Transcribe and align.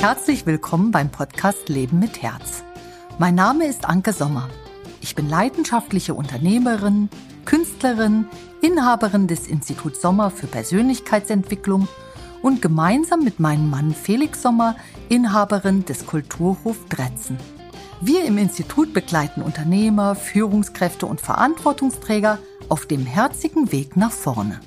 Herzlich 0.00 0.46
willkommen 0.46 0.92
beim 0.92 1.10
Podcast 1.10 1.68
Leben 1.68 1.98
mit 1.98 2.22
Herz. 2.22 2.62
Mein 3.18 3.34
Name 3.34 3.66
ist 3.66 3.88
Anke 3.88 4.12
Sommer. 4.12 4.48
Ich 5.00 5.14
bin 5.14 5.28
leidenschaftliche 5.28 6.14
Unternehmerin, 6.14 7.08
Künstlerin, 7.44 8.26
Inhaberin 8.62 9.26
des 9.26 9.48
Instituts 9.48 10.00
Sommer 10.00 10.30
für 10.30 10.46
Persönlichkeitsentwicklung 10.46 11.88
und 12.42 12.62
gemeinsam 12.62 13.24
mit 13.24 13.40
meinem 13.40 13.68
Mann 13.70 13.94
Felix 13.94 14.42
Sommer 14.42 14.76
Inhaberin 15.08 15.84
des 15.84 16.06
Kulturhof 16.06 16.76
Dretzen. 16.88 17.38
Wir 18.00 18.24
im 18.24 18.38
Institut 18.38 18.92
begleiten 18.92 19.42
Unternehmer, 19.42 20.14
Führungskräfte 20.14 21.06
und 21.06 21.20
Verantwortungsträger 21.20 22.38
auf 22.68 22.86
dem 22.86 23.06
herzigen 23.06 23.72
Weg 23.72 23.96
nach 23.96 24.12
vorne. 24.12 24.60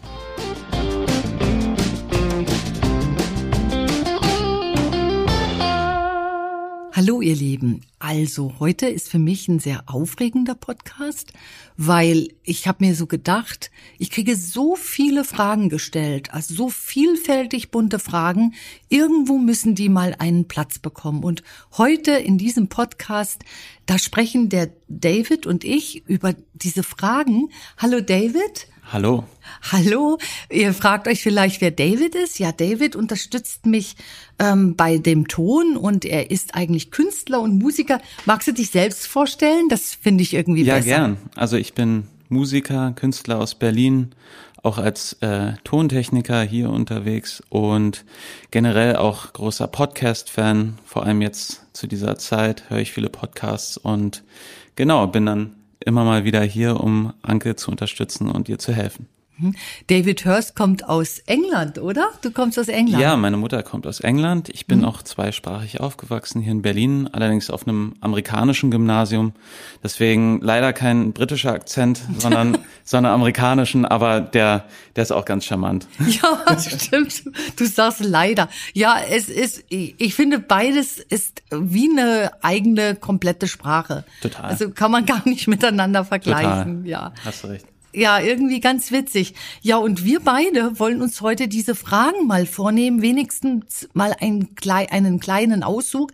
Hallo 7.01 7.21
ihr 7.21 7.37
Lieben. 7.37 7.79
Also 7.97 8.55
heute 8.59 8.89
ist 8.89 9.07
für 9.07 9.19
mich 9.19 9.47
ein 9.47 9.59
sehr 9.59 9.83
aufregender 9.85 10.53
Podcast, 10.53 11.31
weil 11.77 12.27
ich 12.43 12.67
habe 12.67 12.83
mir 12.85 12.93
so 12.93 13.07
gedacht, 13.07 13.71
ich 13.97 14.11
kriege 14.11 14.35
so 14.35 14.75
viele 14.75 15.23
Fragen 15.23 15.69
gestellt, 15.69 16.33
also 16.33 16.53
so 16.53 16.69
vielfältig 16.69 17.71
bunte 17.71 17.99
Fragen. 17.99 18.53
Irgendwo 18.89 19.37
müssen 19.37 19.75
die 19.75 19.87
mal 19.87 20.13
einen 20.19 20.49
Platz 20.49 20.77
bekommen. 20.77 21.23
Und 21.23 21.41
heute 21.77 22.11
in 22.11 22.37
diesem 22.37 22.67
Podcast, 22.67 23.45
da 23.85 23.97
sprechen 23.97 24.49
der 24.49 24.69
David 24.89 25.47
und 25.47 25.63
ich 25.63 26.05
über 26.05 26.35
diese 26.53 26.83
Fragen. 26.83 27.47
Hallo 27.77 28.01
David. 28.01 28.67
Hallo. 28.91 29.23
Hallo, 29.71 30.17
ihr 30.49 30.73
fragt 30.73 31.07
euch 31.07 31.21
vielleicht, 31.21 31.61
wer 31.61 31.69
David 31.69 32.15
ist. 32.15 32.39
Ja, 32.39 32.51
David 32.51 32.95
unterstützt 32.95 33.67
mich 33.67 33.95
ähm, 34.39 34.75
bei 34.75 34.97
dem 34.97 35.27
Ton 35.27 35.77
und 35.77 36.05
er 36.05 36.31
ist 36.31 36.55
eigentlich 36.55 36.89
Künstler 36.89 37.39
und 37.39 37.59
Musiker. 37.59 38.01
Magst 38.25 38.47
du 38.47 38.51
dich 38.51 38.71
selbst 38.71 39.05
vorstellen? 39.05 39.69
Das 39.69 39.93
finde 39.93 40.23
ich 40.23 40.33
irgendwie 40.33 40.63
ja, 40.63 40.75
besser. 40.75 40.87
Ja, 40.87 40.97
gern. 40.97 41.17
Also 41.35 41.57
ich 41.57 41.75
bin 41.75 42.07
Musiker, 42.29 42.93
Künstler 42.93 43.37
aus 43.37 43.53
Berlin, 43.53 44.09
auch 44.63 44.79
als 44.79 45.13
äh, 45.21 45.53
Tontechniker 45.63 46.41
hier 46.41 46.71
unterwegs 46.71 47.43
und 47.49 48.05
generell 48.49 48.95
auch 48.95 49.33
großer 49.33 49.67
Podcast-Fan. 49.67 50.79
Vor 50.83 51.05
allem 51.05 51.21
jetzt 51.21 51.61
zu 51.73 51.85
dieser 51.85 52.17
Zeit 52.17 52.71
höre 52.71 52.79
ich 52.79 52.91
viele 52.91 53.09
Podcasts 53.09 53.77
und 53.77 54.23
genau, 54.75 55.05
bin 55.05 55.27
dann 55.27 55.58
immer 55.83 56.03
mal 56.03 56.23
wieder 56.23 56.41
hier, 56.41 56.79
um 56.79 57.13
Anke 57.21 57.55
zu 57.55 57.71
unterstützen 57.71 58.29
und 58.29 58.49
ihr 58.49 58.59
zu 58.59 58.73
helfen. 58.73 59.07
Mhm. 59.39 59.55
David 59.87 60.25
Hurst 60.25 60.55
kommt 60.55 60.87
aus 60.87 61.19
England, 61.25 61.79
oder? 61.79 62.09
Du 62.21 62.31
kommst 62.31 62.59
aus 62.59 62.67
England. 62.67 63.01
Ja, 63.01 63.15
meine 63.15 63.37
Mutter 63.37 63.63
kommt 63.63 63.87
aus 63.87 63.99
England. 63.99 64.49
Ich 64.49 64.65
bin 64.65 64.79
mhm. 64.79 64.85
auch 64.85 65.01
zweisprachig 65.01 65.79
aufgewachsen 65.79 66.41
hier 66.41 66.51
in 66.51 66.61
Berlin, 66.61 67.09
allerdings 67.11 67.49
auf 67.49 67.67
einem 67.67 67.93
amerikanischen 68.01 68.71
Gymnasium. 68.71 69.33
Deswegen 69.83 70.41
leider 70.41 70.73
kein 70.73 71.13
britischer 71.13 71.53
Akzent, 71.53 72.01
sondern, 72.17 72.57
sondern 72.83 73.13
amerikanischen, 73.13 73.85
aber 73.85 74.19
der, 74.21 74.65
der 74.95 75.03
ist 75.03 75.11
auch 75.11 75.25
ganz 75.25 75.45
charmant. 75.45 75.87
Ja, 76.21 76.59
stimmt. 76.59 77.23
Du 77.55 77.65
sagst 77.65 78.03
leider. 78.03 78.49
Ja, 78.73 78.97
es 79.09 79.29
ist, 79.29 79.63
ich 79.69 80.15
finde 80.15 80.39
beides 80.39 80.97
ist 80.97 81.43
wie 81.51 81.89
eine 81.89 82.31
eigene 82.41 82.95
komplette 82.95 83.47
Sprache. 83.47 84.03
Total. 84.21 84.45
Also 84.45 84.71
kann 84.71 84.91
man 84.91 85.05
gar 85.05 85.21
nicht 85.27 85.47
miteinander 85.47 86.03
vergleichen. 86.03 86.83
Total. 86.83 86.87
Ja. 86.87 87.13
Hast 87.23 87.43
du 87.43 87.47
recht. 87.47 87.65
Ja, 87.93 88.19
irgendwie 88.19 88.59
ganz 88.59 88.91
witzig. 88.91 89.33
Ja, 89.61 89.77
und 89.77 90.05
wir 90.05 90.19
beide 90.19 90.79
wollen 90.79 91.01
uns 91.01 91.21
heute 91.21 91.47
diese 91.47 91.73
Fragen 91.73 92.27
mal 92.27 92.45
vornehmen, 92.45 93.01
wenigstens 93.01 93.89
mal 93.93 94.15
einen, 94.19 94.49
einen 94.91 95.19
kleinen 95.19 95.63
Auszug. 95.63 96.13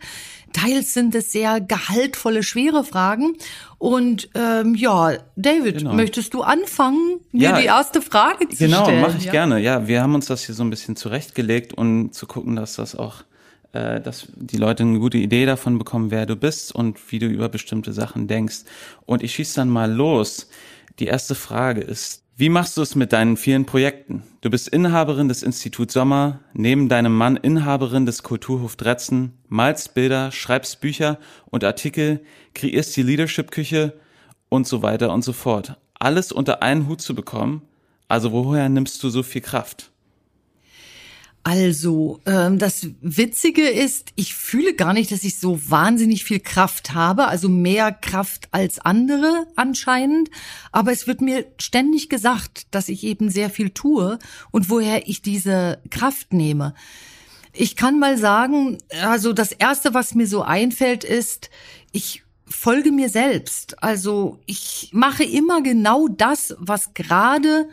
Teils 0.53 0.93
sind 0.93 1.13
es 1.15 1.33
sehr 1.33 1.59
gehaltvolle, 1.59 2.41
schwere 2.41 2.85
Fragen. 2.85 3.33
Und 3.77 4.29
ähm, 4.35 4.73
ja, 4.75 5.17
David, 5.35 5.79
genau. 5.79 5.93
möchtest 5.93 6.33
du 6.33 6.43
anfangen, 6.43 7.19
mir 7.33 7.49
ja, 7.49 7.59
die 7.59 7.65
erste 7.65 8.01
Frage 8.01 8.47
zu 8.47 8.55
genau, 8.55 8.83
stellen? 8.83 8.97
Genau, 8.97 9.07
mache 9.09 9.17
ich 9.17 9.25
ja? 9.25 9.31
gerne. 9.33 9.59
Ja, 9.59 9.87
wir 9.87 10.01
haben 10.01 10.15
uns 10.15 10.27
das 10.27 10.45
hier 10.45 10.55
so 10.55 10.63
ein 10.63 10.69
bisschen 10.69 10.95
zurechtgelegt 10.95 11.73
und 11.73 12.13
zu 12.13 12.25
gucken, 12.25 12.55
dass 12.55 12.75
das 12.75 12.95
auch 12.95 13.23
äh, 13.75 13.99
dass 13.99 14.27
die 14.35 14.55
Leute 14.55 14.83
eine 14.83 14.99
gute 14.99 15.17
Idee 15.17 15.45
davon 15.45 15.77
bekommen, 15.77 16.09
wer 16.09 16.25
du 16.25 16.37
bist 16.37 16.73
und 16.73 17.11
wie 17.11 17.19
du 17.19 17.25
über 17.25 17.49
bestimmte 17.49 17.91
Sachen 17.91 18.27
denkst. 18.27 18.59
Und 19.05 19.21
ich 19.21 19.33
schieß 19.33 19.55
dann 19.55 19.69
mal 19.69 19.91
los. 19.91 20.47
Die 20.99 21.07
erste 21.07 21.35
Frage 21.35 21.81
ist, 21.81 22.23
wie 22.37 22.47
machst 22.47 22.77
du 22.77 22.81
es 22.81 22.95
mit 22.95 23.11
deinen 23.11 23.35
vielen 23.35 23.65
Projekten? 23.65 24.23
Du 24.39 24.49
bist 24.49 24.69
Inhaberin 24.69 25.27
des 25.27 25.43
Instituts 25.43 25.93
Sommer, 25.93 26.39
neben 26.53 26.87
deinem 26.87 27.15
Mann 27.15 27.35
Inhaberin 27.35 28.05
des 28.05 28.23
Kulturhof 28.23 28.77
Dretzen, 28.77 29.33
malst 29.49 29.93
Bilder, 29.93 30.31
schreibst 30.31 30.79
Bücher 30.79 31.17
und 31.47 31.65
Artikel, 31.65 32.21
kreierst 32.53 32.95
die 32.95 33.03
Leadership-Küche 33.03 33.93
und 34.47 34.67
so 34.67 34.81
weiter 34.81 35.13
und 35.13 35.23
so 35.23 35.33
fort. 35.33 35.77
Alles 35.99 36.31
unter 36.31 36.61
einen 36.61 36.87
Hut 36.87 37.01
zu 37.01 37.13
bekommen, 37.13 37.61
also 38.07 38.31
woher 38.31 38.69
nimmst 38.69 39.03
du 39.03 39.09
so 39.09 39.21
viel 39.21 39.41
Kraft? 39.41 39.91
Also, 41.47 42.21
ähm, 42.25 42.57
das 42.57 42.87
Witzige 43.01 43.69
ist, 43.69 44.13
ich 44.15 44.33
fühle 44.33 44.73
gar 44.73 44.93
nicht, 44.93 45.11
dass 45.11 45.23
ich 45.23 45.37
so 45.37 45.59
wahnsinnig 45.69 46.23
viel 46.23 46.39
Kraft 46.39 46.95
habe, 46.95 47.27
also 47.27 47.49
mehr 47.49 47.91
Kraft 47.91 48.47
als 48.49 48.79
andere 48.79 49.45
anscheinend. 49.55 50.31
Aber 50.71 50.91
es 50.91 51.05
wird 51.05 51.21
mir 51.21 51.45
ständig 51.59 52.09
gesagt, 52.09 52.65
dass 52.71 52.89
ich 52.89 53.03
eben 53.03 53.29
sehr 53.29 53.51
viel 53.51 53.69
tue 53.69 54.17
und 54.49 54.71
woher 54.71 55.07
ich 55.07 55.21
diese 55.21 55.77
Kraft 55.91 56.33
nehme. 56.33 56.73
Ich 57.53 57.75
kann 57.75 57.99
mal 57.99 58.17
sagen, 58.17 58.79
also 59.03 59.31
das 59.31 59.51
Erste, 59.51 59.93
was 59.93 60.15
mir 60.15 60.25
so 60.25 60.41
einfällt, 60.41 61.03
ist, 61.03 61.51
ich 61.91 62.23
folge 62.47 62.91
mir 62.91 63.09
selbst. 63.09 63.83
Also 63.83 64.39
ich 64.47 64.89
mache 64.93 65.23
immer 65.23 65.61
genau 65.61 66.07
das, 66.07 66.55
was 66.57 66.95
gerade 66.95 67.69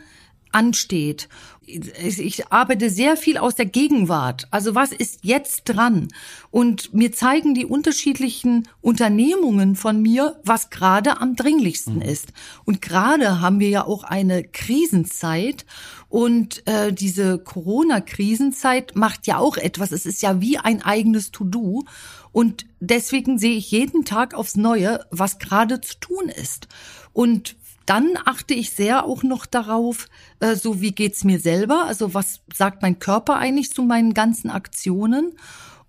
ansteht 0.51 1.27
ich 1.65 2.51
arbeite 2.51 2.89
sehr 2.89 3.15
viel 3.17 3.37
aus 3.37 3.55
der 3.55 3.65
Gegenwart. 3.65 4.47
Also 4.51 4.75
was 4.75 4.91
ist 4.91 5.19
jetzt 5.23 5.63
dran? 5.65 6.09
Und 6.51 6.93
mir 6.93 7.11
zeigen 7.11 7.53
die 7.53 7.65
unterschiedlichen 7.65 8.67
Unternehmungen 8.81 9.75
von 9.75 10.01
mir, 10.01 10.39
was 10.43 10.69
gerade 10.69 11.19
am 11.21 11.35
dringlichsten 11.35 11.95
mhm. 11.95 12.01
ist. 12.01 12.33
Und 12.65 12.81
gerade 12.81 13.41
haben 13.41 13.59
wir 13.59 13.69
ja 13.69 13.85
auch 13.85 14.03
eine 14.03 14.43
Krisenzeit. 14.43 15.65
Und 16.09 16.67
äh, 16.67 16.93
diese 16.93 17.39
Corona-Krisenzeit 17.39 18.95
macht 18.95 19.25
ja 19.25 19.37
auch 19.37 19.57
etwas. 19.57 19.91
Es 19.91 20.05
ist 20.05 20.21
ja 20.21 20.41
wie 20.41 20.57
ein 20.57 20.81
eigenes 20.81 21.31
To-Do. 21.31 21.85
Und 22.31 22.65
deswegen 22.79 23.39
sehe 23.39 23.55
ich 23.55 23.71
jeden 23.71 24.05
Tag 24.05 24.33
aufs 24.33 24.55
Neue, 24.55 25.05
was 25.11 25.39
gerade 25.39 25.81
zu 25.81 25.99
tun 25.99 26.29
ist. 26.29 26.67
Und 27.13 27.55
dann 27.85 28.17
achte 28.25 28.53
ich 28.53 28.71
sehr 28.71 29.05
auch 29.05 29.23
noch 29.23 29.45
darauf, 29.45 30.07
äh, 30.39 30.55
so 30.55 30.81
wie 30.81 30.91
geht's 30.91 31.23
mir 31.23 31.39
selber, 31.39 31.85
also 31.85 32.13
was 32.13 32.41
sagt 32.53 32.81
mein 32.81 32.99
Körper 32.99 33.37
eigentlich 33.37 33.71
zu 33.71 33.83
meinen 33.83 34.13
ganzen 34.13 34.49
Aktionen. 34.49 35.33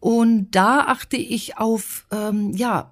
Und 0.01 0.51
da 0.51 0.81
achte 0.81 1.17
ich 1.17 1.57
auf, 1.57 2.07
ähm, 2.11 2.53
ja, 2.55 2.91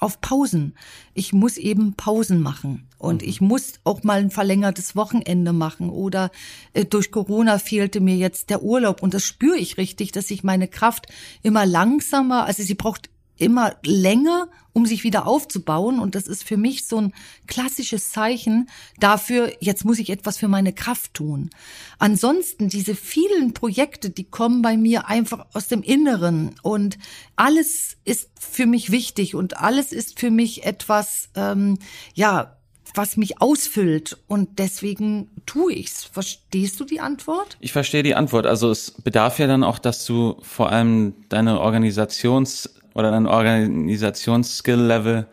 auf 0.00 0.20
Pausen. 0.20 0.74
Ich 1.14 1.32
muss 1.32 1.56
eben 1.56 1.94
Pausen 1.94 2.42
machen 2.42 2.88
und 2.98 3.22
mhm. 3.22 3.28
ich 3.28 3.40
muss 3.40 3.74
auch 3.84 4.02
mal 4.02 4.18
ein 4.18 4.30
verlängertes 4.30 4.96
Wochenende 4.96 5.52
machen 5.52 5.88
oder 5.88 6.30
äh, 6.72 6.84
durch 6.84 7.10
Corona 7.10 7.58
fehlte 7.58 8.00
mir 8.00 8.16
jetzt 8.16 8.50
der 8.50 8.62
Urlaub 8.62 9.02
und 9.02 9.14
das 9.14 9.24
spüre 9.24 9.56
ich 9.56 9.78
richtig, 9.78 10.12
dass 10.12 10.30
ich 10.30 10.44
meine 10.44 10.68
Kraft 10.68 11.06
immer 11.42 11.64
langsamer, 11.64 12.44
also 12.44 12.62
sie 12.62 12.74
braucht 12.74 13.08
immer 13.38 13.76
länger, 13.84 14.48
um 14.72 14.86
sich 14.86 15.04
wieder 15.04 15.26
aufzubauen. 15.26 15.98
Und 15.98 16.14
das 16.14 16.26
ist 16.26 16.44
für 16.44 16.56
mich 16.56 16.86
so 16.86 16.98
ein 16.98 17.14
klassisches 17.46 18.10
Zeichen 18.10 18.68
dafür, 18.98 19.52
jetzt 19.60 19.84
muss 19.84 19.98
ich 19.98 20.10
etwas 20.10 20.38
für 20.38 20.48
meine 20.48 20.72
Kraft 20.72 21.14
tun. 21.14 21.50
Ansonsten, 21.98 22.68
diese 22.68 22.94
vielen 22.94 23.54
Projekte, 23.54 24.10
die 24.10 24.24
kommen 24.24 24.62
bei 24.62 24.76
mir 24.76 25.08
einfach 25.08 25.46
aus 25.54 25.68
dem 25.68 25.82
Inneren. 25.82 26.54
Und 26.62 26.98
alles 27.36 27.96
ist 28.04 28.30
für 28.38 28.66
mich 28.66 28.90
wichtig 28.90 29.34
und 29.34 29.56
alles 29.58 29.92
ist 29.92 30.18
für 30.18 30.30
mich 30.30 30.64
etwas, 30.64 31.30
ähm, 31.34 31.78
ja, 32.14 32.56
was 32.96 33.16
mich 33.16 33.40
ausfüllt 33.40 34.18
und 34.26 34.58
deswegen 34.58 35.30
tue 35.44 35.72
ich's. 35.72 36.04
Verstehst 36.04 36.80
du 36.80 36.84
die 36.84 37.00
Antwort? 37.00 37.56
Ich 37.60 37.72
verstehe 37.72 38.02
die 38.02 38.14
Antwort. 38.14 38.46
Also 38.46 38.70
es 38.70 38.90
bedarf 38.90 39.38
ja 39.38 39.46
dann 39.46 39.64
auch, 39.64 39.78
dass 39.78 40.04
du 40.06 40.38
vor 40.42 40.70
allem 40.70 41.14
deine 41.28 41.60
Organisations 41.60 42.75
oder 42.96 43.10
dein 43.10 43.26
Organisationsskill-Level 43.26 45.26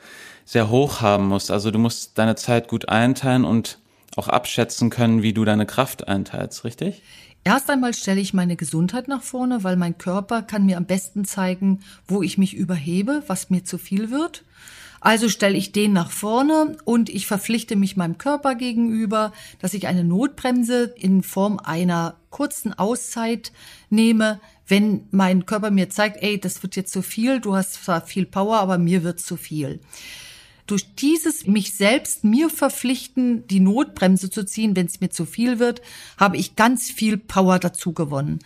sehr 0.45 0.69
hoch 0.69 1.01
haben 1.01 1.29
musst. 1.29 1.49
Also 1.49 1.71
du 1.71 1.79
musst 1.79 2.17
deine 2.17 2.35
Zeit 2.35 2.67
gut 2.67 2.89
einteilen 2.89 3.45
und 3.45 3.79
auch 4.17 4.27
abschätzen 4.27 4.89
können, 4.89 5.23
wie 5.23 5.31
du 5.33 5.45
deine 5.45 5.65
Kraft 5.65 6.05
einteilst, 6.07 6.65
richtig? 6.65 7.01
Erst 7.45 7.69
einmal 7.69 7.93
stelle 7.93 8.21
ich 8.21 8.33
meine 8.33 8.57
Gesundheit 8.57 9.07
nach 9.07 9.21
vorne, 9.21 9.63
weil 9.63 9.77
mein 9.77 9.97
Körper 9.97 10.41
kann 10.41 10.65
mir 10.65 10.77
am 10.77 10.85
besten 10.85 11.25
zeigen, 11.25 11.79
wo 12.07 12.21
ich 12.21 12.37
mich 12.37 12.53
überhebe, 12.53 13.23
was 13.27 13.49
mir 13.49 13.63
zu 13.63 13.77
viel 13.77 14.11
wird. 14.11 14.43
Also 15.01 15.27
stelle 15.27 15.57
ich 15.57 15.73
den 15.73 15.91
nach 15.91 16.11
vorne 16.11 16.77
und 16.85 17.09
ich 17.09 17.27
verpflichte 17.27 17.75
mich 17.75 17.97
meinem 17.97 18.17
Körper 18.17 18.55
gegenüber, 18.55 19.33
dass 19.59 19.73
ich 19.73 19.87
eine 19.87 20.05
Notbremse 20.05 20.93
in 20.95 21.23
Form 21.23 21.59
einer 21.59 22.15
kurzen 22.29 22.73
Auszeit 22.73 23.51
nehme, 23.89 24.39
wenn 24.67 25.07
mein 25.11 25.45
Körper 25.45 25.71
mir 25.71 25.89
zeigt, 25.89 26.21
ey, 26.21 26.39
das 26.39 26.63
wird 26.63 26.75
jetzt 26.75 26.93
zu 26.93 27.01
viel, 27.01 27.39
du 27.39 27.55
hast 27.55 27.73
zwar 27.73 28.01
viel 28.01 28.25
Power, 28.25 28.59
aber 28.59 28.77
mir 28.77 29.03
wird 29.03 29.19
zu 29.19 29.35
viel. 29.35 29.79
Durch 30.65 30.95
dieses 30.95 31.45
mich 31.45 31.73
selbst 31.75 32.23
mir 32.23 32.49
verpflichten, 32.49 33.45
die 33.47 33.59
Notbremse 33.59 34.29
zu 34.29 34.45
ziehen, 34.45 34.75
wenn 34.75 34.85
es 34.85 35.01
mir 35.01 35.09
zu 35.09 35.25
viel 35.25 35.59
wird, 35.59 35.81
habe 36.17 36.37
ich 36.37 36.55
ganz 36.55 36.89
viel 36.89 37.17
Power 37.17 37.59
dazu 37.59 37.91
gewonnen. 37.91 38.39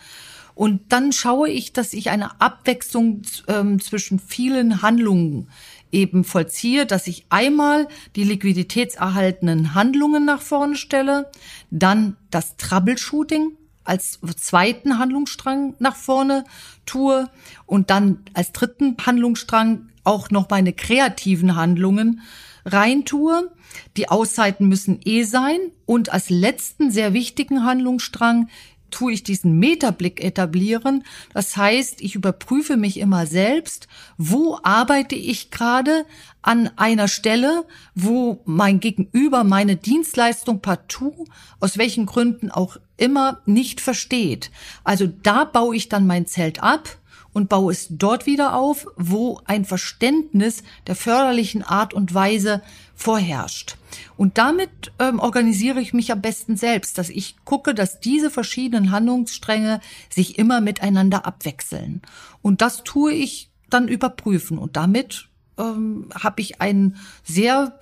Und 0.56 0.92
dann 0.92 1.12
schaue 1.12 1.48
ich, 1.48 1.72
dass 1.72 1.92
ich 1.92 2.10
eine 2.10 2.40
Abwechslung 2.40 3.22
ähm, 3.46 3.80
zwischen 3.80 4.18
vielen 4.18 4.82
Handlungen 4.82 5.48
eben 5.92 6.24
vollziehe, 6.24 6.84
dass 6.84 7.06
ich 7.06 7.26
einmal 7.28 7.86
die 8.16 8.24
liquiditätserhaltenden 8.24 9.74
Handlungen 9.74 10.24
nach 10.24 10.42
vorne 10.42 10.74
stelle, 10.74 11.30
dann 11.70 12.16
das 12.30 12.56
Troubleshooting 12.56 13.52
als 13.88 14.20
zweiten 14.36 14.98
Handlungsstrang 14.98 15.74
nach 15.78 15.96
vorne 15.96 16.44
tue 16.86 17.28
und 17.66 17.90
dann 17.90 18.20
als 18.34 18.52
dritten 18.52 18.96
Handlungsstrang 19.04 19.88
auch 20.04 20.30
noch 20.30 20.48
meine 20.50 20.72
kreativen 20.72 21.56
Handlungen 21.56 22.20
reintue. 22.64 23.50
Die 23.96 24.08
Auszeiten 24.08 24.68
müssen 24.68 25.00
eh 25.04 25.24
sein 25.24 25.58
und 25.86 26.12
als 26.12 26.30
letzten 26.30 26.90
sehr 26.90 27.12
wichtigen 27.12 27.64
Handlungsstrang 27.64 28.48
tue 28.90 29.12
ich 29.12 29.22
diesen 29.22 29.58
Metablick 29.58 30.22
etablieren. 30.22 31.04
Das 31.34 31.56
heißt, 31.56 32.00
ich 32.00 32.14
überprüfe 32.14 32.76
mich 32.76 32.98
immer 32.98 33.26
selbst, 33.26 33.88
wo 34.16 34.58
arbeite 34.62 35.14
ich 35.14 35.50
gerade 35.50 36.04
an 36.42 36.70
einer 36.76 37.08
Stelle, 37.08 37.64
wo 37.94 38.40
mein 38.44 38.80
Gegenüber 38.80 39.44
meine 39.44 39.76
Dienstleistung 39.76 40.60
partout, 40.60 41.26
aus 41.60 41.78
welchen 41.78 42.06
Gründen 42.06 42.50
auch 42.50 42.76
immer, 42.96 43.40
nicht 43.46 43.80
versteht. 43.80 44.50
Also 44.84 45.06
da 45.06 45.44
baue 45.44 45.76
ich 45.76 45.88
dann 45.88 46.06
mein 46.06 46.26
Zelt 46.26 46.62
ab 46.62 46.98
und 47.38 47.48
baue 47.48 47.72
es 47.72 47.86
dort 47.88 48.26
wieder 48.26 48.56
auf, 48.56 48.88
wo 48.96 49.40
ein 49.44 49.64
Verständnis 49.64 50.64
der 50.88 50.96
förderlichen 50.96 51.62
Art 51.62 51.94
und 51.94 52.12
Weise 52.12 52.62
vorherrscht. 52.96 53.76
Und 54.16 54.38
damit 54.38 54.90
ähm, 54.98 55.20
organisiere 55.20 55.80
ich 55.80 55.94
mich 55.94 56.10
am 56.10 56.20
besten 56.20 56.56
selbst, 56.56 56.98
dass 56.98 57.10
ich 57.10 57.36
gucke, 57.44 57.74
dass 57.74 58.00
diese 58.00 58.28
verschiedenen 58.28 58.90
Handlungsstränge 58.90 59.80
sich 60.10 60.36
immer 60.36 60.60
miteinander 60.60 61.26
abwechseln. 61.26 62.02
Und 62.42 62.60
das 62.60 62.82
tue 62.82 63.12
ich 63.12 63.52
dann 63.70 63.86
überprüfen. 63.86 64.58
Und 64.58 64.76
damit 64.76 65.28
ähm, 65.58 66.08
habe 66.12 66.40
ich 66.40 66.60
ein 66.60 66.96
sehr 67.22 67.78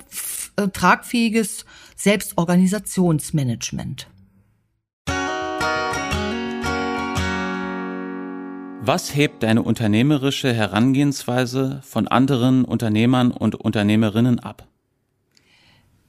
äh, 0.55 0.67
tragfähiges 0.67 1.65
Selbstorganisationsmanagement. 1.95 4.07
Was 8.87 9.13
hebt 9.13 9.43
deine 9.43 9.63
unternehmerische 9.63 10.53
Herangehensweise 10.53 11.81
von 11.83 12.07
anderen 12.07 12.63
Unternehmern 12.63 13.31
und 13.31 13.55
Unternehmerinnen 13.55 14.39
ab? 14.39 14.65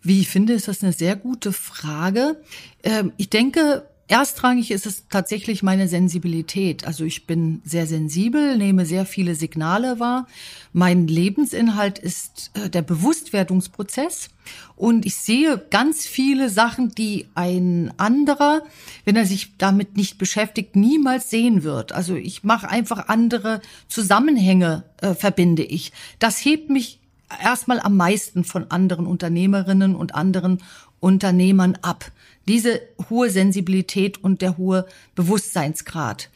Wie 0.00 0.20
ich 0.20 0.28
finde, 0.28 0.52
ist 0.52 0.68
das 0.68 0.84
eine 0.84 0.92
sehr 0.92 1.16
gute 1.16 1.52
Frage. 1.52 2.40
Ähm, 2.84 3.12
ich 3.16 3.30
denke, 3.30 3.88
Erstrangig 4.10 4.70
ist 4.70 4.86
es 4.86 5.06
tatsächlich 5.10 5.62
meine 5.62 5.86
Sensibilität. 5.86 6.86
Also 6.86 7.04
ich 7.04 7.26
bin 7.26 7.60
sehr 7.62 7.86
sensibel, 7.86 8.56
nehme 8.56 8.86
sehr 8.86 9.04
viele 9.04 9.34
Signale 9.34 10.00
wahr. 10.00 10.26
Mein 10.72 11.06
Lebensinhalt 11.06 11.98
ist 11.98 12.50
äh, 12.54 12.70
der 12.70 12.80
Bewusstwerdungsprozess. 12.80 14.30
Und 14.76 15.04
ich 15.04 15.16
sehe 15.16 15.58
ganz 15.58 16.06
viele 16.06 16.48
Sachen, 16.48 16.94
die 16.94 17.26
ein 17.34 17.92
anderer, 17.98 18.62
wenn 19.04 19.14
er 19.14 19.26
sich 19.26 19.58
damit 19.58 19.98
nicht 19.98 20.16
beschäftigt, 20.16 20.74
niemals 20.74 21.28
sehen 21.28 21.62
wird. 21.62 21.92
Also 21.92 22.14
ich 22.14 22.42
mache 22.44 22.70
einfach 22.70 23.08
andere 23.08 23.60
Zusammenhänge, 23.88 24.84
äh, 25.02 25.12
verbinde 25.12 25.64
ich. 25.64 25.92
Das 26.18 26.42
hebt 26.42 26.70
mich 26.70 26.98
erstmal 27.44 27.78
am 27.78 27.98
meisten 27.98 28.42
von 28.42 28.70
anderen 28.70 29.06
Unternehmerinnen 29.06 29.94
und 29.94 30.14
anderen 30.14 30.62
Unternehmern 30.98 31.76
ab 31.82 32.10
diese 32.48 32.80
hohe 33.08 33.30
Sensibilität 33.30 34.22
und 34.22 34.42
der 34.42 34.56
hohe 34.56 34.86
Bewusstseinsgrad. 35.14 36.30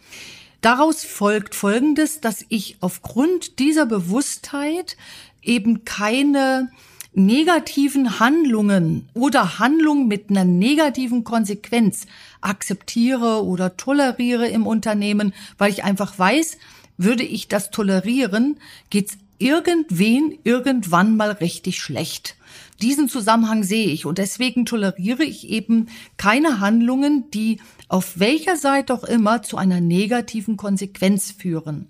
Daraus 0.60 1.04
folgt 1.04 1.56
Folgendes, 1.56 2.20
dass 2.20 2.44
ich 2.48 2.76
aufgrund 2.80 3.58
dieser 3.58 3.86
Bewusstheit 3.86 4.96
eben 5.42 5.84
keine 5.84 6.70
negativen 7.14 8.20
Handlungen 8.20 9.08
oder 9.12 9.58
Handlungen 9.58 10.06
mit 10.06 10.30
einer 10.30 10.44
negativen 10.44 11.24
Konsequenz 11.24 12.06
akzeptiere 12.40 13.44
oder 13.44 13.76
toleriere 13.76 14.48
im 14.48 14.66
Unternehmen, 14.66 15.34
weil 15.58 15.70
ich 15.70 15.84
einfach 15.84 16.18
weiß, 16.18 16.58
würde 16.96 17.24
ich 17.24 17.48
das 17.48 17.70
tolerieren, 17.70 18.58
geht's 18.88 19.18
irgendwen 19.38 20.38
irgendwann 20.44 21.16
mal 21.16 21.32
richtig 21.32 21.80
schlecht. 21.80 22.36
Diesen 22.82 23.08
Zusammenhang 23.08 23.62
sehe 23.62 23.86
ich 23.86 24.06
und 24.06 24.18
deswegen 24.18 24.66
toleriere 24.66 25.22
ich 25.22 25.48
eben 25.48 25.86
keine 26.16 26.58
Handlungen, 26.58 27.30
die 27.30 27.60
auf 27.88 28.18
welcher 28.18 28.56
Seite 28.56 28.92
auch 28.92 29.04
immer 29.04 29.42
zu 29.42 29.56
einer 29.56 29.80
negativen 29.80 30.56
Konsequenz 30.56 31.30
führen. 31.30 31.86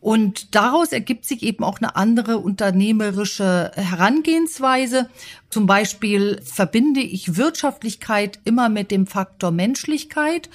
Und 0.00 0.54
daraus 0.54 0.92
ergibt 0.92 1.24
sich 1.24 1.42
eben 1.42 1.64
auch 1.64 1.78
eine 1.78 1.96
andere 1.96 2.38
unternehmerische 2.38 3.72
Herangehensweise. 3.74 5.08
Zum 5.48 5.66
Beispiel 5.66 6.42
verbinde 6.44 7.00
ich 7.00 7.36
Wirtschaftlichkeit 7.36 8.38
immer 8.44 8.68
mit 8.68 8.90
dem 8.90 9.06
Faktor 9.06 9.50
Menschlichkeit, 9.50 10.50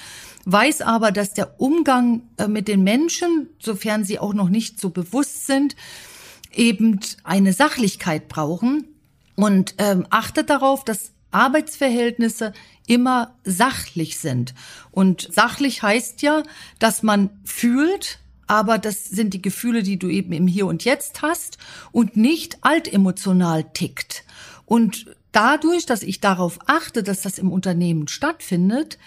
weiß 0.46 0.82
aber, 0.82 1.12
dass 1.12 1.34
der 1.34 1.60
Umgang 1.60 2.22
äh, 2.38 2.48
mit 2.48 2.68
den 2.68 2.84
Menschen, 2.84 3.50
sofern 3.58 4.04
sie 4.04 4.20
auch 4.20 4.36
noch 4.36 4.50
nicht 4.50 4.80
so 4.80 4.92
bewusst 4.92 5.48
sind, 5.48 5.76
eben 6.54 7.00
eine 7.24 7.52
Sachlichkeit 7.52 8.28
brauchen 8.28 8.86
und 9.40 9.76
ähm, 9.78 10.06
achtet 10.10 10.50
darauf, 10.50 10.84
dass 10.84 11.14
Arbeitsverhältnisse 11.32 12.52
immer 12.88 13.36
sachlich 13.46 14.18
sind. 14.18 14.54
Und 14.92 15.30
sachlich 15.32 15.82
heißt 15.82 16.22
ja, 16.24 16.44
dass 16.80 17.04
man 17.04 17.30
fühlt, 17.46 18.20
aber 18.48 18.80
das 18.80 19.06
sind 19.06 19.34
die 19.34 19.42
Gefühle, 19.42 19.82
die 19.82 19.98
du 19.98 20.10
eben 20.10 20.34
im 20.34 20.46
Hier 20.46 20.66
und 20.68 20.84
Jetzt 20.84 21.22
hast 21.22 21.58
und 21.94 22.18
nicht 22.18 22.58
altemotional 22.62 23.64
tickt. 23.64 24.26
Und 24.66 25.06
dadurch, 25.32 25.86
dass 25.86 26.04
ich 26.04 26.20
darauf 26.20 26.60
achte, 26.66 27.02
dass 27.02 27.22
das 27.22 27.38
im 27.38 27.50
Unternehmen 27.50 28.10
stattfindet, 28.10 28.98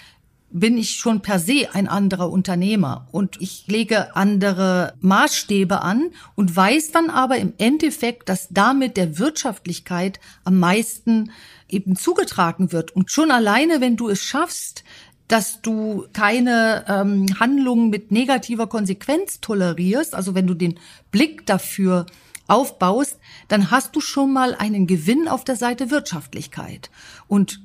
bin 0.52 0.76
ich 0.76 0.93
schon 0.93 1.22
per 1.22 1.38
se 1.38 1.69
ein 1.72 1.88
anderer 1.88 2.31
Unternehmer 2.31 3.09
und 3.11 3.40
ich 3.40 3.66
lege 3.66 4.14
andere 4.14 4.94
Maßstäbe 5.00 5.82
an 5.82 6.11
und 6.35 6.54
weiß 6.54 6.92
dann 6.92 7.11
aber 7.11 7.38
im 7.38 7.54
Endeffekt, 7.59 8.28
dass 8.28 8.49
damit 8.50 8.97
der 8.97 9.18
Wirtschaftlichkeit 9.18 10.21
am 10.44 10.59
meisten 10.59 11.30
eben 11.68 11.97
zugetragen 11.97 12.71
wird. 12.73 12.94
Und 12.94 13.11
schon 13.11 13.30
alleine, 13.30 13.80
wenn 13.80 13.97
du 13.97 14.09
es 14.09 14.23
schaffst, 14.23 14.85
dass 15.28 15.62
du 15.62 16.06
keine 16.12 16.85
ähm, 16.88 17.26
Handlungen 17.40 17.88
mit 17.88 18.12
negativer 18.12 18.66
Konsequenz 18.66 19.40
tolerierst, 19.40 20.14
also 20.14 20.35
wenn 20.35 20.47
du 20.47 20.54
den 20.54 20.78
Blick 21.11 21.47
dafür 21.47 22.06
aufbaust, 22.47 23.18
dann 23.49 23.71
hast 23.71 23.97
du 23.97 24.00
schon 24.00 24.32
mal 24.32 24.54
einen 24.54 24.87
Gewinn 24.87 25.28
auf 25.28 25.44
der 25.44 25.56
Seite 25.56 25.90
Wirtschaftlichkeit. 25.90 26.90
Und 27.28 27.61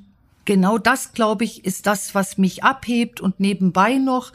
genau 0.48 0.78
das, 0.78 1.12
glaube 1.12 1.44
ich, 1.44 1.66
ist 1.66 1.86
das, 1.86 2.14
was 2.14 2.38
mich 2.38 2.64
abhebt. 2.64 3.20
Und 3.20 3.38
nebenbei 3.38 3.98
noch 3.98 4.32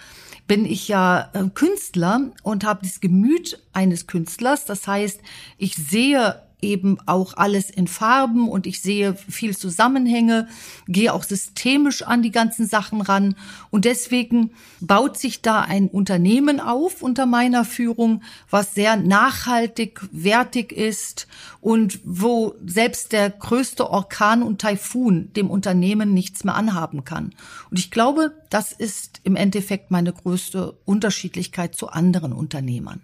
bin 0.47 0.63
ich 0.63 0.87
ja 0.87 1.31
äh, 1.33 1.49
Künstler 1.51 2.31
und 2.43 2.63
habe 2.63 2.81
das 2.83 3.01
Gemüt 3.01 3.59
eines 3.73 4.05
Künstlers. 4.05 4.65
Das 4.65 4.87
heißt, 4.87 5.19
ich 5.57 5.75
sehe 5.75 6.43
eben 6.63 6.97
auch 7.05 7.35
alles 7.35 7.69
in 7.69 7.87
Farben 7.87 8.47
und 8.49 8.65
ich 8.65 8.81
sehe 8.81 9.15
viel 9.15 9.55
Zusammenhänge, 9.55 10.47
gehe 10.87 11.13
auch 11.13 11.23
systemisch 11.23 12.01
an 12.01 12.23
die 12.23 12.31
ganzen 12.31 12.65
Sachen 12.67 13.01
ran 13.01 13.35
und 13.69 13.85
deswegen 13.85 14.51
baut 14.79 15.17
sich 15.17 15.41
da 15.41 15.61
ein 15.61 15.89
Unternehmen 15.89 16.59
auf 16.59 17.01
unter 17.01 17.25
meiner 17.25 17.65
Führung, 17.65 18.23
was 18.49 18.73
sehr 18.73 18.95
nachhaltig, 18.95 20.01
wertig 20.11 20.71
ist 20.71 21.27
und 21.61 21.99
wo 22.03 22.55
selbst 22.65 23.11
der 23.11 23.29
größte 23.29 23.89
Orkan 23.89 24.41
und 24.41 24.61
Taifun 24.61 25.31
dem 25.33 25.49
Unternehmen 25.49 26.13
nichts 26.13 26.43
mehr 26.43 26.55
anhaben 26.55 27.03
kann. 27.03 27.35
Und 27.69 27.79
ich 27.79 27.91
glaube, 27.91 28.31
das 28.49 28.71
ist 28.71 29.19
im 29.23 29.35
Endeffekt 29.35 29.91
meine 29.91 30.13
größte 30.13 30.77
Unterschiedlichkeit 30.85 31.75
zu 31.75 31.89
anderen 31.89 32.33
Unternehmern. 32.33 33.01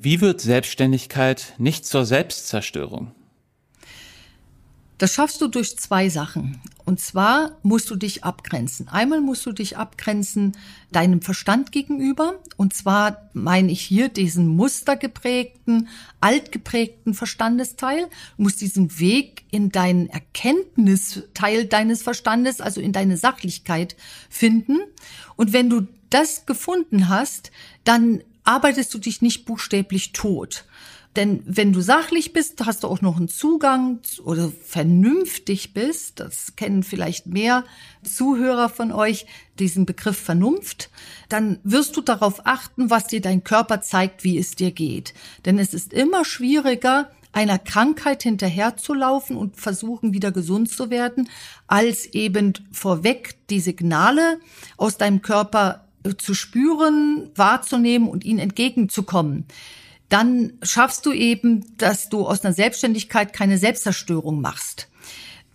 Wie 0.00 0.20
wird 0.20 0.40
Selbstständigkeit 0.40 1.54
nicht 1.58 1.84
zur 1.84 2.06
Selbstzerstörung? 2.06 3.10
Das 4.96 5.12
schaffst 5.12 5.40
du 5.40 5.48
durch 5.48 5.76
zwei 5.76 6.08
Sachen. 6.08 6.60
Und 6.84 7.00
zwar 7.00 7.56
musst 7.64 7.90
du 7.90 7.96
dich 7.96 8.22
abgrenzen. 8.22 8.88
Einmal 8.88 9.20
musst 9.20 9.44
du 9.44 9.50
dich 9.50 9.76
abgrenzen 9.76 10.56
deinem 10.92 11.20
Verstand 11.20 11.72
gegenüber. 11.72 12.34
Und 12.56 12.74
zwar 12.74 13.28
meine 13.32 13.72
ich 13.72 13.80
hier 13.80 14.08
diesen 14.08 14.46
mustergeprägten, 14.46 15.88
altgeprägten 16.20 17.14
Verstandesteil. 17.14 18.08
Du 18.36 18.44
musst 18.44 18.60
diesen 18.60 19.00
Weg 19.00 19.46
in 19.50 19.70
deinen 19.70 20.08
Erkenntnisteil 20.10 21.64
deines 21.64 22.02
Verstandes, 22.02 22.60
also 22.60 22.80
in 22.80 22.92
deine 22.92 23.16
Sachlichkeit 23.16 23.96
finden. 24.30 24.78
Und 25.34 25.52
wenn 25.52 25.68
du 25.68 25.88
das 26.10 26.46
gefunden 26.46 27.08
hast, 27.08 27.50
dann 27.84 28.22
arbeitest 28.48 28.94
du 28.94 28.98
dich 28.98 29.20
nicht 29.20 29.44
buchstäblich 29.44 30.12
tot. 30.12 30.64
Denn 31.16 31.42
wenn 31.44 31.72
du 31.72 31.80
sachlich 31.80 32.32
bist, 32.32 32.64
hast 32.64 32.82
du 32.82 32.88
auch 32.88 33.02
noch 33.02 33.16
einen 33.16 33.28
Zugang 33.28 33.98
oder 34.24 34.50
vernünftig 34.64 35.74
bist. 35.74 36.20
Das 36.20 36.54
kennen 36.56 36.82
vielleicht 36.82 37.26
mehr 37.26 37.64
Zuhörer 38.02 38.68
von 38.68 38.90
euch, 38.92 39.26
diesen 39.58 39.84
Begriff 39.84 40.16
Vernunft. 40.16 40.90
Dann 41.28 41.58
wirst 41.62 41.96
du 41.96 42.00
darauf 42.00 42.46
achten, 42.46 42.88
was 42.88 43.06
dir 43.06 43.20
dein 43.20 43.44
Körper 43.44 43.82
zeigt, 43.82 44.24
wie 44.24 44.38
es 44.38 44.52
dir 44.52 44.70
geht. 44.70 45.12
Denn 45.44 45.58
es 45.58 45.74
ist 45.74 45.92
immer 45.92 46.24
schwieriger, 46.24 47.10
einer 47.32 47.58
Krankheit 47.58 48.22
hinterherzulaufen 48.22 49.36
und 49.36 49.56
versuchen, 49.56 50.14
wieder 50.14 50.32
gesund 50.32 50.70
zu 50.70 50.88
werden, 50.88 51.28
als 51.66 52.06
eben 52.06 52.54
vorweg 52.72 53.36
die 53.50 53.60
Signale 53.60 54.40
aus 54.78 54.96
deinem 54.96 55.20
Körper 55.20 55.87
zu 56.18 56.34
spüren, 56.34 57.30
wahrzunehmen 57.34 58.08
und 58.08 58.24
ihnen 58.24 58.38
entgegenzukommen 58.38 59.46
dann 60.08 60.54
schaffst 60.62 61.04
du 61.06 61.12
eben, 61.12 61.76
dass 61.76 62.08
du 62.08 62.26
aus 62.26 62.44
einer 62.44 62.54
Selbstständigkeit 62.54 63.32
keine 63.32 63.58
Selbstzerstörung 63.58 64.40
machst. 64.40 64.88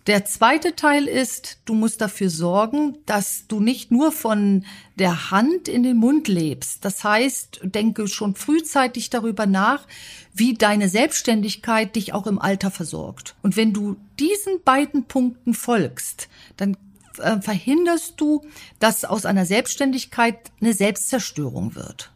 Der 0.06 0.26
zweite 0.26 0.76
Teil 0.76 1.06
ist, 1.06 1.60
du 1.64 1.72
musst 1.72 2.02
dafür 2.02 2.28
sorgen, 2.28 2.98
dass 3.06 3.46
du 3.48 3.58
nicht 3.58 3.90
nur 3.90 4.12
von 4.12 4.66
der 4.98 5.30
Hand 5.30 5.66
in 5.66 5.82
den 5.82 5.96
Mund 5.96 6.28
lebst. 6.28 6.84
Das 6.84 7.02
heißt, 7.02 7.60
denke 7.62 8.06
schon 8.06 8.34
frühzeitig 8.34 9.08
darüber 9.08 9.46
nach, 9.46 9.86
wie 10.34 10.52
deine 10.52 10.90
Selbstständigkeit 10.90 11.96
dich 11.96 12.12
auch 12.12 12.26
im 12.26 12.38
Alter 12.38 12.70
versorgt. 12.70 13.34
Und 13.40 13.56
wenn 13.56 13.72
du 13.72 13.96
diesen 14.20 14.62
beiden 14.62 15.04
Punkten 15.04 15.54
folgst, 15.54 16.28
dann 16.58 16.76
äh, 17.18 17.40
verhinderst 17.40 18.20
du, 18.20 18.42
dass 18.78 19.04
aus 19.04 19.26
einer 19.26 19.46
Selbstständigkeit 19.46 20.52
eine 20.60 20.72
Selbstzerstörung 20.72 21.74
wird. 21.74 22.10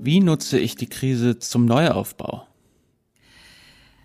Wie 0.00 0.20
nutze 0.20 0.58
ich 0.58 0.76
die 0.76 0.88
Krise 0.88 1.38
zum 1.38 1.64
Neuaufbau? 1.64 2.46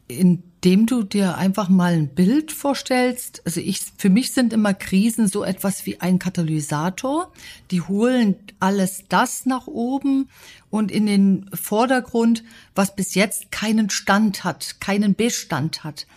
Indem 0.09 0.87
du 0.87 1.03
dir 1.03 1.37
einfach 1.37 1.69
mal 1.69 1.93
ein 1.93 2.13
Bild 2.13 2.51
vorstellst. 2.51 3.41
Also 3.45 3.61
ich, 3.61 3.79
für 3.97 4.09
mich 4.09 4.33
sind 4.33 4.51
immer 4.51 4.73
Krisen 4.73 5.27
so 5.27 5.43
etwas 5.43 5.85
wie 5.85 6.01
ein 6.01 6.19
Katalysator. 6.19 7.31
Die 7.71 7.81
holen 7.81 8.35
alles 8.59 9.03
das 9.07 9.45
nach 9.45 9.67
oben 9.67 10.27
und 10.69 10.91
in 10.91 11.05
den 11.05 11.49
Vordergrund, 11.53 12.43
was 12.75 12.95
bis 12.95 13.15
jetzt 13.15 13.51
keinen 13.51 13.89
Stand 13.89 14.43
hat, 14.43 14.81
keinen 14.81 15.15
Bestand 15.15 15.83
hat. 15.83 16.07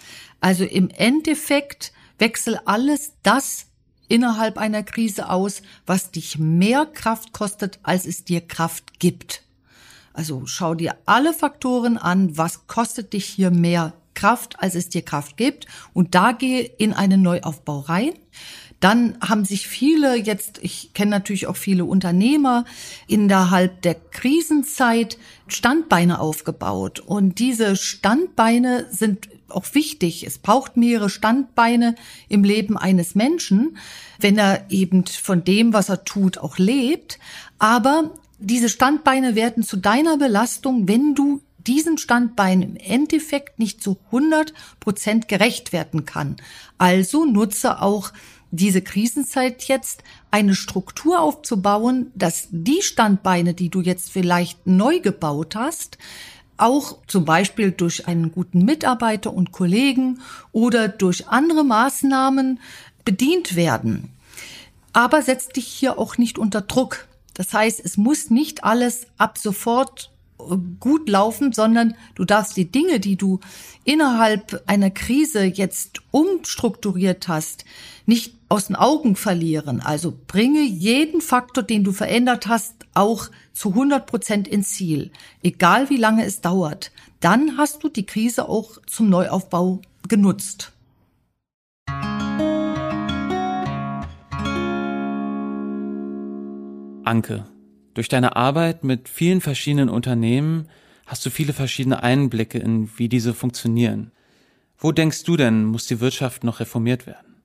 Also 0.41 0.65
im 0.65 0.89
Endeffekt 0.89 1.93
wechsel 2.19 2.59
alles 2.65 3.13
das 3.23 3.67
innerhalb 4.09 4.59
einer 4.59 4.83
Krise 4.83 5.31
aus, 5.31 5.63
was 5.87 6.11
dich 6.11 6.39
mehr 6.39 6.87
Kraft 6.87 7.33
kostet, 7.33 7.79
als 7.83 8.07
es 8.07 8.25
dir 8.25 8.41
Kraft 8.41 8.99
gibt. 8.99 9.43
Also 10.13 10.43
schau 10.47 10.75
dir 10.75 10.97
alle 11.07 11.33
Faktoren 11.33 11.97
an, 11.97 12.37
was 12.37 12.67
kostet 12.67 13.13
dich 13.13 13.25
hier 13.25 13.51
mehr 13.51 13.95
Kraft, 14.15 14.61
als 14.61 14.75
es 14.75 14.89
dir 14.89 15.03
Kraft 15.03 15.37
gibt 15.37 15.67
und 15.95 16.15
da 16.15 16.33
gehe 16.33 16.63
in 16.63 16.93
einen 16.93 17.23
Neuaufbau 17.23 17.81
rein. 17.81 18.13
Dann 18.81 19.17
haben 19.21 19.45
sich 19.45 19.69
viele 19.69 20.17
jetzt, 20.17 20.59
ich 20.61 20.93
kenne 20.93 21.13
natürlich 21.13 21.47
auch 21.47 21.55
viele 21.55 21.85
Unternehmer, 21.85 22.65
innerhalb 23.07 23.81
der 23.83 23.95
Krisenzeit 23.95 25.19
Standbeine 25.47 26.19
aufgebaut. 26.19 26.99
Und 26.99 27.39
diese 27.39 27.77
Standbeine 27.77 28.89
sind 28.91 29.29
auch 29.49 29.67
wichtig. 29.75 30.27
Es 30.27 30.39
braucht 30.39 30.77
mehrere 30.77 31.11
Standbeine 31.11 31.95
im 32.29 32.43
Leben 32.43 32.77
eines 32.77 33.15
Menschen, 33.15 33.77
wenn 34.19 34.37
er 34.37 34.67
eben 34.69 35.07
von 35.07 35.45
dem, 35.45 35.73
was 35.73 35.89
er 35.89 36.05
tut, 36.05 36.39
auch 36.39 36.59
lebt. 36.59 37.21
Aber 37.61 38.11
diese 38.43 38.69
Standbeine 38.69 39.35
werden 39.35 39.63
zu 39.63 39.77
deiner 39.77 40.19
Belastung, 40.19 40.89
wenn 40.89 41.15
du 41.15 41.43
diesen 41.67 41.97
Standbeinen 41.97 42.63
im 42.63 42.77
Endeffekt 42.77 43.59
nicht 43.59 43.83
zu 43.83 43.99
100 44.07 44.53
Prozent 44.81 45.29
gerecht 45.29 45.73
werden 45.73 46.05
kann. 46.05 46.37
Also 46.77 47.25
nutze 47.25 47.81
auch 47.81 48.13
diese 48.51 48.83
Krisenzeit 48.83 49.63
jetzt, 49.65 50.03
eine 50.31 50.55
Struktur 50.55 51.21
aufzubauen, 51.21 52.11
dass 52.15 52.49
die 52.51 52.83
Standbeine, 52.83 53.55
die 53.55 53.71
du 53.71 53.81
jetzt 53.81 54.11
vielleicht 54.11 54.67
neu 54.67 55.01
gebaut 55.01 55.55
hast, 55.55 55.99
auch 56.59 56.99
zum 57.07 57.25
Beispiel 57.25 57.71
durch 57.71 58.07
einen 58.07 58.31
guten 58.33 58.65
Mitarbeiter 58.65 59.33
und 59.33 59.53
Kollegen 59.53 60.21
oder 60.53 60.89
durch 60.89 61.29
andere 61.29 61.65
Maßnahmen 61.65 62.61
bedient 63.05 63.57
werden. 63.57 64.11
Aber 64.93 65.23
setz 65.23 65.49
dich 65.49 65.67
hier 65.67 65.99
auch 65.99 66.19
nicht 66.19 66.39
unter 66.39 66.61
Druck. 66.61 67.09
Das 67.35 67.53
heißt, 67.53 67.81
es 67.85 67.97
muss 67.97 68.31
nicht 68.31 68.65
alles 68.65 69.07
ab 69.19 69.39
sofort 69.39 70.11
äh, 70.39 70.57
gut 70.81 71.09
laufen, 71.09 71.53
sondern 71.53 71.95
du 72.15 72.25
darfst 72.25 72.57
die 72.57 72.71
Dinge, 72.71 73.01
die 73.01 73.17
du 73.17 73.41
innerhalb 73.85 74.63
einer 74.67 74.91
Krise 74.91 75.45
jetzt 75.45 76.01
umstrukturiert 76.11 77.29
hast, 77.29 77.65
nicht 78.07 78.35
aus 78.49 78.67
den 78.67 78.77
Augen 78.77 79.17
verlieren. 79.17 79.81
Also 79.81 80.13
bringe 80.27 80.63
jeden 80.63 81.21
Faktor, 81.21 81.65
den 81.65 81.85
du 81.85 81.93
verändert 81.93 82.49
hast, 82.49 82.75
auch 82.95 83.31
zu 83.53 83.71
100 83.71 84.07
Prozent 84.07 84.49
ins 84.49 84.71
Ziel, 84.71 85.11
egal 85.43 85.89
wie 85.89 85.97
lange 85.97 86.25
es 86.25 86.41
dauert. 86.41 86.93
Dann 87.21 87.57
hast 87.57 87.83
du 87.83 87.89
die 87.89 88.05
Krise 88.05 88.49
auch 88.49 88.79
zum 88.87 89.09
Neuaufbau 89.09 89.81
genutzt. 90.09 90.72
Anke, 97.05 97.47
durch 97.95 98.09
deine 98.09 98.37
Arbeit 98.37 98.85
mit 98.85 99.09
vielen 99.09 99.41
verschiedenen 99.41 99.89
Unternehmen 99.89 100.69
hast 101.07 101.27
du 101.27 101.31
viele 101.31 101.53
verschiedene 101.53 102.03
Einblicke 102.03 102.59
in, 102.59 102.91
wie 102.97 103.09
diese 103.09 103.35
funktionieren. 103.35 104.13
Wo 104.79 104.93
denkst 104.93 105.25
du 105.25 105.37
denn, 105.37 105.65
muss 105.65 105.87
die 105.87 106.01
Wirtschaft 106.01 106.45
noch 106.45 106.61
reformiert 106.61 107.07
werden? 107.07 107.37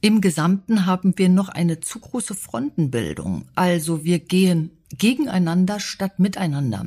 Im 0.00 0.20
Gesamten 0.20 0.86
haben 0.86 1.14
wir 1.16 1.28
noch 1.28 1.48
eine 1.48 1.80
zu 1.80 1.98
große 1.98 2.34
Frontenbildung. 2.34 3.48
Also 3.54 4.04
wir 4.04 4.18
gehen 4.18 4.70
gegeneinander 4.90 5.80
statt 5.80 6.18
miteinander. 6.18 6.86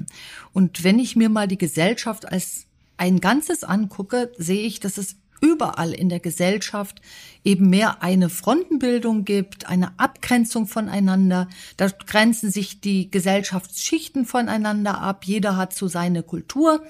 Und 0.54 0.84
wenn 0.84 1.00
ich 1.00 1.16
mir 1.16 1.30
mal 1.30 1.48
die 1.48 1.58
Gesellschaft 1.58 2.32
als 2.32 2.68
ein 2.98 3.20
Ganzes 3.20 3.64
angucke, 3.64 4.32
sehe 4.38 4.62
ich, 4.62 4.80
dass 4.80 4.98
es 4.98 5.18
überall 5.42 5.94
in 5.94 6.10
der 6.10 6.20
Gesellschaft 6.20 7.02
eben 7.44 7.70
mehr 7.70 8.04
eine 8.04 8.30
Frontenbildung 8.30 9.26
gibt, 9.26 9.68
eine 9.68 9.98
Abgrenzung 9.98 10.68
voneinander. 10.68 11.48
Da 11.78 11.88
grenzen 11.88 12.52
sich 12.52 12.82
die 12.82 13.10
Gesellschaftsschichten 13.10 14.26
voneinander 14.26 15.02
ab. 15.02 15.26
Jeder 15.26 15.58
hat 15.58 15.74
so 15.74 15.88
seine 15.88 16.24
Kultur. 16.24 16.84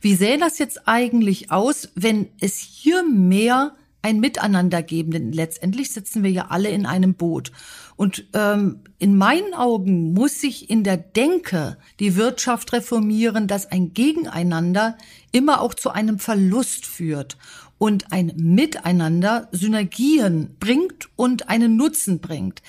Wie 0.00 0.14
sähe 0.14 0.38
das 0.38 0.58
jetzt 0.58 0.86
eigentlich 0.88 1.50
aus, 1.50 1.90
wenn 1.94 2.28
es 2.40 2.58
hier 2.58 3.02
mehr 3.02 3.74
ein 4.02 4.20
Miteinander 4.20 4.82
geben? 4.82 5.10
Denn 5.10 5.32
letztendlich 5.32 5.90
sitzen 5.90 6.22
wir 6.22 6.30
ja 6.30 6.46
alle 6.50 6.68
in 6.68 6.86
einem 6.86 7.14
Boot. 7.14 7.50
Und 7.96 8.26
ähm, 8.34 8.80
in 8.98 9.16
meinen 9.16 9.54
Augen 9.54 10.12
muss 10.12 10.40
sich 10.40 10.70
in 10.70 10.84
der 10.84 10.98
Denke 10.98 11.78
die 11.98 12.14
Wirtschaft 12.14 12.72
reformieren, 12.72 13.48
dass 13.48 13.72
ein 13.72 13.94
Gegeneinander 13.94 14.96
immer 15.32 15.60
auch 15.60 15.74
zu 15.74 15.90
einem 15.90 16.18
Verlust 16.18 16.86
führt 16.86 17.36
und 17.78 18.12
ein 18.12 18.32
Miteinander 18.36 19.48
Synergien 19.52 20.56
bringt 20.60 21.08
und 21.16 21.48
einen 21.48 21.76
Nutzen 21.76 22.20
bringt. 22.20 22.62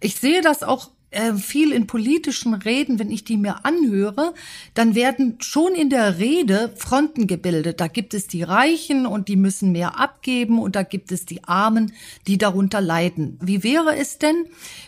Ich 0.00 0.16
sehe 0.16 0.42
das 0.42 0.62
auch 0.62 0.90
äh, 1.14 1.34
viel 1.34 1.70
in 1.72 1.86
politischen 1.86 2.54
Reden, 2.54 2.98
wenn 2.98 3.10
ich 3.10 3.22
die 3.22 3.36
mir 3.36 3.64
anhöre, 3.64 4.34
dann 4.74 4.96
werden 4.96 5.36
schon 5.38 5.74
in 5.74 5.88
der 5.88 6.18
Rede 6.18 6.72
Fronten 6.76 7.28
gebildet. 7.28 7.80
Da 7.80 7.86
gibt 7.86 8.14
es 8.14 8.26
die 8.26 8.42
Reichen 8.42 9.06
und 9.06 9.28
die 9.28 9.36
müssen 9.36 9.70
mehr 9.70 10.00
abgeben 10.00 10.58
und 10.58 10.74
da 10.74 10.82
gibt 10.82 11.12
es 11.12 11.24
die 11.24 11.44
Armen, 11.44 11.92
die 12.26 12.36
darunter 12.36 12.80
leiden. 12.80 13.38
Wie 13.40 13.62
wäre 13.62 13.96
es 13.96 14.18
denn, 14.18 14.46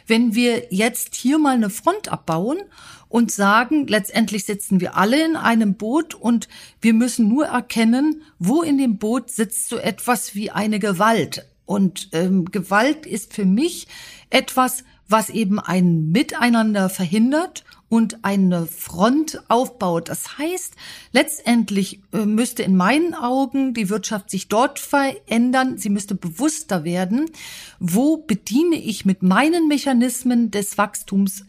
wenn 0.09 0.35
wir 0.35 0.67
jetzt 0.71 1.15
hier 1.15 1.39
mal 1.39 1.55
eine 1.55 1.71
Front 1.71 2.11
abbauen 2.11 2.59
und 3.09 3.31
sagen, 3.31 3.87
letztendlich 3.87 4.45
sitzen 4.45 4.81
wir 4.81 4.97
alle 4.97 5.25
in 5.25 5.37
einem 5.37 5.75
Boot 5.75 6.15
und 6.15 6.49
wir 6.81 6.95
müssen 6.95 7.29
nur 7.29 7.47
erkennen, 7.47 8.23
wo 8.39 8.63
in 8.63 8.79
dem 8.79 8.99
Boot 8.99 9.31
sitzt 9.31 9.69
so 9.69 9.79
etwas 9.79 10.35
wie 10.35 10.51
eine 10.51 10.79
Gewalt. 10.79 11.47
Und 11.65 12.11
ähm, 12.13 12.47
Gewalt 12.47 13.07
ist 13.07 13.35
für 13.35 13.45
mich 13.45 13.89
etwas, 14.31 14.85
was 15.09 15.31
eben 15.31 15.59
ein 15.61 16.11
Miteinander 16.11 16.89
verhindert 16.89 17.65
und 17.89 18.25
eine 18.25 18.67
Front 18.67 19.43
aufbaut. 19.49 20.09
Das 20.09 20.39
heißt, 20.39 20.75
letztendlich 21.13 22.01
äh, 22.13 22.27
müsste 22.27 22.65
in 22.65 22.77
meinen 22.77 23.15
Augen 23.15 23.75
die 23.75 23.89
Wirtschaft 23.89 24.31
sich 24.31 24.49
dort 24.49 24.79
verändern. 24.81 25.79
Sie 25.79 25.91
müsste 25.91 26.17
bewusster 26.17 26.83
werden. 26.83 27.31
Wo 27.79 28.17
bediene 28.17 28.77
ich 28.77 29.05
mit 29.05 29.23
meinen 29.23 29.69
Mechanismen 29.69 30.51
des 30.51 30.79
Wachstums 30.79 31.45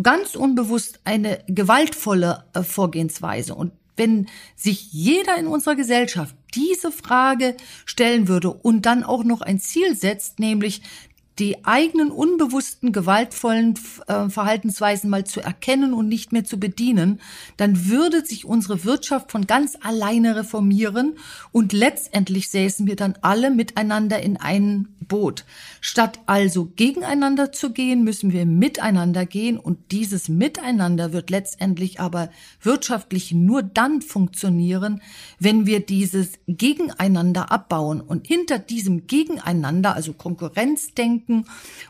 ganz 0.00 0.34
unbewusst 0.34 1.00
eine 1.04 1.42
gewaltvolle 1.48 2.44
äh, 2.54 2.62
Vorgehensweise? 2.62 3.54
Und 3.54 3.72
wenn 3.96 4.26
sich 4.56 4.92
jeder 4.92 5.36
in 5.36 5.46
unserer 5.46 5.76
Gesellschaft 5.76 6.34
diese 6.54 6.92
Frage 6.92 7.56
stellen 7.84 8.28
würde 8.28 8.50
und 8.52 8.86
dann 8.86 9.04
auch 9.04 9.24
noch 9.24 9.42
ein 9.42 9.60
Ziel 9.60 9.94
setzt, 9.94 10.38
nämlich 10.38 10.82
die 11.38 11.64
eigenen 11.64 12.10
unbewussten 12.10 12.92
gewaltvollen 12.92 13.78
äh, 14.06 14.28
Verhaltensweisen 14.28 15.08
mal 15.08 15.24
zu 15.24 15.40
erkennen 15.40 15.94
und 15.94 16.08
nicht 16.08 16.32
mehr 16.32 16.44
zu 16.44 16.60
bedienen, 16.60 17.20
dann 17.56 17.88
würde 17.88 18.24
sich 18.24 18.44
unsere 18.44 18.84
Wirtschaft 18.84 19.32
von 19.32 19.46
ganz 19.46 19.78
alleine 19.80 20.36
reformieren 20.36 21.16
und 21.50 21.72
letztendlich 21.72 22.50
säßen 22.50 22.86
wir 22.86 22.96
dann 22.96 23.14
alle 23.22 23.50
miteinander 23.50 24.20
in 24.20 24.36
einem 24.36 24.88
Boot. 25.00 25.44
Statt 25.80 26.20
also 26.26 26.66
gegeneinander 26.76 27.52
zu 27.52 27.72
gehen, 27.72 28.04
müssen 28.04 28.32
wir 28.32 28.46
miteinander 28.46 29.26
gehen 29.26 29.58
und 29.58 29.90
dieses 29.90 30.28
Miteinander 30.28 31.12
wird 31.12 31.30
letztendlich 31.30 31.98
aber 31.98 32.30
wirtschaftlich 32.60 33.32
nur 33.32 33.62
dann 33.62 34.02
funktionieren, 34.02 35.02
wenn 35.38 35.66
wir 35.66 35.80
dieses 35.80 36.32
Gegeneinander 36.46 37.50
abbauen 37.50 38.00
und 38.00 38.26
hinter 38.26 38.58
diesem 38.58 39.06
Gegeneinander, 39.06 39.94
also 39.94 40.12
Konkurrenzdenken, 40.12 41.21
denken 41.22 41.44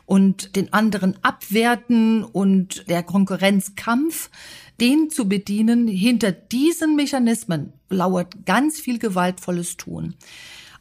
und 0.05 0.55
den 0.55 0.73
anderen 0.73 1.15
abwerten 1.21 2.23
und 2.23 2.87
der 2.89 3.03
Konkurrenzkampf, 3.03 4.29
den 4.79 5.09
zu 5.09 5.27
bedienen, 5.27 5.87
hinter 5.87 6.31
diesen 6.31 6.95
Mechanismen 6.95 7.73
lauert 7.89 8.45
ganz 8.45 8.79
viel 8.79 8.99
gewaltvolles 8.99 9.77
Tun. 9.77 10.15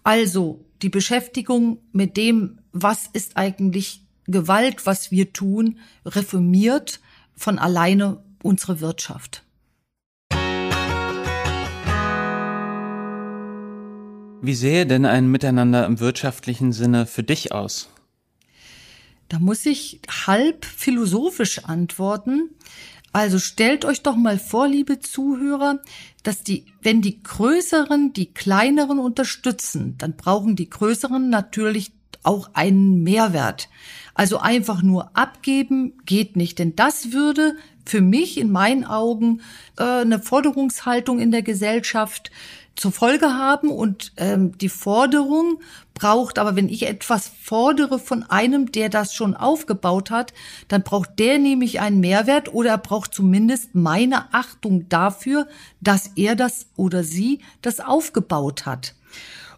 Also 0.03 0.65
die 0.83 0.89
Beschäftigung 0.89 1.79
mit 1.93 2.17
dem, 2.17 2.59
was 2.73 3.09
ist 3.13 3.37
eigentlich 3.37 4.03
Gewalt, 4.27 4.87
was 4.87 5.11
wir 5.11 5.33
tun, 5.33 5.79
reformiert 6.07 7.01
von 7.35 7.59
alleine 7.59 8.23
unsere 8.43 8.81
Wirtschaft. 8.81 9.45
Wie 14.45 14.55
sähe 14.55 14.87
denn 14.87 15.07
ein 15.07 15.29
Miteinander 15.29 15.87
im 15.87 16.01
wirtschaftlichen 16.01 16.73
Sinne 16.73 17.07
für 17.07 17.23
dich 17.23 17.53
aus? 17.53 17.92
Da 19.33 19.39
muss 19.39 19.65
ich 19.65 19.99
halb 20.27 20.67
philosophisch 20.67 21.65
antworten. 21.65 22.51
Also 23.13 23.39
stellt 23.39 23.87
euch 23.87 24.03
doch 24.03 24.15
mal 24.15 24.39
vor, 24.39 24.69
liebe 24.69 25.01
Zuhörer, 25.01 25.81
dass 26.23 26.43
die, 26.43 26.67
wenn 26.83 27.01
die 27.01 27.23
Größeren 27.23 28.13
die 28.13 28.35
Kleineren 28.35 28.99
unterstützen, 28.99 29.95
dann 29.97 30.19
brauchen 30.19 30.55
die 30.55 30.69
Größeren 30.69 31.31
natürlich 31.31 31.93
auch 32.23 32.51
einen 32.53 33.03
Mehrwert. 33.03 33.71
Also 34.13 34.37
einfach 34.37 34.83
nur 34.83 35.17
abgeben 35.17 35.95
geht 36.05 36.37
nicht, 36.37 36.59
denn 36.59 36.77
das 36.77 37.13
würde 37.13 37.57
für 37.87 38.03
mich 38.03 38.37
in 38.37 38.53
meinen 38.53 38.85
Augen 38.85 39.41
äh, 39.79 39.83
eine 39.83 40.19
Forderungshaltung 40.19 41.21
in 41.21 41.31
der 41.31 41.43
Gesellschaft 41.43 42.31
zur 42.75 42.93
Folge 42.93 43.35
haben 43.35 43.71
und 43.71 44.13
ähm, 44.17 44.57
die 44.59 44.69
Forderung 44.69 45.61
braucht, 45.95 46.39
aber 46.39 46.57
wenn 46.57 46.69
ich 46.69 46.87
etwas 46.87 47.29
fordere 47.29 47.99
von 47.99 48.23
einem, 48.25 48.73
der 48.73 48.89
das 48.89 49.15
schon 49.15 49.37
aufgebaut 49.37 50.11
hat, 50.11 50.33
dann 50.69 50.83
braucht 50.83 51.19
der 51.19 51.39
nämlich 51.39 51.81
einen 51.81 52.01
Mehrwert 52.01 52.53
oder 52.53 52.71
er 52.71 52.79
braucht 52.79 53.15
zumindest 53.15 53.75
meine 53.75 54.33
Achtung 54.35 54.89
dafür, 54.89 55.47
dass 55.81 56.13
er 56.17 56.35
das 56.35 56.67
oder 56.77 57.05
sie 57.05 57.41
das 57.61 57.81
aufgebaut 57.81 58.67
hat. 58.67 58.95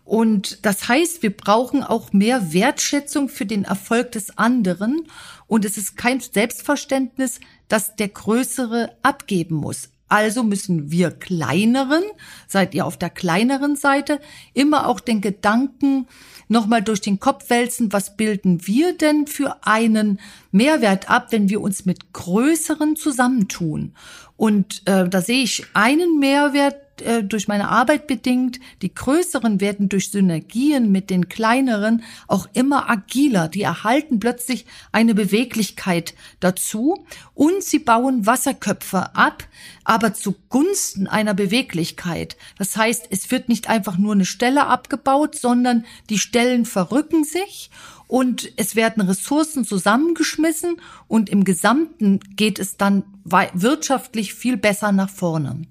Und 0.04 0.66
das 0.66 0.88
heißt, 0.88 1.22
wir 1.22 1.34
brauchen 1.34 1.82
auch 1.82 2.12
mehr 2.12 2.52
Wertschätzung 2.52 3.30
für 3.30 3.46
den 3.46 3.64
Erfolg 3.64 4.12
des 4.12 4.36
anderen. 4.36 5.06
Und 5.46 5.64
es 5.64 5.78
ist 5.78 5.96
kein 5.96 6.20
Selbstverständnis, 6.20 7.40
dass 7.68 7.96
der 7.96 8.08
Größere 8.08 8.94
abgeben 9.02 9.56
muss. 9.56 9.88
Also 10.08 10.42
müssen 10.42 10.90
wir 10.90 11.10
kleineren, 11.10 12.02
seid 12.46 12.74
ihr 12.74 12.84
auf 12.84 12.98
der 12.98 13.10
kleineren 13.10 13.74
Seite, 13.74 14.20
immer 14.52 14.86
auch 14.86 15.00
den 15.00 15.20
Gedanken 15.20 16.06
nochmal 16.48 16.82
durch 16.82 17.00
den 17.00 17.20
Kopf 17.20 17.48
wälzen, 17.48 17.92
was 17.92 18.16
bilden 18.16 18.66
wir 18.66 18.96
denn 18.96 19.26
für 19.26 19.56
einen 19.66 20.20
Mehrwert 20.52 21.10
ab, 21.10 21.28
wenn 21.30 21.48
wir 21.48 21.60
uns 21.60 21.86
mit 21.86 22.12
größeren 22.12 22.96
zusammentun. 22.96 23.94
Und 24.36 24.82
äh, 24.86 25.08
da 25.08 25.22
sehe 25.22 25.42
ich 25.42 25.66
einen 25.74 26.18
Mehrwert 26.18 26.83
äh, 27.02 27.22
durch 27.22 27.48
meine 27.48 27.68
Arbeit 27.68 28.06
bedingt. 28.06 28.60
Die 28.82 28.94
größeren 28.94 29.60
werden 29.60 29.88
durch 29.88 30.10
Synergien 30.10 30.92
mit 30.92 31.10
den 31.10 31.28
kleineren 31.28 32.02
auch 32.28 32.48
immer 32.52 32.90
agiler. 32.90 33.48
Die 33.48 33.62
erhalten 33.62 34.20
plötzlich 34.20 34.66
eine 34.92 35.14
Beweglichkeit 35.14 36.14
dazu 36.40 37.06
und 37.34 37.62
sie 37.62 37.78
bauen 37.78 38.26
Wasserköpfe 38.26 39.14
ab, 39.14 39.44
aber 39.84 40.14
zugunsten 40.14 41.06
einer 41.06 41.34
Beweglichkeit. 41.34 42.36
Das 42.58 42.76
heißt, 42.76 43.06
es 43.10 43.30
wird 43.30 43.48
nicht 43.48 43.68
einfach 43.68 43.98
nur 43.98 44.12
eine 44.12 44.24
Stelle 44.24 44.66
abgebaut, 44.66 45.34
sondern 45.34 45.84
die 46.10 46.18
Stellen 46.18 46.64
verrücken 46.64 47.24
sich 47.24 47.70
und 48.06 48.52
es 48.56 48.76
werden 48.76 49.02
Ressourcen 49.02 49.64
zusammengeschmissen 49.64 50.76
und 51.08 51.30
im 51.30 51.44
Gesamten 51.44 52.20
geht 52.36 52.58
es 52.58 52.76
dann 52.76 53.04
wirtschaftlich 53.24 54.34
viel 54.34 54.56
besser 54.56 54.92
nach 54.92 55.10
vorne. 55.10 55.62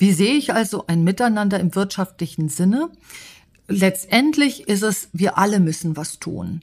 Wie 0.00 0.14
sehe 0.14 0.32
ich 0.32 0.54
also 0.54 0.86
ein 0.86 1.04
Miteinander 1.04 1.60
im 1.60 1.74
wirtschaftlichen 1.74 2.48
Sinne? 2.48 2.88
Letztendlich 3.68 4.66
ist 4.66 4.82
es, 4.82 5.10
wir 5.12 5.36
alle 5.36 5.60
müssen 5.60 5.94
was 5.94 6.18
tun. 6.18 6.62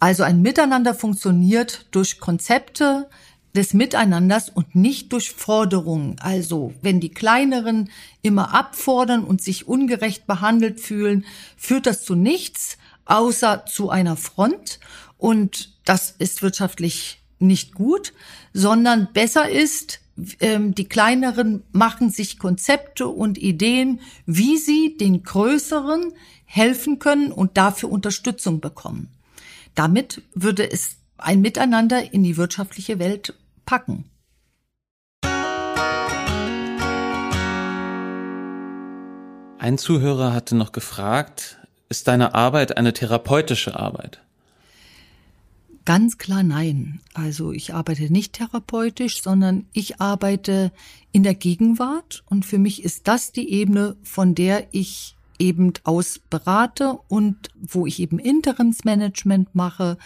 Also 0.00 0.22
ein 0.22 0.40
Miteinander 0.40 0.94
funktioniert 0.94 1.86
durch 1.90 2.18
Konzepte, 2.18 3.10
des 3.54 3.74
Miteinanders 3.74 4.48
und 4.48 4.74
nicht 4.74 5.12
durch 5.12 5.32
Forderungen. 5.32 6.16
Also 6.20 6.72
wenn 6.80 6.98
die 6.98 7.10
Kleineren 7.10 7.90
immer 8.22 8.54
abfordern 8.54 9.22
und 9.22 9.42
sich 9.42 9.68
ungerecht 9.68 10.26
behandelt 10.26 10.80
fühlen, 10.80 11.26
führt 11.58 11.86
das 11.86 12.04
zu 12.04 12.14
nichts, 12.14 12.78
außer 13.04 13.66
zu 13.66 13.90
einer 13.90 14.16
Front. 14.16 14.80
Und 15.18 15.74
das 15.84 16.14
ist 16.18 16.40
wirtschaftlich 16.40 17.20
nicht 17.38 17.74
gut, 17.74 18.14
sondern 18.54 19.12
besser 19.12 19.50
ist, 19.50 20.00
ähm, 20.40 20.74
die 20.74 20.88
kleineren 20.88 21.62
machen 21.72 22.10
sich 22.10 22.38
Konzepte 22.38 23.08
und 23.08 23.38
Ideen, 23.38 24.00
wie 24.26 24.56
sie 24.56 24.96
den 24.96 25.22
größeren 25.22 26.12
helfen 26.44 26.98
können 26.98 27.32
und 27.32 27.56
dafür 27.56 27.90
Unterstützung 27.90 28.60
bekommen. 28.60 29.08
Damit 29.74 30.22
würde 30.34 30.70
es 30.70 30.96
ein 31.18 31.40
Miteinander 31.40 32.12
in 32.12 32.22
die 32.22 32.36
wirtschaftliche 32.36 32.98
Welt 32.98 33.34
packen. 33.66 34.04
Ein 39.60 39.76
Zuhörer 39.76 40.32
hatte 40.32 40.54
noch 40.54 40.72
gefragt, 40.72 41.58
ist 41.88 42.06
deine 42.08 42.34
Arbeit 42.34 42.76
eine 42.76 42.92
therapeutische 42.92 43.78
Arbeit? 43.78 44.20
Ganz 45.88 46.18
klar 46.18 46.42
nein. 46.42 47.00
Also 47.14 47.50
ich 47.50 47.72
arbeite 47.72 48.12
nicht 48.12 48.34
therapeutisch, 48.34 49.22
sondern 49.22 49.64
ich 49.72 50.02
arbeite 50.02 50.70
in 51.12 51.22
der 51.22 51.34
Gegenwart 51.34 52.24
und 52.28 52.44
für 52.44 52.58
mich 52.58 52.84
ist 52.84 53.08
das 53.08 53.32
die 53.32 53.50
Ebene, 53.50 53.96
von 54.02 54.34
der 54.34 54.66
ich 54.72 55.16
eben 55.38 55.72
aus 55.84 56.20
berate 56.28 56.98
und 57.08 57.48
wo 57.54 57.86
ich 57.86 58.00
eben 58.00 58.18
Interimsmanagement 58.18 59.54
mache. 59.54 59.96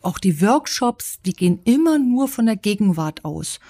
Auch 0.00 0.18
die 0.18 0.40
Workshops, 0.40 1.18
die 1.26 1.34
gehen 1.34 1.60
immer 1.64 1.98
nur 1.98 2.26
von 2.26 2.46
der 2.46 2.56
Gegenwart 2.56 3.22
aus 3.22 3.60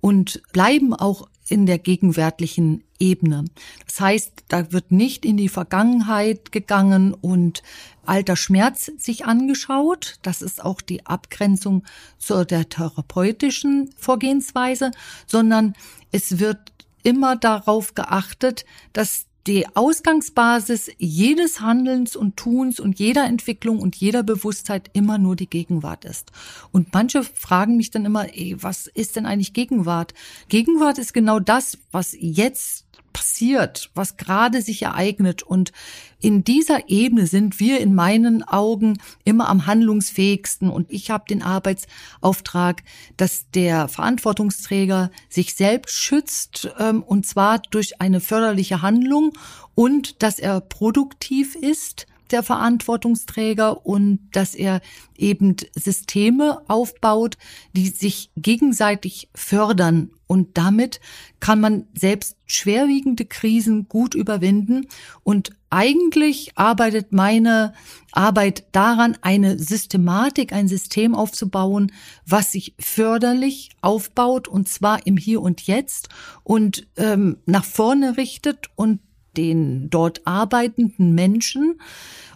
und 0.00 0.40
bleiben 0.52 0.94
auch 0.94 1.28
in 1.50 1.66
der 1.66 1.78
gegenwärtigen 1.78 2.84
Ebene. 2.98 3.44
Das 3.86 4.00
heißt, 4.00 4.44
da 4.48 4.72
wird 4.72 4.92
nicht 4.92 5.24
in 5.24 5.36
die 5.36 5.48
Vergangenheit 5.48 6.52
gegangen 6.52 7.14
und 7.14 7.62
alter 8.04 8.36
Schmerz 8.36 8.90
sich 8.98 9.24
angeschaut. 9.24 10.18
Das 10.22 10.42
ist 10.42 10.64
auch 10.64 10.80
die 10.80 11.06
Abgrenzung 11.06 11.84
zu 12.18 12.44
der 12.44 12.68
therapeutischen 12.68 13.90
Vorgehensweise, 13.96 14.90
sondern 15.26 15.74
es 16.12 16.38
wird 16.38 16.58
immer 17.02 17.36
darauf 17.36 17.94
geachtet, 17.94 18.64
dass 18.92 19.26
die 19.46 19.66
Ausgangsbasis 19.74 20.90
jedes 20.98 21.60
Handelns 21.60 22.16
und 22.16 22.36
Tuns 22.36 22.78
und 22.78 22.98
jeder 22.98 23.24
Entwicklung 23.24 23.80
und 23.80 23.96
jeder 23.96 24.22
Bewusstheit 24.22 24.90
immer 24.92 25.18
nur 25.18 25.36
die 25.36 25.48
Gegenwart 25.48 26.04
ist. 26.04 26.30
Und 26.72 26.92
manche 26.92 27.22
fragen 27.22 27.76
mich 27.76 27.90
dann 27.90 28.04
immer, 28.04 28.26
ey, 28.36 28.56
was 28.60 28.86
ist 28.86 29.16
denn 29.16 29.26
eigentlich 29.26 29.52
Gegenwart? 29.52 30.14
Gegenwart 30.48 30.98
ist 30.98 31.14
genau 31.14 31.40
das, 31.40 31.78
was 31.90 32.14
jetzt 32.18 32.84
passiert, 33.12 33.90
was 33.94 34.16
gerade 34.16 34.62
sich 34.62 34.82
ereignet. 34.82 35.42
Und 35.42 35.72
in 36.20 36.44
dieser 36.44 36.88
Ebene 36.88 37.26
sind 37.26 37.60
wir 37.60 37.80
in 37.80 37.94
meinen 37.94 38.42
Augen 38.42 38.98
immer 39.24 39.48
am 39.48 39.66
handlungsfähigsten. 39.66 40.70
Und 40.70 40.90
ich 40.90 41.10
habe 41.10 41.24
den 41.28 41.42
Arbeitsauftrag, 41.42 42.82
dass 43.16 43.50
der 43.50 43.88
Verantwortungsträger 43.88 45.10
sich 45.28 45.54
selbst 45.54 45.96
schützt, 45.96 46.70
ähm, 46.78 47.02
und 47.02 47.26
zwar 47.26 47.60
durch 47.70 48.00
eine 48.00 48.20
förderliche 48.20 48.82
Handlung 48.82 49.32
und 49.74 50.22
dass 50.22 50.38
er 50.38 50.60
produktiv 50.60 51.54
ist 51.54 52.06
der 52.32 52.42
Verantwortungsträger 52.42 53.84
und 53.86 54.28
dass 54.32 54.54
er 54.54 54.80
eben 55.16 55.56
Systeme 55.74 56.62
aufbaut, 56.68 57.36
die 57.72 57.88
sich 57.88 58.30
gegenseitig 58.36 59.28
fördern. 59.34 60.10
Und 60.26 60.56
damit 60.56 61.00
kann 61.40 61.60
man 61.60 61.86
selbst 61.92 62.36
schwerwiegende 62.46 63.24
Krisen 63.24 63.88
gut 63.88 64.14
überwinden. 64.14 64.86
Und 65.24 65.50
eigentlich 65.70 66.52
arbeitet 66.56 67.12
meine 67.12 67.72
Arbeit 68.12 68.64
daran, 68.72 69.16
eine 69.22 69.58
Systematik, 69.58 70.52
ein 70.52 70.68
System 70.68 71.14
aufzubauen, 71.14 71.92
was 72.26 72.52
sich 72.52 72.74
förderlich 72.78 73.70
aufbaut, 73.80 74.48
und 74.48 74.68
zwar 74.68 75.06
im 75.06 75.16
Hier 75.16 75.42
und 75.42 75.66
Jetzt 75.66 76.08
und 76.44 76.86
ähm, 76.96 77.38
nach 77.46 77.64
vorne 77.64 78.16
richtet 78.16 78.68
und 78.74 79.00
den 79.36 79.90
dort 79.90 80.26
arbeitenden 80.26 81.14
Menschen, 81.14 81.80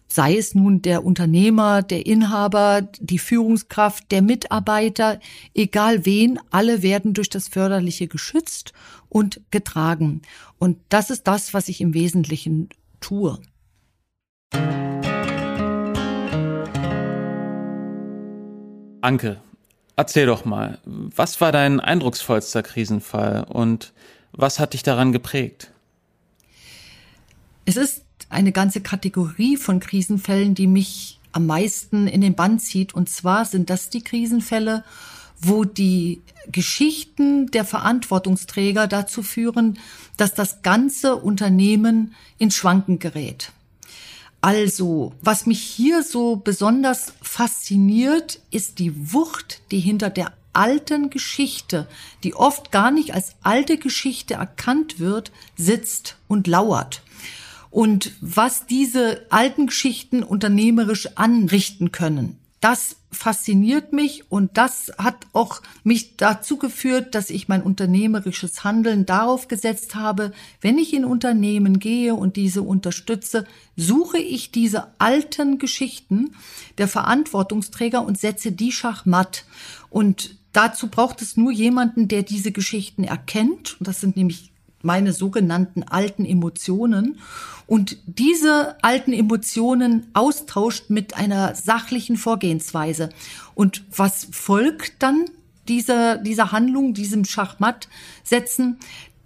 sei 0.07 0.37
es 0.37 0.55
nun 0.55 0.81
der 0.83 1.05
Unternehmer, 1.05 1.83
der 1.83 2.07
Inhaber, 2.07 2.83
die 3.01 3.19
Führungskraft, 3.19 4.11
der 4.13 4.23
Mitarbeiter, 4.23 5.19
egal 5.55 6.07
wen, 6.07 6.39
alle 6.51 6.83
werden 6.83 7.15
durch 7.15 7.31
das 7.31 7.49
Förderliche 7.49 8.07
geschützt 8.07 8.73
und 9.09 9.41
getragen. 9.51 10.23
Und 10.59 10.79
das 10.89 11.11
ist 11.11 11.27
das, 11.27 11.53
was 11.53 11.69
ich 11.69 11.81
im 11.81 11.95
Wesentlichen 11.95 12.69
tue. 13.01 13.39
Anke, 19.01 19.41
erzähl 19.97 20.27
doch 20.27 20.45
mal, 20.45 20.79
was 20.85 21.41
war 21.41 21.53
dein 21.53 21.81
eindrucksvollster 21.81 22.63
Krisenfall 22.63 23.45
und 23.45 23.93
was 24.33 24.59
hat 24.59 24.73
dich 24.73 24.83
daran 24.83 25.13
geprägt? 25.13 25.74
Es 27.67 27.77
ist 27.77 28.05
eine 28.29 28.53
ganze 28.53 28.81
Kategorie 28.81 29.57
von 29.57 29.81
Krisenfällen, 29.81 30.55
die 30.55 30.67
mich 30.67 31.19
am 31.33 31.47
meisten 31.47 32.07
in 32.07 32.21
den 32.21 32.35
Bann 32.35 32.59
zieht. 32.59 32.95
Und 32.95 33.09
zwar 33.09 33.45
sind 33.45 33.71
das 33.71 33.91
die 33.91 34.03
Krisenfälle, 34.03 34.85
wo 35.41 35.65
die 35.65 36.21
Geschichten 36.51 37.51
der 37.51 37.65
Verantwortungsträger 37.65 38.87
dazu 38.87 39.23
führen, 39.23 39.79
dass 40.17 40.35
das 40.35 40.63
ganze 40.63 41.17
Unternehmen 41.17 42.15
in 42.39 42.51
Schwanken 42.51 42.99
gerät. 42.99 43.53
Also, 44.41 45.15
was 45.23 45.47
mich 45.47 45.61
hier 45.61 46.03
so 46.03 46.37
besonders 46.37 47.15
fasziniert, 47.23 48.41
ist 48.51 48.79
die 48.79 49.13
Wucht, 49.13 49.63
die 49.71 49.81
hinter 49.81 50.11
der 50.11 50.35
alten 50.53 51.09
Geschichte, 51.09 51.89
die 52.23 52.35
oft 52.35 52.71
gar 52.71 52.91
nicht 52.91 53.15
als 53.15 53.37
alte 53.43 53.79
Geschichte 53.79 54.35
erkannt 54.35 55.01
wird, 55.01 55.33
sitzt 55.57 56.17
und 56.29 56.47
lauert 56.47 57.03
und 57.75 58.13
was 58.21 58.67
diese 58.67 59.27
alten 59.31 59.67
Geschichten 59.67 60.23
unternehmerisch 60.23 61.09
anrichten 61.17 61.91
können. 61.91 62.39
Das 62.61 62.95
fasziniert 63.11 63.93
mich 63.93 64.31
und 64.31 64.57
das 64.57 64.93
hat 64.97 65.27
auch 65.33 65.61
mich 65.83 66.17
dazu 66.17 66.57
geführt, 66.57 67.17
dass 67.17 67.31
ich 67.31 67.49
mein 67.49 67.63
unternehmerisches 67.63 68.63
Handeln 68.63 69.07
darauf 69.07 69.49
gesetzt 69.49 69.97
habe, 69.97 70.31
wenn 70.61 70.79
ich 70.79 70.95
in 70.95 71.05
Unternehmen 71.05 71.81
gehe 71.81 72.15
und 72.15 72.37
diese 72.37 72.63
unterstütze, 72.63 73.45
suche 73.77 74.19
ich 74.19 74.53
diese 74.53 74.87
alten 75.01 75.59
Geschichten 75.59 76.37
der 76.79 76.87
Verantwortungsträger 76.87 78.07
und 78.07 78.21
setze 78.21 78.53
die 78.53 78.71
schachmatt. 78.71 79.47
Und 79.91 80.37
dazu 80.53 80.87
braucht 80.87 81.23
es 81.23 81.37
nur 81.37 81.51
jemanden, 81.51 82.07
der 82.07 82.23
diese 82.23 82.53
Geschichten 82.53 83.03
erkennt. 83.03 83.81
Und 83.81 83.89
das 83.89 84.01
sind 84.01 84.17
nämlich 84.17 84.54
meine 84.85 85.13
sogenannten 85.13 85.83
alten 85.83 86.25
Emotionen 86.25 87.19
und 87.67 87.97
diese 88.07 88.77
alten 88.83 89.13
Emotionen 89.13 90.07
austauscht 90.13 90.91
mit 90.91 91.17
einer 91.17 91.55
sachlichen 91.55 92.17
Vorgehensweise. 92.17 93.09
Und 93.55 93.85
was 93.97 94.29
folgt 94.31 95.03
dann 95.03 95.25
dieser, 95.69 96.19
dieser 96.19 96.53
Handlung, 96.53 96.95
diesem 96.95 97.25
Schachmatt 97.25 97.89
setzen? 98.23 98.79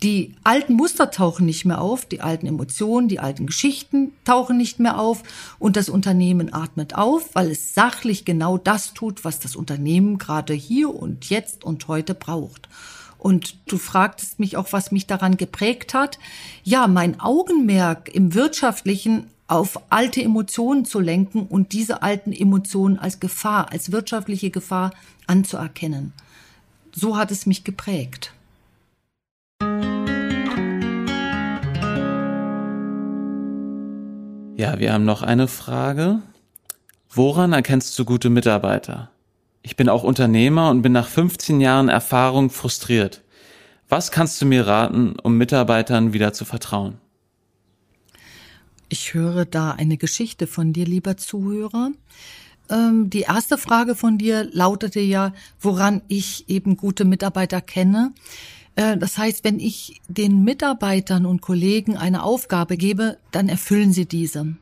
Die 0.03 0.37
alten 0.45 0.75
Muster 0.75 1.11
tauchen 1.11 1.45
nicht 1.45 1.65
mehr 1.65 1.81
auf, 1.81 2.05
die 2.05 2.21
alten 2.21 2.47
Emotionen, 2.47 3.09
die 3.09 3.19
alten 3.19 3.47
Geschichten 3.47 4.13
tauchen 4.25 4.57
nicht 4.57 4.79
mehr 4.79 5.01
auf 5.01 5.25
und 5.59 5.77
das 5.77 5.89
Unternehmen 5.89 6.55
atmet 6.55 6.95
auf, 6.95 7.35
weil 7.35 7.51
es 7.51 7.75
sachlich 7.75 8.25
genau 8.25 8.59
das 8.59 8.95
tut, 8.95 9.25
was 9.25 9.41
das 9.41 9.57
Unternehmen 9.57 10.19
gerade 10.19 10.55
hier 10.55 10.95
und 10.95 11.29
jetzt 11.29 11.65
und 11.65 11.89
heute 11.89 12.15
braucht. 12.15 12.69
Und 13.19 13.57
du 13.67 13.79
fragtest 13.79 14.39
mich 14.39 14.57
auch, 14.57 14.73
was 14.73 14.93
mich 14.93 15.07
daran 15.07 15.37
geprägt 15.37 15.93
hat. 15.93 16.19
Ja, 16.63 16.87
mein 16.87 17.21
Augenmerk 17.21 18.09
im 18.15 18.35
Wirtschaftlichen 18.35 19.27
auf 19.49 19.81
alte 19.91 20.23
Emotionen 20.23 20.85
zu 20.85 21.01
lenken 21.01 21.47
und 21.47 21.73
diese 21.73 22.03
alten 22.03 22.33
Emotionen 22.33 22.99
als 22.99 23.19
Gefahr, 23.19 23.73
als 23.73 23.91
wirtschaftliche 23.91 24.51
Gefahr 24.51 24.93
anzuerkennen. 25.27 26.13
So 26.95 27.17
hat 27.17 27.31
es 27.31 27.47
mich 27.47 27.65
geprägt. 27.65 28.33
Ja, 34.57 34.79
wir 34.79 34.93
haben 34.93 35.05
noch 35.05 35.23
eine 35.23 35.49
Frage. 35.49 36.21
Woran 37.11 37.53
erkennst 37.53 37.99
du 37.99 38.05
gute 38.05 38.29
Mitarbeiter? 38.29 39.11
Ich 39.69 39.77
bin 39.77 39.91
auch 39.91 40.03
Unternehmer 40.03 40.71
und 40.71 40.81
bin 40.81 40.93
nach 40.93 41.07
15 41.07 41.61
Jahren 41.61 41.91
Erfahrung 41.91 42.49
frustriert. 42.49 43.23
Was 43.87 44.11
kannst 44.11 44.41
du 44.41 44.47
mir 44.47 44.67
raten, 44.67 45.17
um 45.23 45.37
Mitarbeitern 45.37 46.15
wieder 46.15 46.33
zu 46.33 46.47
vertrauen? 46.47 46.97
Ich 48.89 49.13
höre 49.13 49.45
da 49.45 49.73
eine 49.73 49.99
Geschichte 49.99 50.47
von 50.47 50.73
dir, 50.73 50.87
lieber 50.87 51.19
Zuhörer. 51.19 51.91
Ähm, 52.71 53.11
die 53.11 53.21
erste 53.29 53.59
Frage 53.59 53.95
von 53.95 54.17
dir 54.17 54.49
lautete 54.51 55.01
ja, 55.01 55.35
woran 55.61 56.01
ich 56.09 56.49
eben 56.49 56.79
gute 56.79 57.05
Mitarbeiter 57.05 57.61
kenne. 57.61 58.15
Äh, 58.75 58.97
das 58.97 59.19
heißt, 59.19 59.45
wenn 59.45 59.61
ich 59.61 60.01
den 60.09 60.45
Mitarbeitern 60.45 61.27
und 61.27 61.43
Kollegen 61.43 61.99
eine 61.99 62.23
Aufgabe 62.23 62.79
gebe, 62.79 63.19
dann 63.33 63.51
erfüllen 63.51 63.93
sie 63.93 64.07
diese. 64.07 64.57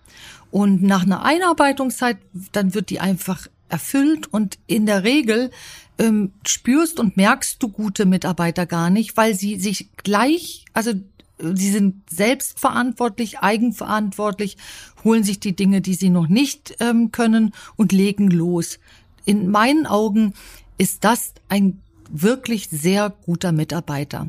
Und 0.51 0.83
nach 0.83 1.05
einer 1.05 1.25
Einarbeitungszeit, 1.25 2.19
dann 2.51 2.75
wird 2.75 2.91
die 2.91 2.99
einfach 2.99 3.47
erfüllt 3.69 4.33
und 4.33 4.59
in 4.67 4.87
der 4.87 5.05
Regel 5.05 5.51
ähm, 5.99 6.33
spürst 6.47 7.01
und 7.01 7.17
merkst 7.17 7.63
du 7.63 7.69
gute 7.69 8.07
Mitarbeiter 8.07 8.67
gar 8.67 8.91
nicht, 8.91 9.17
weil 9.17 9.35
sie 9.35 9.59
sich 9.59 9.91
gleich, 9.97 10.65
also 10.73 10.93
sie 11.39 11.71
sind 11.71 12.09
selbstverantwortlich, 12.11 13.41
eigenverantwortlich, 13.41 14.57
holen 15.05 15.25
sich 15.25 15.41
die 15.41 15.57
Dinge, 15.57 15.81
die 15.81 15.95
sie 15.95 16.11
noch 16.11 16.29
nicht 16.29 16.77
ähm, 16.81 17.13
können 17.13 17.53
und 17.77 17.93
legen 17.93 18.31
los. 18.31 18.79
In 19.25 19.51
meinen 19.51 19.87
Augen 19.87 20.35
ist 20.79 21.05
das 21.05 21.33
ein 21.49 21.81
wirklich 22.11 22.69
sehr 22.71 23.11
guter 23.25 23.53
Mitarbeiter. 23.53 24.29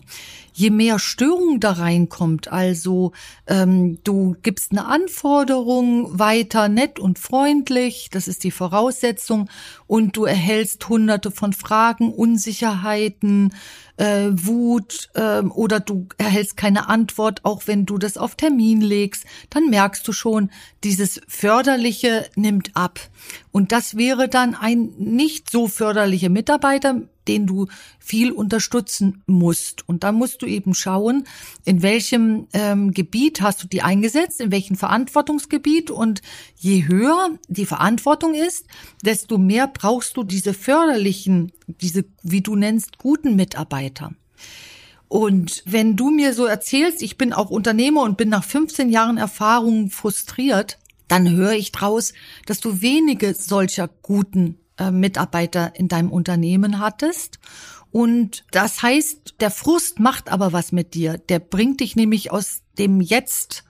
Je 0.57 0.71
mehr 0.71 0.97
Störung 0.97 1.59
da 1.59 1.73
reinkommt, 1.73 2.47
also 2.47 3.11
ähm, 3.45 3.99
du 4.03 4.35
gibst 4.41 4.71
eine 4.71 4.87
Anforderung 4.87 6.17
weiter 6.17 6.67
nett 6.67 6.97
und 6.97 7.19
freundlich, 7.19 8.09
das 8.11 8.27
ist 8.27 8.43
die 8.43 8.49
Voraussetzung, 8.49 9.51
und 9.85 10.17
du 10.17 10.25
erhältst 10.25 10.89
hunderte 10.89 11.29
von 11.29 11.53
Fragen, 11.53 12.11
Unsicherheiten, 12.11 13.53
äh, 13.97 14.29
Wut 14.31 15.09
äh, 15.13 15.41
oder 15.41 15.79
du 15.79 16.07
erhältst 16.17 16.57
keine 16.57 16.89
Antwort, 16.89 17.45
auch 17.45 17.67
wenn 17.67 17.85
du 17.85 17.99
das 17.99 18.17
auf 18.17 18.33
Termin 18.33 18.81
legst, 18.81 19.25
dann 19.51 19.69
merkst 19.69 20.07
du 20.07 20.11
schon, 20.11 20.49
dieses 20.83 21.21
Förderliche 21.27 22.25
nimmt 22.35 22.75
ab. 22.75 22.99
Und 23.51 23.71
das 23.71 23.95
wäre 23.95 24.27
dann 24.27 24.55
ein 24.55 24.93
nicht 24.97 25.51
so 25.51 25.67
förderlicher 25.67 26.29
Mitarbeiter, 26.29 27.03
den 27.27 27.45
du 27.45 27.67
viel 27.99 28.31
unterstützen 28.31 29.23
musst. 29.25 29.87
Und 29.87 30.03
da 30.03 30.11
musst 30.11 30.41
du 30.41 30.45
eben 30.47 30.73
schauen, 30.73 31.25
in 31.65 31.81
welchem 31.81 32.47
ähm, 32.53 32.91
Gebiet 32.91 33.41
hast 33.41 33.63
du 33.63 33.67
die 33.67 33.81
eingesetzt, 33.81 34.41
in 34.41 34.51
welchem 34.51 34.75
Verantwortungsgebiet. 34.75 35.91
Und 35.91 36.21
je 36.55 36.87
höher 36.87 37.37
die 37.47 37.65
Verantwortung 37.65 38.33
ist, 38.33 38.65
desto 39.03 39.37
mehr 39.37 39.67
brauchst 39.67 40.17
du 40.17 40.23
diese 40.23 40.53
förderlichen, 40.53 41.51
diese, 41.67 42.05
wie 42.23 42.41
du 42.41 42.55
nennst, 42.55 42.97
guten 42.97 43.35
Mitarbeiter. 43.35 44.11
Und 45.07 45.63
wenn 45.65 45.95
du 45.95 46.09
mir 46.09 46.33
so 46.33 46.45
erzählst, 46.45 47.01
ich 47.01 47.17
bin 47.17 47.31
auch 47.31 47.49
Unternehmer 47.49 48.01
und 48.03 48.17
bin 48.17 48.29
nach 48.29 48.43
15 48.43 48.89
Jahren 48.89 49.17
Erfahrung 49.17 49.89
frustriert, 49.89 50.79
dann 51.07 51.29
höre 51.29 51.53
ich 51.53 51.71
draus, 51.71 52.13
dass 52.45 52.59
du 52.59 52.81
wenige 52.81 53.33
solcher 53.33 53.87
guten 54.01 54.57
äh, 54.77 54.91
Mitarbeiter 54.91 55.73
in 55.75 55.87
deinem 55.87 56.11
Unternehmen 56.11 56.79
hattest 56.79 57.39
Und 57.97 58.43
das 58.51 58.83
heißt, 58.83 59.37
der 59.39 59.49
Frust 59.49 59.99
macht 59.99 60.29
aber 60.29 60.53
was 60.53 60.71
mit 60.71 60.93
dir. 60.93 61.17
Der 61.17 61.39
bringt 61.39 61.79
dich 61.79 61.95
nämlich 61.95 62.29
aus 62.31 62.61
dem 62.77 63.01
Jetzt 63.01 63.63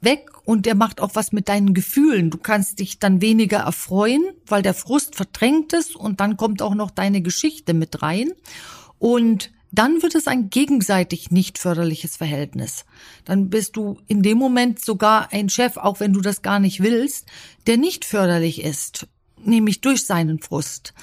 weg 0.00 0.28
und 0.44 0.66
der 0.66 0.76
macht 0.76 1.00
auch 1.00 1.16
was 1.16 1.32
mit 1.32 1.48
deinen 1.48 1.74
Gefühlen. 1.74 2.30
Du 2.30 2.38
kannst 2.38 2.78
dich 2.78 3.00
dann 3.00 3.20
weniger 3.20 3.58
erfreuen, 3.58 4.22
weil 4.46 4.62
der 4.62 4.74
Frust 4.74 5.16
verdrängt 5.16 5.72
ist 5.72 5.96
und 5.96 6.20
dann 6.20 6.36
kommt 6.36 6.62
auch 6.62 6.76
noch 6.76 6.92
deine 6.92 7.22
Geschichte 7.22 7.74
mit 7.74 8.02
rein. 8.02 8.30
Und 9.00 9.50
dann 9.72 10.00
wird 10.00 10.14
es 10.14 10.28
ein 10.28 10.48
gegenseitig 10.48 11.32
nicht 11.32 11.58
förderliches 11.58 12.16
Verhältnis. 12.16 12.84
Dann 13.24 13.50
bist 13.50 13.74
du 13.74 13.98
in 14.06 14.22
dem 14.22 14.38
Moment 14.38 14.78
sogar 14.78 15.32
ein 15.32 15.48
Chef, 15.48 15.76
auch 15.76 15.98
wenn 15.98 16.12
du 16.12 16.20
das 16.20 16.42
gar 16.42 16.60
nicht 16.60 16.84
willst, 16.84 17.26
der 17.66 17.78
nicht 17.78 18.04
förderlich 18.04 18.62
ist, 18.62 19.08
nämlich 19.44 19.80
durch 19.80 20.06
seinen 20.06 20.38
Frust. 20.38 20.94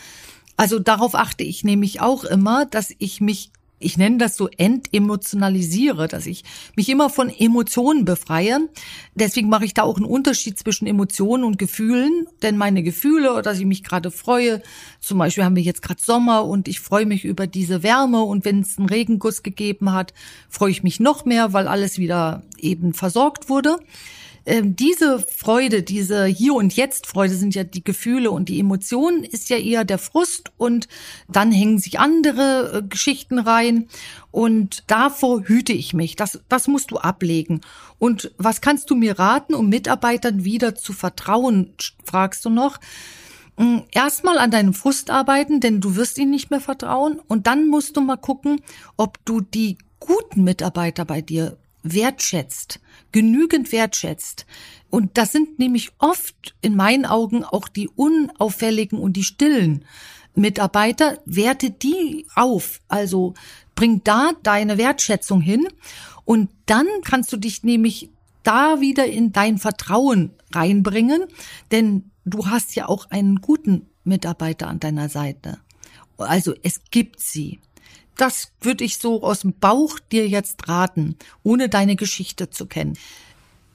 Also 0.60 0.78
darauf 0.78 1.16
achte 1.16 1.46
ich 1.46 1.64
nämlich 1.64 2.02
auch 2.02 2.26
immer, 2.26 2.66
dass 2.66 2.94
ich 3.00 3.22
mich 3.22 3.52
ich 3.82 3.98
nenne 3.98 4.18
das 4.18 4.36
so 4.36 4.50
entemotionalisiere, 4.50 6.10
dass 6.10 6.26
ich 6.26 6.44
mich 6.76 6.90
immer 6.90 7.10
von 7.10 7.30
Emotionen 7.30 8.04
befreie. 8.04 8.68
Deswegen 9.16 9.48
mache 9.48 9.64
ich 9.64 9.74
da 9.74 9.84
auch 9.84 9.96
einen 9.96 10.04
Unterschied 10.06 10.60
zwischen 10.60 10.86
Emotionen 10.86 11.46
und 11.46 11.58
Gefühlen, 11.58 12.28
denn 12.42 12.58
meine 12.58 12.84
Gefühle, 12.84 13.42
dass 13.42 13.58
ich 13.58 13.66
mich 13.66 13.86
gerade 13.86 14.12
freue, 14.12 14.62
zum 15.00 15.18
Beispiel 15.18 15.46
haben 15.46 15.56
wir 15.56 15.64
jetzt 15.64 15.82
gerade 15.82 16.02
Sommer 16.04 16.44
und 16.44 16.68
ich 16.68 16.82
freue 16.82 17.06
mich 17.06 17.24
über 17.24 17.48
diese 17.48 17.82
Wärme. 17.82 18.24
Und 18.24 18.44
wenn 18.44 18.60
es 18.60 18.78
einen 18.78 18.90
Regenguss 18.90 19.44
gegeben 19.44 19.94
hat, 19.94 20.14
freue 20.50 20.72
ich 20.72 20.84
mich 20.84 21.00
noch 21.00 21.24
mehr, 21.24 21.54
weil 21.54 21.70
alles 21.70 22.00
wieder 22.00 22.44
eben 22.58 22.94
versorgt 22.94 23.48
wurde 23.48 23.78
ähm, 24.46 24.76
diese 24.76 25.20
Freude, 25.20 25.84
diese 25.84 26.26
Hier 26.26 26.54
und 26.54 26.76
Jetzt 26.76 27.08
Freude 27.08 27.36
sind 27.36 27.56
ja 27.56 27.64
die 27.64 27.84
Gefühle 27.84 28.32
und 28.32 28.50
die 28.50 28.60
Emotionen 28.60 29.24
ist 29.24 29.50
ja 29.50 29.58
eher 29.58 29.86
der 29.86 29.98
Frust 29.98 30.52
und 30.58 30.88
dann 31.28 31.52
hängen 31.52 31.80
sich 31.80 32.00
andere 32.00 32.80
äh, 32.80 32.88
Geschichten 32.88 33.40
rein 33.40 33.88
und 34.32 34.84
davor 34.88 35.44
hüte 35.44 35.74
ich 35.74 35.94
mich. 35.94 36.16
Das, 36.16 36.40
das 36.50 36.68
musst 36.68 36.92
du 36.92 36.98
ablegen. 36.98 37.62
Und 37.98 38.32
was 38.38 38.62
kannst 38.62 38.90
du 38.90 38.96
mir 38.96 39.20
raten, 39.20 39.54
um 39.54 39.70
Mitarbeitern 39.70 40.44
wieder 40.44 40.76
zu 40.76 40.94
vertrauen, 40.94 41.74
fragst 42.04 42.46
du 42.46 42.50
noch? 42.50 42.80
Hm, 43.58 43.84
erstmal 43.92 44.38
an 44.38 44.52
deinem 44.52 44.74
Frust 44.74 45.10
arbeiten, 45.10 45.60
denn 45.60 45.82
du 45.82 45.98
wirst 45.98 46.18
ihnen 46.18 46.32
nicht 46.32 46.50
mehr 46.50 46.62
vertrauen. 46.62 47.20
Und 47.28 47.46
dann 47.46 47.68
musst 47.68 47.98
du 47.98 48.02
mal 48.02 48.16
gucken, 48.16 48.62
ob 48.96 49.24
du 49.26 49.42
die 49.42 49.78
guten 50.00 50.46
Mitarbeiter 50.46 51.04
bei 51.04 51.22
dir 51.22 51.58
wertschätzt, 51.84 52.80
genügend 53.12 53.72
wertschätzt. 53.72 54.46
Und 54.90 55.18
das 55.18 55.32
sind 55.32 55.60
nämlich 55.60 55.92
oft 56.00 56.56
in 56.62 56.76
meinen 56.76 57.06
Augen 57.06 57.44
auch 57.44 57.68
die 57.68 57.90
unauffälligen 57.90 59.00
und 59.00 59.14
die 59.14 59.24
stillen 59.24 59.86
Mitarbeiter. 60.36 61.20
Werte 61.26 61.72
die 61.72 62.28
auf. 62.36 62.82
Also 62.88 63.34
bring 63.76 64.04
da 64.04 64.32
deine 64.44 64.78
Wertschätzung 64.78 65.42
hin. 65.42 65.68
Und 66.26 66.50
dann 66.66 66.88
kannst 67.04 67.32
du 67.34 67.38
dich 67.38 67.64
nämlich 67.64 68.10
da 68.44 68.80
wieder 68.82 69.06
in 69.06 69.32
dein 69.32 69.58
Vertrauen 69.58 70.32
reinbringen, 70.54 71.24
denn 71.72 72.12
du 72.26 72.48
hast 72.48 72.76
ja 72.76 72.88
auch 72.88 73.10
einen 73.10 73.42
guten 73.42 73.88
Mitarbeiter 74.04 74.68
an 74.68 74.80
deiner 74.80 75.10
Seite. 75.10 75.60
Also 76.18 76.54
es 76.64 76.82
gibt 76.92 77.20
sie. 77.20 77.60
Das 78.20 78.52
würde 78.60 78.84
ich 78.84 78.98
so 78.98 79.24
aus 79.24 79.42
dem 79.42 79.54
Bauch 79.54 79.98
dir 80.12 80.28
jetzt 80.28 80.68
raten, 80.68 81.16
ohne 81.42 81.70
deine 81.70 81.96
Geschichte 81.96 82.50
zu 82.50 82.66
kennen. 82.66 82.98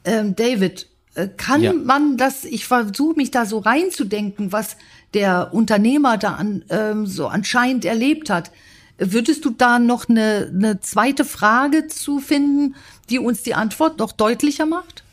Ähm, 0.05 0.37
David, 0.37 0.87
äh, 1.15 1.29
kann 1.35 1.63
ja. 1.63 1.73
man 1.73 2.19
das, 2.19 2.45
ich 2.45 2.67
versuche 2.67 3.17
mich 3.17 3.31
da 3.31 3.47
so 3.47 3.59
reinzudenken, 3.59 4.53
was 4.53 4.77
der 5.15 5.55
Unternehmer 5.55 6.19
da 6.19 6.35
an, 6.35 6.63
ähm, 6.69 7.07
so 7.07 7.27
anscheinend 7.29 7.87
erlebt 7.87 8.29
hat. 8.29 8.51
Würdest 8.99 9.47
du 9.47 9.51
da 9.51 9.79
noch 9.79 10.11
eine, 10.11 10.51
eine 10.53 10.79
zweite 10.81 11.25
Frage 11.25 11.87
zu 11.87 12.19
finden, 12.19 12.75
die 13.09 13.19
uns 13.19 13.45
die 13.45 13.55
Antwort 13.55 13.99
noch 13.99 14.13
deutlicher 14.13 14.67
macht? 14.67 15.05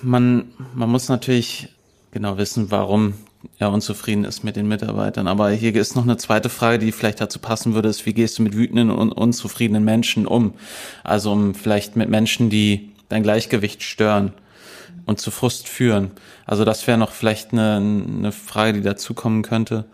Man, 0.00 0.52
man 0.74 0.90
muss 0.90 1.08
natürlich 1.08 1.74
genau 2.12 2.38
wissen, 2.38 2.70
warum 2.70 3.14
ja, 3.58 3.68
unzufrieden 3.68 4.24
ist 4.24 4.44
mit 4.44 4.56
den 4.56 4.68
Mitarbeitern. 4.68 5.26
Aber 5.26 5.50
hier 5.50 5.74
ist 5.74 5.96
noch 5.96 6.02
eine 6.02 6.16
zweite 6.16 6.48
Frage, 6.48 6.78
die 6.78 6.92
vielleicht 6.92 7.20
dazu 7.20 7.38
passen 7.38 7.74
würde, 7.74 7.88
ist, 7.88 8.06
wie 8.06 8.14
gehst 8.14 8.38
du 8.38 8.42
mit 8.42 8.54
wütenden 8.56 8.90
und 8.90 9.12
unzufriedenen 9.12 9.84
Menschen 9.84 10.26
um? 10.26 10.54
Also 11.02 11.32
um 11.32 11.54
vielleicht 11.54 11.96
mit 11.96 12.08
Menschen, 12.08 12.50
die 12.50 12.90
dein 13.08 13.22
Gleichgewicht 13.22 13.82
stören 13.82 14.32
und 15.06 15.20
zu 15.20 15.30
Frust 15.30 15.68
führen. 15.68 16.10
Also 16.46 16.64
das 16.64 16.86
wäre 16.86 16.98
noch 16.98 17.12
vielleicht 17.12 17.52
eine, 17.52 17.76
eine 17.76 18.32
Frage, 18.32 18.74
die 18.74 18.82
dazu 18.82 19.14
kommen 19.14 19.42
könnte. 19.42 19.84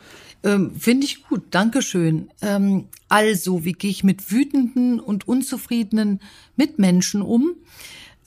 Ähm, 0.42 0.72
Finde 0.78 1.04
ich 1.04 1.24
gut, 1.24 1.42
Dankeschön. 1.50 2.30
Ähm, 2.40 2.86
also, 3.08 3.64
wie 3.64 3.72
gehe 3.72 3.90
ich 3.90 4.04
mit 4.04 4.30
wütenden 4.30 5.00
und 5.00 5.28
unzufriedenen 5.28 6.20
Mitmenschen 6.56 7.22
um? 7.22 7.56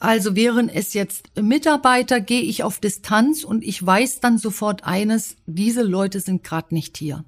Also 0.04 0.36
wären 0.36 0.68
es 0.68 0.92
jetzt 0.92 1.30
Mitarbeiter, 1.34 2.20
gehe 2.20 2.42
ich 2.42 2.62
auf 2.62 2.78
Distanz 2.78 3.42
und 3.42 3.64
ich 3.64 3.84
weiß 3.84 4.20
dann 4.20 4.36
sofort 4.36 4.84
eines, 4.84 5.36
diese 5.46 5.82
Leute 5.82 6.20
sind 6.20 6.44
gerade 6.44 6.74
nicht 6.74 6.98
hier. 6.98 7.24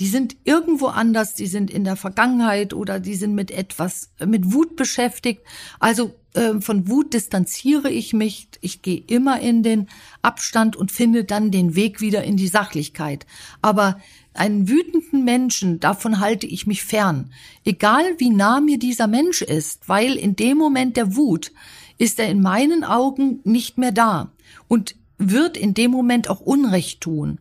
Die 0.00 0.08
sind 0.08 0.36
irgendwo 0.42 0.88
anders, 0.88 1.34
die 1.34 1.46
sind 1.46 1.70
in 1.70 1.84
der 1.84 1.94
Vergangenheit 1.94 2.74
oder 2.74 2.98
die 2.98 3.14
sind 3.14 3.36
mit 3.36 3.52
etwas, 3.52 4.10
mit 4.26 4.52
Wut 4.52 4.74
beschäftigt. 4.74 5.42
Also 5.78 6.12
äh, 6.34 6.60
von 6.60 6.88
Wut 6.88 7.14
distanziere 7.14 7.88
ich 7.92 8.12
mich. 8.12 8.48
Ich 8.60 8.82
gehe 8.82 9.04
immer 9.06 9.40
in 9.40 9.62
den 9.62 9.88
Abstand 10.22 10.74
und 10.74 10.90
finde 10.90 11.22
dann 11.22 11.52
den 11.52 11.76
Weg 11.76 12.00
wieder 12.00 12.24
in 12.24 12.36
die 12.36 12.48
Sachlichkeit. 12.48 13.26
Aber 13.62 14.00
einen 14.34 14.68
wütenden 14.68 15.24
Menschen, 15.24 15.78
davon 15.78 16.18
halte 16.18 16.48
ich 16.48 16.66
mich 16.66 16.82
fern. 16.82 17.32
Egal 17.64 18.04
wie 18.18 18.30
nah 18.30 18.60
mir 18.60 18.80
dieser 18.80 19.06
Mensch 19.06 19.40
ist, 19.40 19.88
weil 19.88 20.16
in 20.16 20.34
dem 20.34 20.58
Moment 20.58 20.96
der 20.96 21.14
Wut 21.14 21.52
ist 21.98 22.18
er 22.18 22.28
in 22.28 22.42
meinen 22.42 22.84
Augen 22.84 23.40
nicht 23.44 23.78
mehr 23.78 23.92
da 23.92 24.30
und 24.68 24.94
wird 25.18 25.56
in 25.56 25.74
dem 25.74 25.90
Moment 25.90 26.28
auch 26.28 26.40
Unrecht 26.40 27.00
tun. 27.00 27.38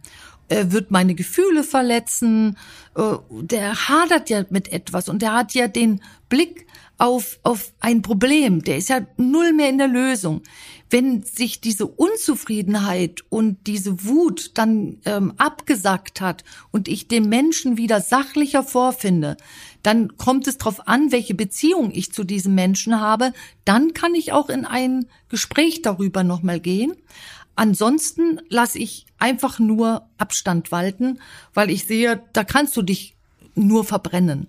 Er 0.48 0.72
wird 0.72 0.92
meine 0.92 1.16
Gefühle 1.16 1.64
verletzen, 1.64 2.58
äh, 2.96 3.16
der 3.30 3.90
hadert 3.90 4.30
ja 4.30 4.46
mit 4.50 4.72
etwas 4.72 5.10
und 5.10 5.22
der 5.22 5.34
hat 5.34 5.54
ja 5.54 5.68
den 5.68 6.02
Blick 6.30 6.68
auf, 6.98 7.40
auf 7.44 7.74
ein 7.80 8.02
Problem, 8.02 8.64
der 8.64 8.78
ist 8.78 8.90
ja 8.90 9.02
null 9.18 9.54
mehr 9.54 9.70
in 9.70 9.78
der 9.78 9.88
Lösung 9.88 10.42
wenn 10.90 11.24
sich 11.24 11.62
diese 11.62 11.88
Unzufriedenheit 11.88 13.24
und 13.30 13.68
diese 13.68 14.06
Wut 14.06 14.52
dann 14.54 15.00
ähm, 15.06 15.34
abgesackt 15.38 16.22
hat 16.22 16.44
und 16.72 16.88
ich 16.88 17.08
den 17.08 17.28
Menschen 17.28 17.78
wieder 17.78 18.02
sachlicher 18.02 18.64
vorfinde, 18.64 19.36
dann 19.84 20.16
kommt 20.18 20.48
es 20.48 20.58
darauf 20.58 20.88
an, 20.88 21.12
welche 21.12 21.34
Beziehung 21.34 21.92
ich 21.92 22.14
zu 22.14 22.24
diesem 22.24 22.56
Menschen 22.56 23.00
habe. 23.00 23.34
Dann 23.66 23.94
kann 23.94 24.16
ich 24.16 24.32
auch 24.32 24.50
in 24.50 24.66
ein 24.66 25.08
Gespräch 25.30 25.82
darüber 25.82 26.24
nochmal 26.24 26.60
gehen. 26.60 26.94
Ansonsten 27.56 28.40
lasse 28.50 28.80
ich 28.80 29.06
einfach 29.18 29.60
nur 29.60 30.08
Abstand 30.18 30.72
walten, 30.72 31.20
weil 31.54 31.70
ich 31.72 31.86
sehe, 31.86 32.22
da 32.34 32.44
kannst 32.44 32.76
du 32.78 32.82
dich 32.82 33.16
nur 33.56 33.86
verbrennen. 33.86 34.48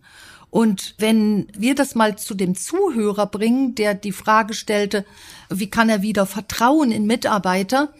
Und 0.56 0.94
wenn 0.96 1.48
wir 1.54 1.74
das 1.74 1.94
mal 1.94 2.16
zu 2.16 2.34
dem 2.34 2.54
Zuhörer 2.54 3.26
bringen, 3.26 3.74
der 3.74 3.92
die 3.92 4.10
Frage 4.10 4.54
stellte, 4.54 5.04
wie 5.50 5.68
kann 5.68 5.90
er 5.90 6.00
wieder 6.00 6.24
vertrauen 6.24 6.92
in 6.92 7.04
Mitarbeiter? 7.04 7.92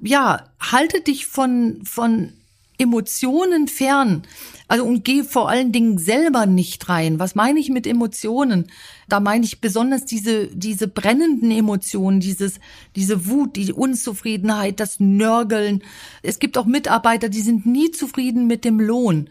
Ja, 0.00 0.46
halte 0.58 1.02
dich 1.02 1.26
von, 1.26 1.82
von 1.84 2.32
Emotionen 2.78 3.68
fern. 3.68 4.22
Also 4.66 4.82
und 4.86 5.04
geh 5.04 5.24
vor 5.24 5.50
allen 5.50 5.72
Dingen 5.72 5.98
selber 5.98 6.46
nicht 6.46 6.88
rein. 6.88 7.18
Was 7.18 7.34
meine 7.34 7.60
ich 7.60 7.68
mit 7.68 7.86
Emotionen? 7.86 8.68
Da 9.10 9.20
meine 9.20 9.44
ich 9.44 9.60
besonders 9.60 10.06
diese, 10.06 10.46
diese 10.46 10.88
brennenden 10.88 11.50
Emotionen, 11.50 12.18
dieses, 12.18 12.60
diese 12.96 13.26
Wut, 13.28 13.56
die 13.56 13.74
Unzufriedenheit, 13.74 14.80
das 14.80 15.00
Nörgeln. 15.00 15.82
Es 16.22 16.38
gibt 16.38 16.56
auch 16.56 16.64
Mitarbeiter, 16.64 17.28
die 17.28 17.42
sind 17.42 17.66
nie 17.66 17.90
zufrieden 17.90 18.46
mit 18.46 18.64
dem 18.64 18.80
Lohn. 18.80 19.28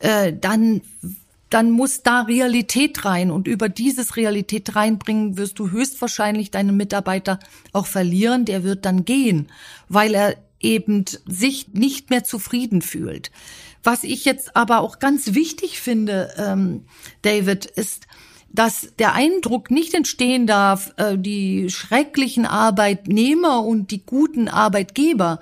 Äh, 0.00 0.32
dann 0.32 0.80
dann 1.52 1.70
muss 1.70 2.02
da 2.02 2.22
Realität 2.22 3.04
rein. 3.04 3.30
Und 3.30 3.46
über 3.46 3.68
dieses 3.68 4.16
Realität 4.16 4.74
reinbringen 4.74 5.36
wirst 5.36 5.58
du 5.58 5.70
höchstwahrscheinlich 5.70 6.50
deinen 6.50 6.76
Mitarbeiter 6.76 7.38
auch 7.72 7.86
verlieren. 7.86 8.44
Der 8.46 8.64
wird 8.64 8.86
dann 8.86 9.04
gehen, 9.04 9.48
weil 9.88 10.14
er 10.14 10.36
eben 10.60 11.04
sich 11.26 11.68
nicht 11.74 12.10
mehr 12.10 12.24
zufrieden 12.24 12.80
fühlt. 12.80 13.30
Was 13.82 14.04
ich 14.04 14.24
jetzt 14.24 14.56
aber 14.56 14.80
auch 14.80 14.98
ganz 14.98 15.34
wichtig 15.34 15.80
finde, 15.80 16.32
ähm, 16.38 16.84
David, 17.22 17.66
ist, 17.66 18.06
dass 18.52 18.92
der 18.98 19.14
Eindruck 19.14 19.70
nicht 19.70 19.92
entstehen 19.92 20.46
darf, 20.46 20.94
äh, 20.96 21.18
die 21.18 21.68
schrecklichen 21.68 22.46
Arbeitnehmer 22.46 23.64
und 23.64 23.90
die 23.90 24.06
guten 24.06 24.48
Arbeitgeber. 24.48 25.40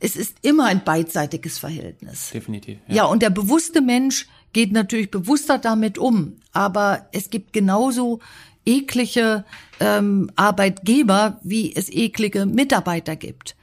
Es 0.00 0.14
ist 0.14 0.36
immer 0.42 0.66
ein 0.66 0.84
beidseitiges 0.84 1.58
Verhältnis. 1.58 2.30
Definitiv. 2.30 2.78
Ja, 2.86 2.94
ja 2.94 3.04
und 3.06 3.22
der 3.22 3.30
bewusste 3.30 3.80
Mensch 3.80 4.26
geht 4.58 4.72
natürlich 4.72 5.12
bewusster 5.12 5.56
damit 5.56 5.98
um. 5.98 6.34
Aber 6.50 7.06
es 7.12 7.30
gibt 7.30 7.52
genauso 7.52 8.18
eklige 8.66 9.44
ähm, 9.78 10.32
Arbeitgeber, 10.34 11.38
wie 11.44 11.76
es 11.76 11.88
eklige 11.88 12.44
Mitarbeiter 12.44 13.14
gibt. 13.14 13.54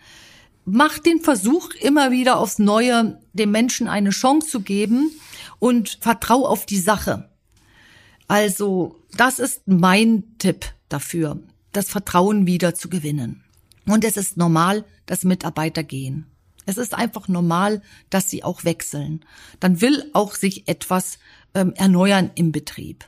Mach 0.64 0.98
den 0.98 1.20
Versuch, 1.20 1.72
immer 1.82 2.12
wieder 2.12 2.38
aufs 2.38 2.60
Neue 2.60 3.20
dem 3.34 3.52
Menschen 3.52 3.90
eine 3.90 4.12
Chance 4.12 4.48
zu 4.48 4.62
geben 4.62 5.12
und 5.60 5.98
vertrau 6.00 6.48
auf 6.48 6.66
die 6.66 6.80
Sache. 6.80 7.30
Also, 8.30 8.96
das 9.18 9.40
ist 9.40 9.64
mein 9.66 10.24
Tipp 10.38 10.66
dafür, 10.88 11.40
das 11.74 11.90
Vertrauen 11.90 12.48
wieder 12.48 12.74
zu 12.74 12.88
gewinnen. 12.88 13.44
Und 13.86 14.06
es 14.06 14.16
ist 14.16 14.38
normal, 14.38 14.86
dass 15.08 15.26
Mitarbeiter 15.26 15.84
gehen. 15.84 16.26
Es 16.66 16.78
ist 16.78 16.96
einfach 16.96 17.28
normal, 17.28 17.82
dass 18.10 18.30
sie 18.30 18.44
auch 18.44 18.64
wechseln. 18.64 19.24
Dann 19.60 19.82
will 19.82 20.10
auch 20.14 20.36
sich 20.36 20.68
etwas 20.68 21.20
ähm, 21.54 21.74
erneuern 21.76 22.32
im 22.36 22.52
Betrieb. 22.52 23.06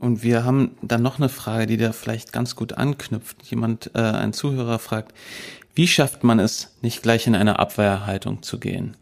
Und 0.00 0.22
wir 0.22 0.44
haben 0.44 0.76
dann 0.80 1.02
noch 1.02 1.18
eine 1.18 1.28
Frage, 1.28 1.66
die 1.66 1.76
da 1.76 1.92
vielleicht 1.92 2.32
ganz 2.32 2.56
gut 2.56 2.72
anknüpft. 2.72 3.42
Jemand, 3.50 3.90
äh, 3.94 3.98
ein 3.98 4.32
Zuhörer 4.32 4.78
fragt, 4.78 5.12
wie 5.74 5.86
schafft 5.86 6.24
man 6.24 6.38
es, 6.38 6.74
nicht 6.80 7.02
gleich 7.02 7.26
in 7.26 7.34
eine 7.34 7.58
Abwehrhaltung 7.58 8.42
zu 8.42 8.58
gehen? 8.58 8.96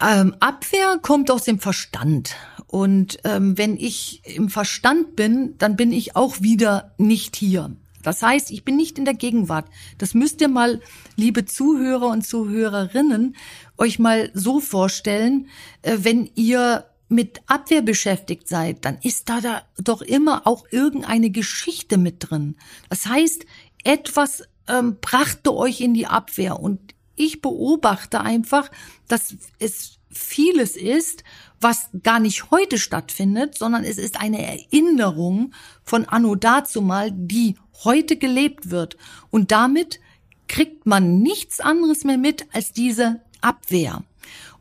Ähm, 0.00 0.34
Abwehr 0.40 0.98
kommt 1.02 1.30
aus 1.30 1.44
dem 1.44 1.58
Verstand. 1.58 2.36
Und 2.66 3.18
ähm, 3.24 3.58
wenn 3.58 3.76
ich 3.76 4.22
im 4.24 4.48
Verstand 4.48 5.16
bin, 5.16 5.56
dann 5.58 5.76
bin 5.76 5.92
ich 5.92 6.16
auch 6.16 6.40
wieder 6.40 6.94
nicht 6.98 7.36
hier. 7.36 7.74
Das 8.02 8.22
heißt, 8.22 8.50
ich 8.50 8.64
bin 8.64 8.76
nicht 8.76 8.98
in 8.98 9.04
der 9.04 9.14
Gegenwart. 9.14 9.68
Das 9.98 10.14
müsst 10.14 10.40
ihr 10.40 10.48
mal, 10.48 10.80
liebe 11.16 11.44
Zuhörer 11.44 12.08
und 12.08 12.26
Zuhörerinnen, 12.26 13.36
euch 13.76 13.98
mal 13.98 14.30
so 14.32 14.60
vorstellen, 14.60 15.48
äh, 15.82 15.98
wenn 16.00 16.30
ihr 16.34 16.86
mit 17.08 17.40
Abwehr 17.46 17.82
beschäftigt 17.82 18.48
seid, 18.48 18.84
dann 18.84 18.98
ist 19.02 19.28
da, 19.28 19.40
da 19.40 19.62
doch 19.78 20.00
immer 20.00 20.46
auch 20.46 20.64
irgendeine 20.70 21.30
Geschichte 21.30 21.98
mit 21.98 22.30
drin. 22.30 22.56
Das 22.88 23.06
heißt, 23.06 23.44
etwas 23.82 24.44
ähm, 24.68 24.98
brachte 25.00 25.54
euch 25.54 25.80
in 25.80 25.92
die 25.92 26.06
Abwehr 26.06 26.60
und 26.60 26.94
ich 27.20 27.42
beobachte 27.42 28.20
einfach, 28.20 28.70
dass 29.06 29.36
es 29.58 29.98
vieles 30.10 30.76
ist, 30.76 31.22
was 31.60 31.90
gar 32.02 32.18
nicht 32.18 32.50
heute 32.50 32.78
stattfindet, 32.78 33.56
sondern 33.56 33.84
es 33.84 33.98
ist 33.98 34.18
eine 34.20 34.42
Erinnerung 34.42 35.52
von 35.84 36.06
Anno 36.06 36.34
dazumal, 36.34 37.10
die 37.12 37.56
heute 37.84 38.16
gelebt 38.16 38.70
wird. 38.70 38.96
Und 39.30 39.52
damit 39.52 40.00
kriegt 40.48 40.86
man 40.86 41.20
nichts 41.20 41.60
anderes 41.60 42.04
mehr 42.04 42.18
mit 42.18 42.46
als 42.52 42.72
diese 42.72 43.20
Abwehr. 43.40 44.02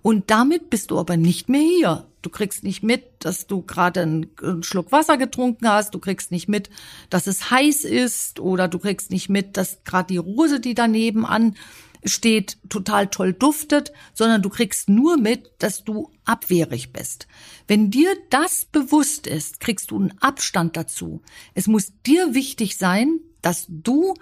Und 0.01 0.29
damit 0.29 0.69
bist 0.69 0.91
du 0.91 0.99
aber 0.99 1.17
nicht 1.17 1.49
mehr 1.49 1.61
hier. 1.61 2.05
Du 2.21 2.29
kriegst 2.29 2.63
nicht 2.63 2.83
mit, 2.83 3.03
dass 3.19 3.47
du 3.47 3.61
gerade 3.61 4.01
einen 4.01 4.29
Schluck 4.61 4.91
Wasser 4.91 5.17
getrunken 5.17 5.69
hast. 5.69 5.93
Du 5.93 5.99
kriegst 5.99 6.31
nicht 6.31 6.49
mit, 6.49 6.69
dass 7.09 7.27
es 7.27 7.49
heiß 7.49 7.85
ist. 7.85 8.39
Oder 8.41 8.67
du 8.67 8.79
kriegst 8.79 9.09
nicht 9.09 9.29
mit, 9.29 9.55
dass 9.55 9.83
gerade 9.85 10.07
die 10.07 10.17
Rose, 10.17 10.59
die 10.59 10.73
daneben 10.73 11.25
an 11.25 11.55
steht, 12.05 12.57
total 12.69 13.07
toll 13.07 13.33
duftet, 13.33 13.91
sondern 14.13 14.41
du 14.41 14.49
kriegst 14.49 14.89
nur 14.89 15.17
mit, 15.17 15.51
dass 15.59 15.83
du 15.83 16.11
abwehrig 16.25 16.93
bist. 16.93 17.27
Wenn 17.67 17.91
dir 17.91 18.15
das 18.29 18.65
bewusst 18.65 19.27
ist, 19.27 19.59
kriegst 19.59 19.91
du 19.91 19.97
einen 19.97 20.17
Abstand 20.19 20.77
dazu. 20.77 21.21
Es 21.53 21.67
muss 21.67 21.91
dir 22.05 22.33
wichtig 22.33 22.77
sein, 22.77 23.19
dass 23.41 23.65
du 23.67 24.13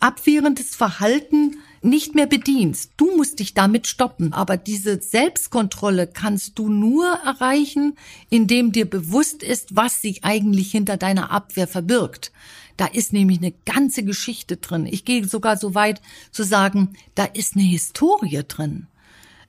abwehrendes 0.00 0.74
Verhalten 0.76 1.56
nicht 1.86 2.14
mehr 2.14 2.26
bedienst. 2.26 2.92
Du 2.96 3.16
musst 3.16 3.38
dich 3.38 3.54
damit 3.54 3.86
stoppen. 3.86 4.32
Aber 4.32 4.56
diese 4.56 5.00
Selbstkontrolle 5.00 6.06
kannst 6.06 6.58
du 6.58 6.68
nur 6.68 7.06
erreichen, 7.24 7.96
indem 8.28 8.72
dir 8.72 8.88
bewusst 8.88 9.42
ist, 9.42 9.74
was 9.76 10.02
sich 10.02 10.24
eigentlich 10.24 10.70
hinter 10.70 10.96
deiner 10.96 11.30
Abwehr 11.30 11.66
verbirgt. 11.66 12.32
Da 12.76 12.86
ist 12.86 13.12
nämlich 13.12 13.38
eine 13.38 13.52
ganze 13.64 14.04
Geschichte 14.04 14.58
drin. 14.58 14.86
Ich 14.86 15.04
gehe 15.04 15.26
sogar 15.26 15.56
so 15.56 15.74
weit 15.74 16.02
zu 16.30 16.42
sagen, 16.42 16.92
da 17.14 17.24
ist 17.24 17.54
eine 17.54 17.64
Historie 17.64 18.42
drin. 18.46 18.86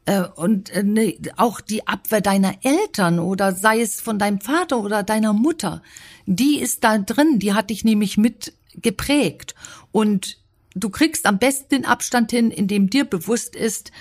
Äh, 0.06 0.24
und 0.36 0.70
äh, 0.70 1.18
auch 1.36 1.60
die 1.60 1.88
Abwehr 1.88 2.22
deiner 2.22 2.56
Eltern 2.64 3.20
oder 3.20 3.54
sei 3.54 3.82
es 3.82 4.00
von 4.00 4.18
deinem 4.18 4.40
Vater 4.40 4.80
oder 4.80 5.04
deiner 5.04 5.34
Mutter, 5.34 5.82
die 6.26 6.60
ist 6.60 6.84
da 6.84 6.98
drin, 6.98 7.40
die 7.40 7.54
hat 7.54 7.70
dich 7.70 7.84
nämlich 7.84 8.18
mit 8.18 8.54
geprägt. 8.76 9.56
Und 9.92 10.38
du 10.78 10.90
kriegst 10.90 11.26
am 11.26 11.40
besten 11.40 11.70
den 11.70 11.86
Abstand 11.86 12.32
hin, 12.32 12.52
indem 12.52 12.90
dir 12.90 13.06
bewusst 13.06 13.56
ist, 13.56 13.92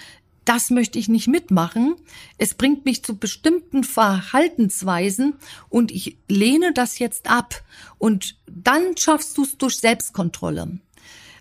das 0.46 0.70
möchte 0.70 0.98
ich 0.98 1.08
nicht 1.08 1.26
mitmachen. 1.26 1.96
Es 2.38 2.54
bringt 2.54 2.84
mich 2.84 3.04
zu 3.04 3.16
bestimmten 3.16 3.82
Verhaltensweisen 3.82 5.34
und 5.68 5.90
ich 5.90 6.18
lehne 6.28 6.72
das 6.72 7.00
jetzt 7.00 7.28
ab. 7.28 7.64
Und 7.98 8.36
dann 8.46 8.96
schaffst 8.96 9.36
du 9.36 9.42
es 9.42 9.58
durch 9.58 9.78
Selbstkontrolle. 9.78 10.78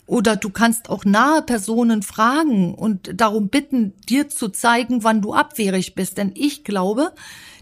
Oder 0.08 0.36
du 0.36 0.50
kannst 0.50 0.90
auch 0.90 1.06
nahe 1.06 1.44
Personen 1.44 2.02
fragen 2.04 2.74
und 2.74 3.12
darum 3.14 3.50
bitten, 3.50 3.94
dir 4.10 4.30
zu 4.30 4.50
zeigen, 4.50 5.04
wann 5.04 5.22
du 5.22 5.34
abwehrig 5.34 5.96
bist. 5.96 6.18
Denn 6.18 6.32
ich 6.36 6.64
glaube, 6.64 7.14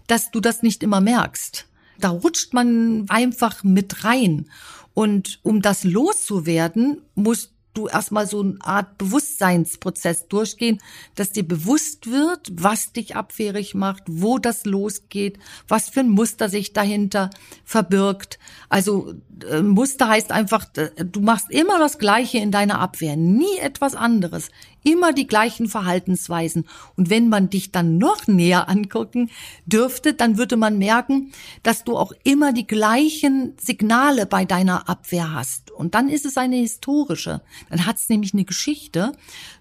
dass 0.06 0.30
du 0.30 0.40
das 0.40 0.62
nicht 0.62 0.82
immer 0.82 1.00
merkst. 1.00 1.66
Da 1.98 2.10
rutscht 2.10 2.52
man 2.52 3.06
einfach 3.08 3.64
mit 3.64 4.04
rein. 4.04 4.46
Und 4.92 5.40
um 5.42 5.62
das 5.62 5.84
loszuwerden, 5.84 7.02
musst 7.14 7.53
du 7.74 7.88
erstmal 7.88 8.26
so 8.26 8.40
eine 8.40 8.56
Art 8.60 8.98
Bewusstseinsprozess 8.98 10.28
durchgehen, 10.28 10.78
dass 11.14 11.32
dir 11.32 11.46
bewusst 11.46 12.10
wird, 12.10 12.50
was 12.52 12.92
dich 12.92 13.16
abwehrig 13.16 13.74
macht, 13.74 14.04
wo 14.06 14.38
das 14.38 14.64
losgeht, 14.64 15.38
was 15.68 15.88
für 15.88 16.00
ein 16.00 16.10
Muster 16.10 16.48
sich 16.48 16.72
dahinter 16.72 17.30
verbirgt. 17.64 18.38
Also 18.68 19.14
äh, 19.48 19.62
Muster 19.62 20.08
heißt 20.08 20.32
einfach, 20.32 20.64
du 20.64 21.20
machst 21.20 21.50
immer 21.50 21.78
das 21.78 21.98
Gleiche 21.98 22.38
in 22.38 22.50
deiner 22.50 22.78
Abwehr, 22.78 23.16
nie 23.16 23.58
etwas 23.60 23.94
anderes 23.94 24.50
immer 24.84 25.12
die 25.12 25.26
gleichen 25.26 25.66
Verhaltensweisen. 25.66 26.68
Und 26.96 27.10
wenn 27.10 27.28
man 27.28 27.50
dich 27.50 27.72
dann 27.72 27.98
noch 27.98 28.26
näher 28.28 28.68
angucken 28.68 29.30
dürfte, 29.66 30.14
dann 30.14 30.38
würde 30.38 30.56
man 30.56 30.78
merken, 30.78 31.32
dass 31.62 31.82
du 31.84 31.96
auch 31.96 32.12
immer 32.22 32.52
die 32.52 32.66
gleichen 32.66 33.54
Signale 33.58 34.26
bei 34.26 34.44
deiner 34.44 34.88
Abwehr 34.88 35.32
hast. 35.32 35.63
Und 35.74 35.94
dann 35.94 36.08
ist 36.08 36.24
es 36.24 36.36
eine 36.36 36.56
historische. 36.56 37.42
Dann 37.70 37.86
hat 37.86 37.96
es 37.96 38.08
nämlich 38.08 38.32
eine 38.32 38.44
Geschichte. 38.44 39.12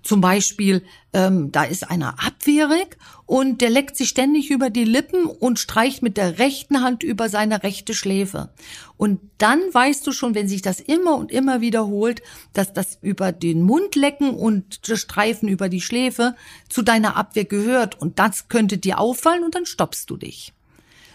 Zum 0.04 0.22
Beispiel, 0.22 0.84
ähm, 1.12 1.52
da 1.52 1.64
ist 1.64 1.90
einer 1.90 2.24
abwehrig 2.26 2.98
und 3.26 3.62
der 3.62 3.70
leckt 3.70 3.98
sich 3.98 4.10
ständig 4.10 4.50
über 4.52 4.70
die 4.70 4.84
Lippen 4.84 5.26
und 5.26 5.60
streicht 5.60 6.02
mit 6.02 6.18
der 6.18 6.40
rechten 6.40 6.82
Hand 6.82 7.04
über 7.04 7.30
seine 7.30 7.64
rechte 7.64 7.94
Schläfe. 7.94 8.50
Und 8.98 9.20
dann 9.38 9.62
weißt 9.72 10.06
du 10.06 10.12
schon, 10.12 10.36
wenn 10.36 10.48
sich 10.48 10.62
das 10.62 10.80
immer 10.80 11.16
und 11.18 11.32
immer 11.32 11.62
wiederholt, 11.62 12.22
dass 12.54 12.74
das 12.74 12.98
über 13.02 13.32
den 13.32 13.64
Mund 13.64 13.96
lecken 13.96 14.30
und 14.30 14.80
Streifen 14.84 15.50
über 15.50 15.68
die 15.70 15.82
Schläfe 15.82 16.36
zu 16.70 16.84
deiner 16.84 17.16
Abwehr 17.16 17.46
gehört. 17.46 18.00
Und 18.00 18.20
das 18.20 18.48
könnte 18.48 18.78
dir 18.78 19.00
auffallen 19.00 19.44
und 19.44 19.56
dann 19.56 19.66
stoppst 19.66 20.10
du 20.10 20.18
dich. 20.18 20.54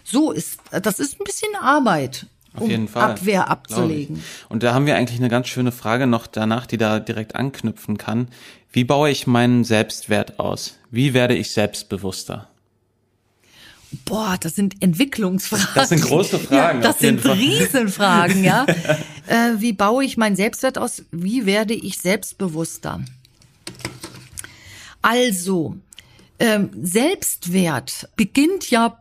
So 0.03 0.31
ist, 0.31 0.59
das 0.71 0.99
ist 0.99 1.19
ein 1.19 1.23
bisschen 1.23 1.55
Arbeit. 1.55 2.27
Auf 2.59 2.65
um 2.65 2.69
jeden 2.69 2.87
Fall. 2.87 3.11
Abwehr 3.11 3.49
abzulegen. 3.49 4.23
Und 4.49 4.63
da 4.63 4.73
haben 4.73 4.85
wir 4.85 4.95
eigentlich 4.95 5.19
eine 5.19 5.29
ganz 5.29 5.47
schöne 5.47 5.71
Frage 5.71 6.07
noch 6.07 6.27
danach, 6.27 6.65
die 6.65 6.77
da 6.77 6.99
direkt 6.99 7.35
anknüpfen 7.35 7.97
kann. 7.97 8.27
Wie 8.71 8.83
baue 8.83 9.09
ich 9.09 9.27
meinen 9.27 9.63
Selbstwert 9.63 10.39
aus? 10.39 10.77
Wie 10.91 11.13
werde 11.13 11.35
ich 11.35 11.51
selbstbewusster? 11.51 12.47
Boah, 14.05 14.37
das 14.39 14.55
sind 14.55 14.81
Entwicklungsfragen. 14.81 15.67
Das 15.73 15.89
sind 15.89 16.01
große 16.03 16.37
Fragen. 16.39 16.81
Ja, 16.81 16.87
das 16.87 16.99
sind 16.99 17.21
Fall. 17.21 17.37
Riesenfragen, 17.37 18.43
ja. 18.43 18.65
äh, 19.27 19.53
wie 19.57 19.73
baue 19.73 20.03
ich 20.03 20.17
meinen 20.17 20.35
Selbstwert 20.35 20.77
aus? 20.77 21.03
Wie 21.11 21.45
werde 21.45 21.73
ich 21.73 21.97
selbstbewusster? 21.97 23.01
Also, 25.01 25.77
ähm, 26.37 26.69
Selbstwert 26.81 28.09
beginnt 28.15 28.69
ja 28.69 28.97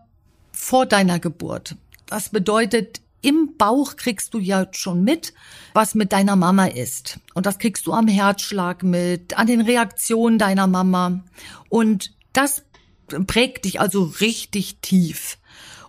vor 0.53 0.87
deiner 0.87 1.19
Geburt. 1.19 1.77
Das 2.07 2.31
bedeutet, 2.31 3.01
im 3.21 3.57
Bauch 3.57 3.97
kriegst 3.97 4.35
du 4.35 4.39
ja 4.39 4.67
schon 4.73 5.05
mit, 5.05 5.33
was 5.75 5.95
mit 5.95 6.13
deiner 6.13 6.37
Mama 6.37 6.67
ist. 6.67 7.19
Und 7.35 7.47
das 7.47 7.59
kriegst 7.59 7.87
du 7.87 7.93
am 7.93 8.09
Herzschlag 8.09 8.83
mit, 8.83 9.37
an 9.37 9.47
den 9.47 9.61
Reaktionen 9.61 10.39
deiner 10.39 10.67
Mama. 10.67 11.25
Und 11.69 12.13
das 12.33 12.63
prägt 13.27 13.65
dich 13.65 13.81
also 13.81 14.05
richtig 14.21 14.79
tief. 14.81 15.39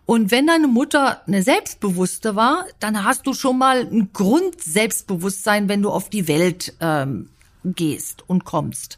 Und 0.05 0.31
wenn 0.31 0.47
deine 0.47 0.67
Mutter 0.67 1.21
eine 1.27 1.43
Selbstbewusste 1.43 2.35
war, 2.35 2.65
dann 2.79 3.03
hast 3.03 3.27
du 3.27 3.33
schon 3.33 3.59
mal 3.59 3.81
ein 3.81 4.11
Grundselbstbewusstsein, 4.11 5.69
wenn 5.69 5.83
du 5.83 5.91
auf 5.91 6.09
die 6.09 6.27
Welt 6.27 6.73
ähm, 6.79 7.29
gehst 7.63 8.27
und 8.27 8.43
kommst. 8.43 8.97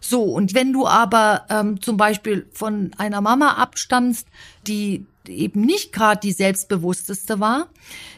So, 0.00 0.22
und 0.22 0.54
wenn 0.54 0.72
du 0.72 0.86
aber 0.86 1.46
ähm, 1.50 1.80
zum 1.80 1.96
Beispiel 1.96 2.48
von 2.52 2.92
einer 2.96 3.20
Mama 3.20 3.54
abstammst, 3.54 4.26
die 4.66 5.06
eben 5.28 5.60
nicht 5.60 5.92
gerade 5.92 6.20
die 6.20 6.32
selbstbewussteste 6.32 7.40
war, 7.40 7.68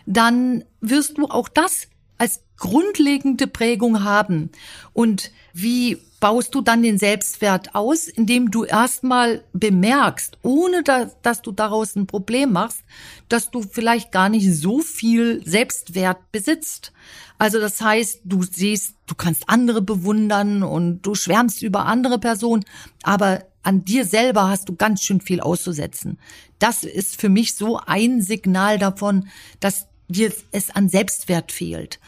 dann 0.07 0.65
wirst 0.81 1.19
du 1.19 1.27
auch 1.27 1.49
das 1.49 1.89
als 2.19 2.43
grundlegende 2.57 3.49
Prägung 3.49 4.05
haben. 4.05 4.51
Und 4.93 5.33
wie 5.53 5.99
baust 6.23 6.55
du 6.55 6.61
dann 6.61 6.85
den 6.85 6.99
Selbstwert 6.99 7.75
aus, 7.75 8.07
indem 8.07 8.53
du 8.53 8.63
erstmal 8.63 9.43
bemerkst, 9.53 10.39
ohne 10.43 10.85
dass, 10.85 11.17
dass, 11.21 11.43
du 11.43 11.51
daraus 11.51 11.97
ein 11.97 12.07
Problem 12.07 12.53
machst, 12.53 12.85
dass 13.29 13.51
du 13.51 13.63
vielleicht 13.63 14.13
gar 14.13 14.29
nicht 14.29 14.49
so 14.55 14.79
viel 14.79 15.43
Selbstwert 15.45 16.31
besitzt. 16.31 16.93
Also 17.39 17.59
das 17.59 17.81
heißt, 17.81 18.21
du 18.25 18.45
siehst, 18.45 18.95
du 19.09 19.17
kannst 19.17 19.49
andere 19.49 19.83
bewundern 19.83 20.63
und 20.63 21.03
du 21.03 21.17
schwärmst 21.17 21.61
über 21.61 21.87
andere 21.87 22.21
Personen, 22.21 22.65
aber 23.03 23.43
an 23.65 23.85
dir 23.85 24.05
selber 24.05 24.49
hast 24.49 24.69
du 24.69 24.77
ganz 24.77 25.03
schön 25.03 25.21
viel 25.21 25.41
auszusetzen. 25.41 26.21
Das 26.61 26.85
ist 26.85 27.21
für 27.21 27.31
mich 27.31 27.57
so 27.57 27.81
ein 27.85 28.23
Signal 28.23 28.79
davon, 28.79 29.27
dass 29.59 29.89
dir 30.07 30.33
es 30.53 30.71
an 30.71 30.89
Selbstwert 30.89 31.51
fehlt. 31.51 31.99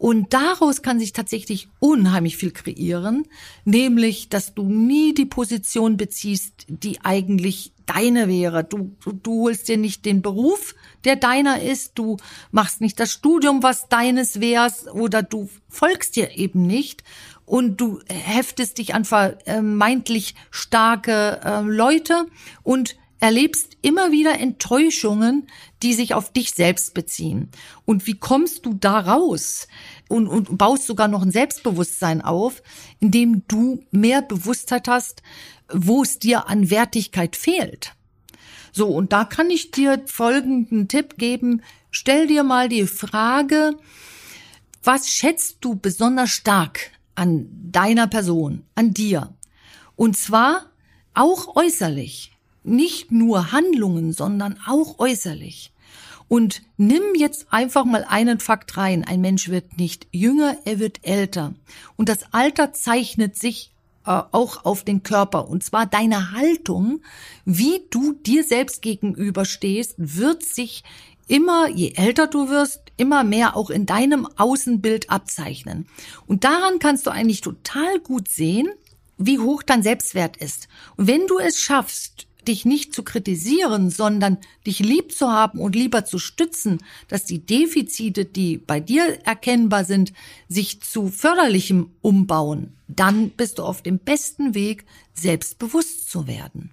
Und 0.00 0.32
daraus 0.32 0.80
kann 0.80 0.98
sich 0.98 1.12
tatsächlich 1.12 1.68
unheimlich 1.78 2.38
viel 2.38 2.52
kreieren, 2.52 3.28
nämlich, 3.66 4.30
dass 4.30 4.54
du 4.54 4.62
nie 4.62 5.12
die 5.12 5.26
Position 5.26 5.98
beziehst, 5.98 6.64
die 6.68 7.02
eigentlich 7.02 7.74
deine 7.84 8.26
wäre. 8.26 8.64
Du, 8.64 8.96
du, 9.04 9.42
holst 9.42 9.68
dir 9.68 9.76
nicht 9.76 10.06
den 10.06 10.22
Beruf, 10.22 10.74
der 11.04 11.16
deiner 11.16 11.60
ist, 11.60 11.98
du 11.98 12.16
machst 12.50 12.80
nicht 12.80 12.98
das 12.98 13.12
Studium, 13.12 13.62
was 13.62 13.90
deines 13.90 14.40
wär's, 14.40 14.88
oder 14.88 15.22
du 15.22 15.50
folgst 15.68 16.16
dir 16.16 16.34
eben 16.34 16.66
nicht. 16.66 17.04
Und 17.44 17.78
du 17.78 18.00
heftest 18.08 18.78
dich 18.78 18.94
an 18.94 19.04
vermeintlich 19.04 20.34
starke 20.50 21.42
äh, 21.44 21.60
Leute. 21.60 22.24
Und 22.62 22.96
erlebst 23.20 23.76
immer 23.82 24.10
wieder 24.10 24.40
Enttäuschungen, 24.40 25.46
die 25.82 25.94
sich 25.94 26.14
auf 26.14 26.32
dich 26.32 26.52
selbst 26.52 26.94
beziehen. 26.94 27.50
Und 27.84 28.06
wie 28.06 28.18
kommst 28.18 28.66
du 28.66 28.74
da 28.74 28.98
raus? 28.98 29.68
Und, 30.08 30.26
und 30.26 30.58
baust 30.58 30.86
sogar 30.86 31.06
noch 31.06 31.22
ein 31.22 31.30
Selbstbewusstsein 31.30 32.22
auf, 32.22 32.62
indem 32.98 33.46
du 33.46 33.84
mehr 33.90 34.22
Bewusstheit 34.22 34.88
hast, 34.88 35.22
wo 35.72 36.02
es 36.02 36.18
dir 36.18 36.48
an 36.48 36.70
Wertigkeit 36.70 37.36
fehlt. 37.36 37.94
So, 38.72 38.88
und 38.88 39.12
da 39.12 39.24
kann 39.24 39.50
ich 39.50 39.70
dir 39.70 40.02
folgenden 40.06 40.88
Tipp 40.88 41.16
geben. 41.16 41.62
Stell 41.90 42.26
dir 42.26 42.42
mal 42.42 42.68
die 42.68 42.86
Frage, 42.86 43.76
was 44.82 45.10
schätzt 45.10 45.58
du 45.60 45.76
besonders 45.76 46.30
stark 46.30 46.90
an 47.14 47.48
deiner 47.70 48.06
Person, 48.06 48.64
an 48.74 48.94
dir? 48.94 49.34
Und 49.96 50.16
zwar 50.16 50.66
auch 51.14 51.56
äußerlich 51.56 52.32
nicht 52.62 53.10
nur 53.10 53.52
Handlungen, 53.52 54.12
sondern 54.12 54.58
auch 54.66 54.98
äußerlich. 54.98 55.72
Und 56.28 56.62
nimm 56.76 57.02
jetzt 57.16 57.46
einfach 57.50 57.84
mal 57.84 58.04
einen 58.08 58.38
Fakt 58.38 58.76
rein. 58.76 59.04
Ein 59.04 59.20
Mensch 59.20 59.48
wird 59.48 59.78
nicht 59.78 60.06
jünger, 60.12 60.56
er 60.64 60.78
wird 60.78 61.00
älter. 61.02 61.54
Und 61.96 62.08
das 62.08 62.32
Alter 62.32 62.72
zeichnet 62.72 63.36
sich 63.36 63.72
äh, 64.06 64.22
auch 64.30 64.64
auf 64.64 64.84
den 64.84 65.02
Körper. 65.02 65.48
Und 65.48 65.64
zwar 65.64 65.86
deine 65.86 66.32
Haltung, 66.32 67.02
wie 67.44 67.82
du 67.90 68.12
dir 68.12 68.44
selbst 68.44 68.80
gegenüberstehst, 68.80 69.94
wird 69.98 70.44
sich 70.44 70.84
immer, 71.26 71.68
je 71.68 71.94
älter 71.96 72.26
du 72.26 72.48
wirst, 72.48 72.80
immer 72.96 73.24
mehr 73.24 73.56
auch 73.56 73.70
in 73.70 73.86
deinem 73.86 74.26
Außenbild 74.36 75.10
abzeichnen. 75.10 75.86
Und 76.26 76.44
daran 76.44 76.78
kannst 76.78 77.06
du 77.06 77.10
eigentlich 77.10 77.40
total 77.40 77.98
gut 78.00 78.28
sehen, 78.28 78.68
wie 79.18 79.38
hoch 79.38 79.62
dein 79.62 79.82
Selbstwert 79.82 80.36
ist. 80.36 80.68
Und 80.96 81.06
wenn 81.06 81.26
du 81.26 81.38
es 81.38 81.60
schaffst, 81.60 82.26
dich 82.50 82.64
nicht 82.64 82.92
zu 82.92 83.04
kritisieren, 83.04 83.90
sondern 83.90 84.38
dich 84.66 84.80
lieb 84.80 85.12
zu 85.12 85.30
haben 85.30 85.60
und 85.60 85.76
lieber 85.76 86.04
zu 86.04 86.18
stützen, 86.18 86.78
dass 87.06 87.24
die 87.24 87.46
Defizite, 87.46 88.24
die 88.24 88.58
bei 88.58 88.80
dir 88.80 89.20
erkennbar 89.24 89.84
sind, 89.84 90.12
sich 90.48 90.82
zu 90.82 91.08
förderlichem 91.08 91.90
umbauen, 92.02 92.76
dann 92.88 93.30
bist 93.30 93.58
du 93.58 93.62
auf 93.62 93.82
dem 93.82 93.98
besten 93.98 94.54
Weg, 94.54 94.84
selbstbewusst 95.14 96.10
zu 96.10 96.26
werden. 96.26 96.72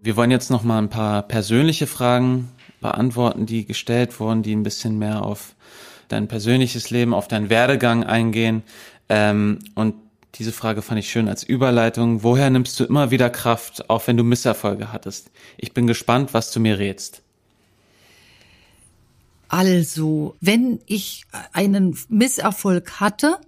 Wir 0.00 0.16
wollen 0.16 0.30
jetzt 0.30 0.50
noch 0.50 0.62
mal 0.62 0.78
ein 0.78 0.88
paar 0.88 1.22
persönliche 1.22 1.88
Fragen 1.88 2.48
beantworten, 2.80 3.44
die 3.44 3.66
gestellt 3.66 4.20
wurden, 4.20 4.44
die 4.44 4.54
ein 4.54 4.62
bisschen 4.62 4.98
mehr 4.98 5.24
auf 5.24 5.56
dein 6.06 6.28
persönliches 6.28 6.90
Leben, 6.90 7.12
auf 7.12 7.28
deinen 7.28 7.50
Werdegang 7.50 8.04
eingehen. 8.04 8.62
Ähm, 9.08 9.58
und 9.74 9.94
diese 10.34 10.52
Frage 10.52 10.82
fand 10.82 11.00
ich 11.00 11.10
schön 11.10 11.28
als 11.28 11.42
Überleitung. 11.42 12.22
Woher 12.22 12.50
nimmst 12.50 12.78
du 12.78 12.84
immer 12.84 13.10
wieder 13.10 13.30
Kraft, 13.30 13.88
auch 13.90 14.06
wenn 14.06 14.16
du 14.16 14.24
Misserfolge 14.24 14.92
hattest? 14.92 15.30
Ich 15.56 15.72
bin 15.72 15.86
gespannt, 15.86 16.34
was 16.34 16.50
du 16.52 16.60
mir 16.60 16.78
rätst. 16.78 17.22
Also, 19.48 20.36
wenn 20.40 20.80
ich 20.86 21.24
einen 21.52 21.98
Misserfolg 22.10 23.00
hatte, 23.00 23.38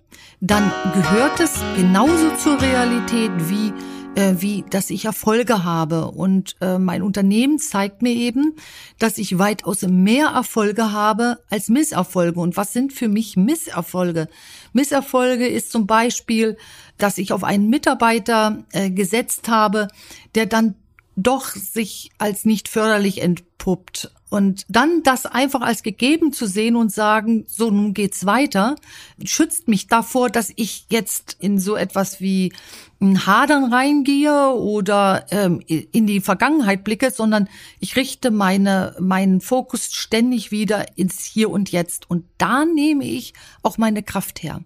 dann 0.40 0.72
gehört 0.94 1.38
es 1.40 1.60
genauso 1.76 2.34
zur 2.36 2.60
Realität 2.60 3.30
wie 3.50 3.72
äh, 4.14 4.34
wie 4.38 4.64
dass 4.68 4.90
ich 4.90 5.04
Erfolge 5.04 5.64
habe. 5.64 6.10
Und 6.10 6.56
äh, 6.60 6.78
mein 6.78 7.02
Unternehmen 7.02 7.58
zeigt 7.58 8.02
mir 8.02 8.12
eben, 8.12 8.54
dass 8.98 9.18
ich 9.18 9.38
weitaus 9.38 9.82
mehr 9.82 10.28
Erfolge 10.28 10.92
habe 10.92 11.38
als 11.48 11.68
Misserfolge. 11.68 12.40
Und 12.40 12.56
was 12.56 12.72
sind 12.72 12.92
für 12.92 13.08
mich 13.08 13.36
Misserfolge? 13.36 14.28
Misserfolge 14.72 15.46
ist 15.46 15.72
zum 15.72 15.86
Beispiel, 15.86 16.56
dass 16.98 17.18
ich 17.18 17.32
auf 17.32 17.44
einen 17.44 17.68
Mitarbeiter 17.68 18.64
äh, 18.72 18.90
gesetzt 18.90 19.48
habe, 19.48 19.88
der 20.34 20.46
dann 20.46 20.74
doch 21.16 21.46
sich 21.46 22.10
als 22.18 22.44
nicht 22.44 22.68
förderlich 22.68 23.20
entpuppt. 23.22 24.12
Und 24.30 24.64
dann 24.68 25.02
das 25.02 25.26
einfach 25.26 25.60
als 25.60 25.82
gegeben 25.82 26.32
zu 26.32 26.46
sehen 26.46 26.76
und 26.76 26.92
sagen, 26.92 27.44
so 27.48 27.70
nun 27.70 27.94
geht's 27.94 28.24
weiter, 28.24 28.76
schützt 29.24 29.66
mich 29.66 29.88
davor, 29.88 30.30
dass 30.30 30.52
ich 30.54 30.86
jetzt 30.88 31.36
in 31.40 31.58
so 31.58 31.74
etwas 31.74 32.20
wie 32.20 32.52
ein 33.00 33.26
Hadern 33.26 33.72
reingehe 33.72 34.52
oder 34.52 35.26
ähm, 35.30 35.60
in 35.66 36.06
die 36.06 36.20
Vergangenheit 36.20 36.84
blicke, 36.84 37.10
sondern 37.10 37.48
ich 37.80 37.96
richte 37.96 38.30
meine, 38.30 38.94
meinen 39.00 39.40
Fokus 39.40 39.92
ständig 39.92 40.52
wieder 40.52 40.96
ins 40.96 41.24
Hier 41.24 41.50
und 41.50 41.72
Jetzt. 41.72 42.08
Und 42.08 42.24
da 42.38 42.64
nehme 42.64 43.04
ich 43.04 43.34
auch 43.62 43.78
meine 43.78 44.02
Kraft 44.04 44.42
her. 44.44 44.60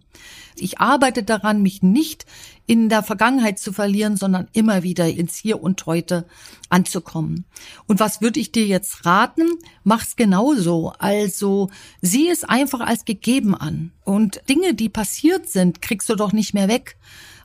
Ich 0.57 0.79
arbeite 0.79 1.23
daran, 1.23 1.62
mich 1.62 1.83
nicht 1.83 2.27
in 2.67 2.89
der 2.89 3.03
Vergangenheit 3.03 3.59
zu 3.59 3.73
verlieren, 3.73 4.17
sondern 4.17 4.49
immer 4.53 4.83
wieder 4.83 5.09
ins 5.09 5.37
Hier 5.37 5.62
und 5.62 5.85
Heute 5.87 6.27
anzukommen. 6.71 7.45
Und 7.87 8.01
was 8.01 8.21
würde 8.21 8.41
ich 8.41 8.53
dir 8.53 8.67
jetzt 8.67 9.05
raten? 9.05 9.43
Mach's 9.83 10.17
genauso. 10.17 10.93
Also 10.99 11.71
sieh 12.01 12.29
es 12.29 12.45
einfach 12.45 12.81
als 12.81 13.05
gegeben 13.05 13.55
an. 13.55 13.93
Und 14.05 14.41
Dinge, 14.49 14.75
die 14.75 14.89
passiert 14.89 15.49
sind, 15.49 15.83
kriegst 15.83 16.09
du 16.09 16.15
doch 16.15 16.33
nicht 16.33 16.55
mehr 16.55 16.69
weg. 16.69 16.97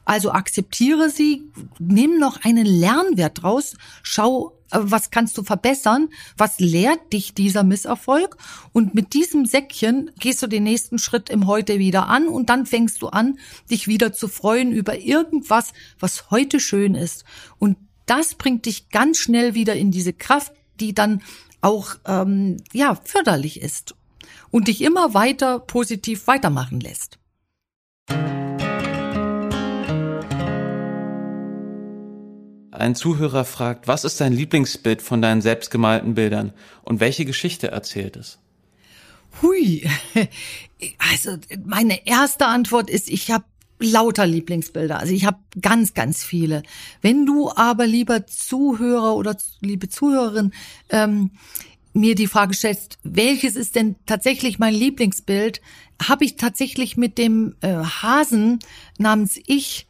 Also 0.05 0.31
akzeptiere 0.31 1.09
sie, 1.09 1.43
nimm 1.77 2.17
noch 2.17 2.43
einen 2.43 2.65
Lernwert 2.65 3.43
draus, 3.43 3.75
schau, 4.01 4.58
was 4.71 5.11
kannst 5.11 5.37
du 5.37 5.43
verbessern, 5.43 6.09
was 6.37 6.59
lehrt 6.59 7.13
dich 7.13 7.33
dieser 7.33 7.63
Misserfolg 7.63 8.37
und 8.73 8.95
mit 8.95 9.13
diesem 9.13 9.45
Säckchen 9.45 10.11
gehst 10.19 10.41
du 10.41 10.47
den 10.47 10.63
nächsten 10.63 10.99
Schritt 10.99 11.29
im 11.29 11.47
Heute 11.47 11.79
wieder 11.79 12.07
an 12.07 12.27
und 12.27 12.49
dann 12.49 12.65
fängst 12.65 13.01
du 13.01 13.07
an, 13.07 13.39
dich 13.69 13.87
wieder 13.87 14.13
zu 14.13 14.27
freuen 14.27 14.71
über 14.71 14.97
irgendwas, 14.99 15.73
was 15.99 16.31
heute 16.31 16.59
schön 16.59 16.95
ist. 16.95 17.25
Und 17.57 17.77
das 18.05 18.35
bringt 18.35 18.65
dich 18.65 18.89
ganz 18.89 19.17
schnell 19.17 19.53
wieder 19.53 19.75
in 19.75 19.91
diese 19.91 20.13
Kraft, 20.13 20.53
die 20.79 20.93
dann 20.93 21.21
auch 21.61 21.95
ähm, 22.05 22.57
ja 22.73 22.95
förderlich 23.03 23.61
ist 23.61 23.95
und 24.51 24.67
dich 24.67 24.81
immer 24.81 25.13
weiter 25.13 25.59
positiv 25.59 26.27
weitermachen 26.27 26.79
lässt. 26.79 27.18
Ein 32.79 32.95
Zuhörer 32.95 33.43
fragt, 33.43 33.89
was 33.89 34.05
ist 34.05 34.21
dein 34.21 34.31
Lieblingsbild 34.31 35.01
von 35.01 35.21
deinen 35.21 35.41
selbstgemalten 35.41 36.15
Bildern 36.15 36.53
und 36.83 37.01
welche 37.01 37.25
Geschichte 37.25 37.71
erzählt 37.71 38.15
es? 38.15 38.39
Hui, 39.41 39.85
also 41.11 41.35
meine 41.65 42.07
erste 42.07 42.45
Antwort 42.45 42.89
ist, 42.89 43.09
ich 43.09 43.31
habe 43.31 43.43
lauter 43.79 44.25
Lieblingsbilder. 44.25 44.97
Also 44.97 45.13
ich 45.13 45.25
habe 45.25 45.39
ganz, 45.61 45.93
ganz 45.93 46.23
viele. 46.23 46.63
Wenn 47.01 47.25
du 47.25 47.51
aber 47.51 47.85
lieber 47.85 48.25
Zuhörer 48.27 49.15
oder 49.17 49.35
liebe 49.59 49.89
Zuhörerin 49.89 50.53
ähm, 50.89 51.31
mir 51.91 52.15
die 52.15 52.27
Frage 52.27 52.53
stellst, 52.53 52.97
welches 53.03 53.57
ist 53.57 53.75
denn 53.75 53.97
tatsächlich 54.05 54.57
mein 54.57 54.73
Lieblingsbild, 54.73 55.59
habe 56.01 56.23
ich 56.23 56.37
tatsächlich 56.37 56.95
mit 56.95 57.17
dem 57.17 57.55
äh, 57.59 57.73
Hasen 57.73 58.59
namens 58.97 59.37
Ich 59.47 59.88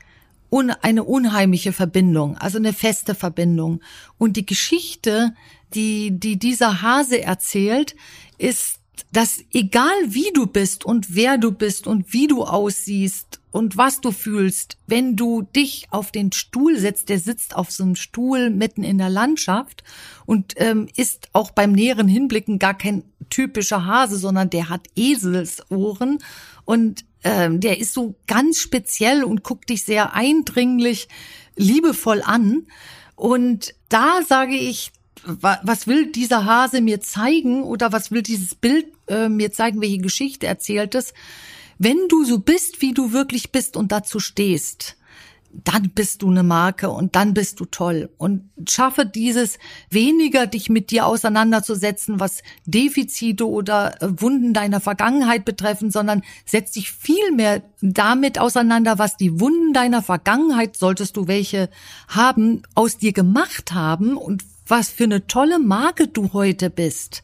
un 0.50 0.72
eine 0.72 1.04
unheimliche 1.04 1.74
Verbindung, 1.74 2.38
also 2.38 2.58
eine 2.58 2.74
feste 2.74 3.16
Verbindung. 3.16 3.82
Und 4.18 4.38
die 4.38 4.46
Geschichte, 4.46 5.34
die, 5.74 6.12
die 6.20 6.38
dieser 6.38 6.82
Hase 6.82 7.22
erzählt, 7.22 7.96
ist, 8.38 8.80
dass 9.12 9.44
egal 9.54 9.94
wie 10.08 10.32
du 10.34 10.46
bist 10.46 10.86
und 10.86 11.16
wer 11.16 11.38
du 11.38 11.52
bist 11.52 11.88
und 11.88 12.14
wie 12.14 12.28
du 12.28 12.44
aussiehst 12.44 13.40
und 13.52 13.78
was 13.78 14.02
du 14.02 14.12
fühlst, 14.12 14.78
wenn 14.88 15.16
du 15.16 15.42
dich 15.42 15.88
auf 15.90 16.12
den 16.12 16.32
Stuhl 16.32 16.78
setzt, 16.78 17.10
der 17.10 17.20
sitzt 17.20 17.56
auf 17.56 17.72
so 17.72 17.84
einem 17.84 17.96
Stuhl 17.96 18.50
mitten 18.50 18.84
in 18.84 18.98
der 18.98 19.10
Landschaft 19.10 19.84
und 20.26 20.54
ähm, 20.58 20.88
ist 20.96 21.30
auch 21.34 21.52
beim 21.52 21.72
näheren 21.72 22.08
Hinblicken 22.08 22.60
gar 22.60 22.78
kein 22.78 23.04
typischer 23.30 23.86
Hase, 23.86 24.18
sondern 24.18 24.50
der 24.50 24.70
hat 24.70 24.88
Eselsohren 24.96 26.20
und 26.66 27.06
ähm, 27.24 27.60
der 27.60 27.80
ist 27.80 27.94
so 27.94 28.16
ganz 28.28 28.58
speziell 28.58 29.24
und 29.24 29.44
guckt 29.44 29.70
dich 29.70 29.84
sehr 29.84 30.14
eindringlich, 30.14 31.08
liebevoll 31.56 32.22
an. 32.24 32.68
Und 33.16 33.74
da 33.90 34.22
sage 34.28 34.56
ich, 34.56 34.92
was 35.24 35.88
will 35.88 36.12
dieser 36.12 36.46
Hase 36.46 36.82
mir 36.82 37.02
zeigen 37.02 37.64
oder 37.64 37.92
was 37.92 38.12
will 38.12 38.22
dieses 38.22 38.56
Bild 38.56 38.88
äh, 39.08 39.28
mir 39.28 39.52
zeigen, 39.52 39.82
welche 39.82 39.98
Geschichte 39.98 40.48
erzählt 40.48 40.96
es? 40.96 41.14
Wenn 41.78 42.08
du 42.08 42.24
so 42.24 42.40
bist, 42.40 42.82
wie 42.82 42.94
du 42.94 43.12
wirklich 43.12 43.52
bist 43.52 43.78
und 43.78 43.92
dazu 43.92 44.20
stehst, 44.20 44.98
dann 45.52 45.90
bist 45.90 46.22
du 46.22 46.30
eine 46.30 46.44
Marke 46.44 46.90
und 46.90 47.16
dann 47.16 47.34
bist 47.34 47.60
du 47.60 47.66
toll. 47.66 48.10
Und 48.18 48.50
schaffe 48.68 49.06
dieses 49.06 49.58
weniger 49.90 50.48
dich 50.48 50.70
mit 50.70 50.92
dir 50.92 51.06
auseinanderzusetzen, 51.06 52.20
was 52.20 52.44
Defizite 52.66 53.48
oder 53.48 54.02
äh, 54.02 54.10
Wunden 54.22 54.54
deiner 54.54 54.80
Vergangenheit 54.80 55.46
betreffen, 55.46 55.92
sondern 55.92 56.24
setz 56.46 56.72
dich 56.72 56.92
viel 56.92 57.32
mehr 57.32 57.64
damit 57.82 58.40
auseinander, 58.40 59.00
was 59.00 59.18
die 59.18 59.40
Wunden 59.40 59.74
deiner 59.74 60.02
Vergangenheit, 60.02 60.78
solltest 60.78 61.18
du 61.18 61.28
welche 61.28 61.70
haben, 62.08 62.62
aus 62.76 62.98
dir 62.98 63.14
gemacht 63.14 63.74
haben 63.74 64.18
und 64.18 64.44
was 64.68 64.90
für 64.90 65.06
eine 65.06 65.26
tolle 65.26 65.58
Marke 65.58 66.08
du 66.08 66.34
heute 66.34 66.70
bist 66.70 67.24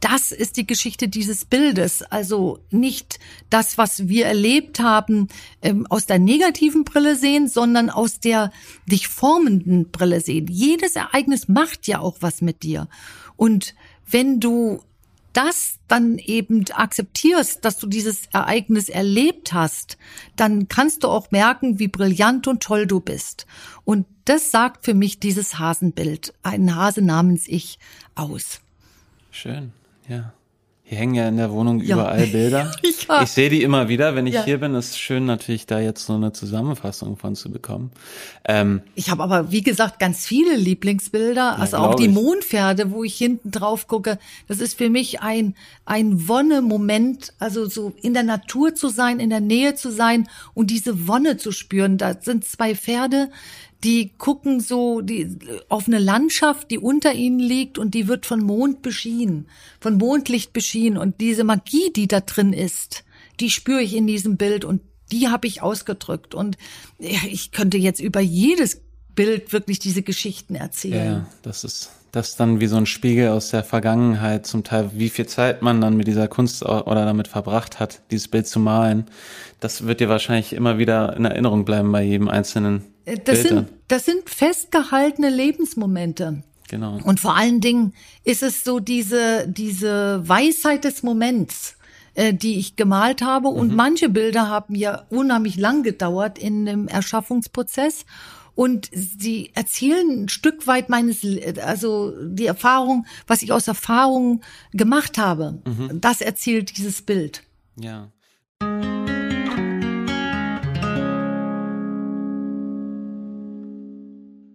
das 0.00 0.32
ist 0.32 0.56
die 0.56 0.66
Geschichte 0.66 1.08
dieses 1.08 1.44
Bildes. 1.44 2.02
Also 2.02 2.58
nicht 2.70 3.18
das, 3.50 3.78
was 3.78 4.08
wir 4.08 4.26
erlebt 4.26 4.80
haben, 4.80 5.28
ähm, 5.62 5.86
aus 5.88 6.06
der 6.06 6.18
negativen 6.18 6.84
Brille 6.84 7.16
sehen, 7.16 7.48
sondern 7.48 7.90
aus 7.90 8.20
der 8.20 8.50
dich 8.86 9.08
formenden 9.08 9.90
Brille 9.90 10.20
sehen. 10.20 10.46
Jedes 10.48 10.96
Ereignis 10.96 11.48
macht 11.48 11.86
ja 11.86 12.00
auch 12.00 12.16
was 12.20 12.40
mit 12.40 12.62
dir. 12.62 12.88
Und 13.36 13.74
wenn 14.06 14.40
du 14.40 14.80
das 15.32 15.78
dann 15.86 16.18
eben 16.18 16.64
akzeptierst, 16.72 17.64
dass 17.64 17.78
du 17.78 17.86
dieses 17.86 18.26
Ereignis 18.32 18.88
erlebt 18.88 19.52
hast, 19.52 19.98
dann 20.34 20.66
kannst 20.68 21.04
du 21.04 21.08
auch 21.08 21.30
merken, 21.30 21.78
wie 21.78 21.88
brillant 21.88 22.48
und 22.48 22.62
toll 22.62 22.86
du 22.86 22.98
bist. 22.98 23.46
Und 23.84 24.06
das 24.24 24.50
sagt 24.50 24.84
für 24.84 24.94
mich 24.94 25.20
dieses 25.20 25.58
Hasenbild, 25.58 26.34
ein 26.42 26.74
Hase 26.74 27.02
namens 27.02 27.46
Ich, 27.46 27.78
aus. 28.14 28.60
Schön, 29.30 29.72
ja. 30.08 30.32
Hier 30.88 30.96
hängen 30.96 31.14
ja 31.14 31.28
in 31.28 31.36
der 31.36 31.50
Wohnung 31.50 31.80
ja. 31.80 31.96
überall 31.96 32.26
Bilder. 32.28 32.72
ja. 33.08 33.22
Ich 33.22 33.28
sehe 33.28 33.50
die 33.50 33.62
immer 33.62 33.90
wieder, 33.90 34.14
wenn 34.14 34.26
ich 34.26 34.32
ja. 34.32 34.44
hier 34.44 34.58
bin. 34.58 34.74
Es 34.74 34.92
ist 34.92 34.98
schön 34.98 35.26
natürlich, 35.26 35.66
da 35.66 35.80
jetzt 35.80 36.06
so 36.06 36.14
eine 36.14 36.32
Zusammenfassung 36.32 37.18
von 37.18 37.36
zu 37.36 37.50
bekommen. 37.50 37.90
Ähm, 38.46 38.80
ich 38.94 39.10
habe 39.10 39.22
aber, 39.22 39.52
wie 39.52 39.60
gesagt, 39.60 39.98
ganz 39.98 40.24
viele 40.24 40.56
Lieblingsbilder. 40.56 41.58
also 41.58 41.76
auch 41.76 41.96
die 41.96 42.06
ich. 42.06 42.10
Mondpferde, 42.10 42.90
wo 42.90 43.04
ich 43.04 43.18
hinten 43.18 43.50
drauf 43.50 43.86
gucke. 43.86 44.18
Das 44.46 44.60
ist 44.60 44.78
für 44.78 44.88
mich 44.88 45.20
ein, 45.20 45.54
ein 45.84 46.26
Wonne-Moment. 46.26 47.34
Also 47.38 47.68
so 47.68 47.92
in 48.00 48.14
der 48.14 48.22
Natur 48.22 48.74
zu 48.74 48.88
sein, 48.88 49.20
in 49.20 49.28
der 49.28 49.40
Nähe 49.40 49.74
zu 49.74 49.92
sein 49.92 50.26
und 50.54 50.70
diese 50.70 51.06
Wonne 51.06 51.36
zu 51.36 51.52
spüren. 51.52 51.98
Da 51.98 52.18
sind 52.18 52.46
zwei 52.46 52.74
Pferde, 52.74 53.28
die 53.84 54.10
gucken 54.18 54.60
so 54.60 55.00
die, 55.00 55.38
auf 55.68 55.86
eine 55.86 55.98
Landschaft, 55.98 56.70
die 56.70 56.78
unter 56.78 57.12
ihnen 57.14 57.38
liegt 57.38 57.78
und 57.78 57.94
die 57.94 58.08
wird 58.08 58.26
von 58.26 58.40
Mond 58.42 58.82
beschienen, 58.82 59.48
von 59.80 59.96
Mondlicht 59.96 60.52
beschienen 60.52 60.98
und 60.98 61.20
diese 61.20 61.44
Magie, 61.44 61.92
die 61.94 62.08
da 62.08 62.20
drin 62.20 62.52
ist, 62.52 63.04
die 63.40 63.50
spüre 63.50 63.82
ich 63.82 63.94
in 63.94 64.06
diesem 64.06 64.36
Bild 64.36 64.64
und 64.64 64.82
die 65.12 65.28
habe 65.28 65.46
ich 65.46 65.62
ausgedrückt 65.62 66.34
und 66.34 66.58
ich 66.98 67.52
könnte 67.52 67.78
jetzt 67.78 68.00
über 68.00 68.20
jedes 68.20 68.80
Bild 69.14 69.52
wirklich 69.52 69.78
diese 69.78 70.02
Geschichten 70.02 70.54
erzählen. 70.54 71.06
Ja, 71.06 71.26
das 71.42 71.64
ist 71.64 71.90
das 72.12 72.36
dann 72.36 72.60
wie 72.60 72.66
so 72.66 72.76
ein 72.76 72.86
Spiegel 72.86 73.28
aus 73.28 73.50
der 73.50 73.62
Vergangenheit, 73.62 74.46
zum 74.46 74.64
Teil 74.64 74.90
wie 74.94 75.10
viel 75.10 75.26
Zeit 75.26 75.62
man 75.62 75.80
dann 75.80 75.96
mit 75.96 76.06
dieser 76.06 76.28
Kunst 76.28 76.64
oder 76.64 77.04
damit 77.04 77.28
verbracht 77.28 77.80
hat, 77.80 78.00
dieses 78.10 78.28
Bild 78.28 78.46
zu 78.46 78.60
malen. 78.60 79.06
Das 79.60 79.86
wird 79.86 80.00
dir 80.00 80.08
wahrscheinlich 80.08 80.52
immer 80.52 80.78
wieder 80.78 81.16
in 81.16 81.24
Erinnerung 81.24 81.64
bleiben 81.64 81.92
bei 81.92 82.02
jedem 82.02 82.28
einzelnen 82.28 82.82
äh, 83.08 83.18
das 83.22 83.42
sind, 83.42 83.68
das 83.88 84.04
sind 84.04 84.28
festgehaltene 84.28 85.30
Lebensmomente. 85.30 86.42
Genau. 86.68 86.98
Und 87.02 87.18
vor 87.18 87.36
allen 87.36 87.60
Dingen 87.60 87.94
ist 88.24 88.42
es 88.42 88.62
so 88.62 88.78
diese, 88.78 89.48
diese 89.48 90.28
Weisheit 90.28 90.84
des 90.84 91.02
Moments, 91.02 91.76
äh, 92.14 92.34
die 92.34 92.58
ich 92.58 92.76
gemalt 92.76 93.22
habe. 93.22 93.48
Und 93.48 93.70
mhm. 93.70 93.76
manche 93.76 94.08
Bilder 94.08 94.48
haben 94.48 94.74
ja 94.74 95.06
unheimlich 95.08 95.56
lang 95.56 95.82
gedauert 95.82 96.38
in 96.38 96.66
dem 96.66 96.86
Erschaffungsprozess. 96.88 98.04
Und 98.54 98.90
sie 98.92 99.52
erzählen 99.54 100.24
ein 100.24 100.28
Stück 100.28 100.66
weit 100.66 100.88
meines, 100.88 101.24
also 101.64 102.12
die 102.26 102.46
Erfahrung, 102.46 103.06
was 103.28 103.42
ich 103.42 103.52
aus 103.52 103.68
Erfahrung 103.68 104.42
gemacht 104.72 105.16
habe. 105.16 105.62
Mhm. 105.64 106.00
Das 106.00 106.20
erzählt 106.20 106.76
dieses 106.76 107.02
Bild. 107.02 107.44
Ja. 107.76 108.10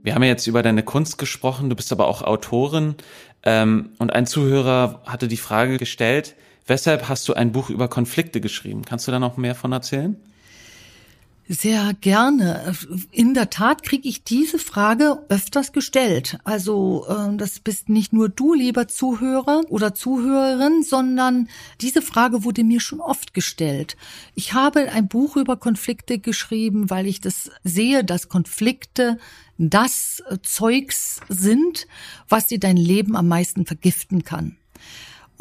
Wir 0.04 0.14
haben 0.14 0.24
ja 0.24 0.30
jetzt 0.30 0.48
über 0.48 0.62
deine 0.62 0.84
Kunst 0.84 1.18
gesprochen, 1.18 1.70
du 1.70 1.76
bist 1.76 1.92
aber 1.94 2.08
auch 2.08 2.22
Autorin. 2.22 2.96
Ähm, 3.44 3.92
und 4.00 4.14
ein 4.14 4.28
Zuhörer 4.28 5.02
hatte 5.06 5.30
die 5.30 5.38
Frage 5.38 5.78
gestellt, 5.78 6.36
weshalb 6.68 7.08
hast 7.08 7.28
du 7.30 7.34
ein 7.34 7.54
Buch 7.54 7.70
über 7.70 7.88
Konflikte 7.88 8.42
geschrieben? 8.42 8.84
Kannst 8.86 9.08
du 9.08 9.12
da 9.12 9.20
noch 9.20 9.38
mehr 9.38 9.56
von 9.56 9.72
erzählen? 9.72 10.18
Sehr 11.50 11.94
gerne. 12.00 12.74
In 13.12 13.34
der 13.34 13.50
Tat 13.50 13.84
kriege 13.84 14.08
ich 14.08 14.24
diese 14.24 14.58
Frage 14.60 15.26
öfters 15.28 15.74
gestellt. 15.74 16.38
Also 16.46 17.06
ähm, 17.10 17.38
das 17.38 17.60
bist 17.60 17.90
nicht 17.90 18.14
nur 18.14 18.30
du, 18.30 18.54
lieber 18.54 18.88
Zuhörer 18.88 19.62
oder 19.68 19.94
Zuhörerin, 19.94 20.84
sondern 20.84 21.50
diese 21.82 22.02
Frage 22.02 22.46
wurde 22.46 22.64
mir 22.64 22.80
schon 22.80 23.02
oft 23.02 23.34
gestellt. 23.34 23.98
Ich 24.36 24.54
habe 24.54 24.90
ein 24.92 25.10
Buch 25.10 25.36
über 25.36 25.58
Konflikte 25.58 26.18
geschrieben, 26.18 26.90
weil 26.90 27.08
ich 27.08 27.20
das 27.20 27.52
sehe, 27.66 28.06
dass 28.06 28.30
Konflikte 28.30 29.18
das 29.58 30.24
Zeugs 30.44 31.20
sind, 31.28 31.88
was 32.30 32.48
dir 32.48 32.60
dein 32.60 32.78
Leben 32.78 33.18
am 33.18 33.28
meisten 33.28 33.66
vergiften 33.66 34.24
kann. 34.24 34.56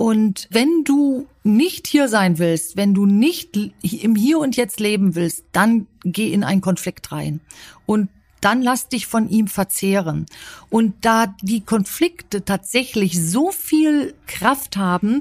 Und 0.03 0.49
wenn 0.51 0.83
du 0.83 1.29
nicht 1.45 1.87
hier 1.87 2.09
sein 2.09 2.41
willst, 2.41 2.77
wenn 2.77 2.93
du 2.93 3.07
nicht 3.07 3.57
im 3.83 4.17
Hier 4.17 4.41
und 4.41 4.57
Jetzt 4.57 4.81
leben 4.81 5.15
willst, 5.15 5.45
dann 5.53 5.87
geh 6.03 6.33
in 6.33 6.43
einen 6.43 6.61
Konflikt 6.61 7.13
rein. 7.13 7.41
Und 7.87 8.09
dann 8.41 8.63
lass 8.63 8.89
dich 8.89 9.07
von 9.07 9.29
ihm 9.29 9.47
verzehren. 9.47 10.27
Und 10.71 10.95
da 11.03 11.33
die 11.41 11.61
Konflikte 11.61 12.45
tatsächlich 12.45 13.25
so 13.25 13.53
viel 13.53 14.15
Kraft 14.27 14.77
haben, 14.77 15.21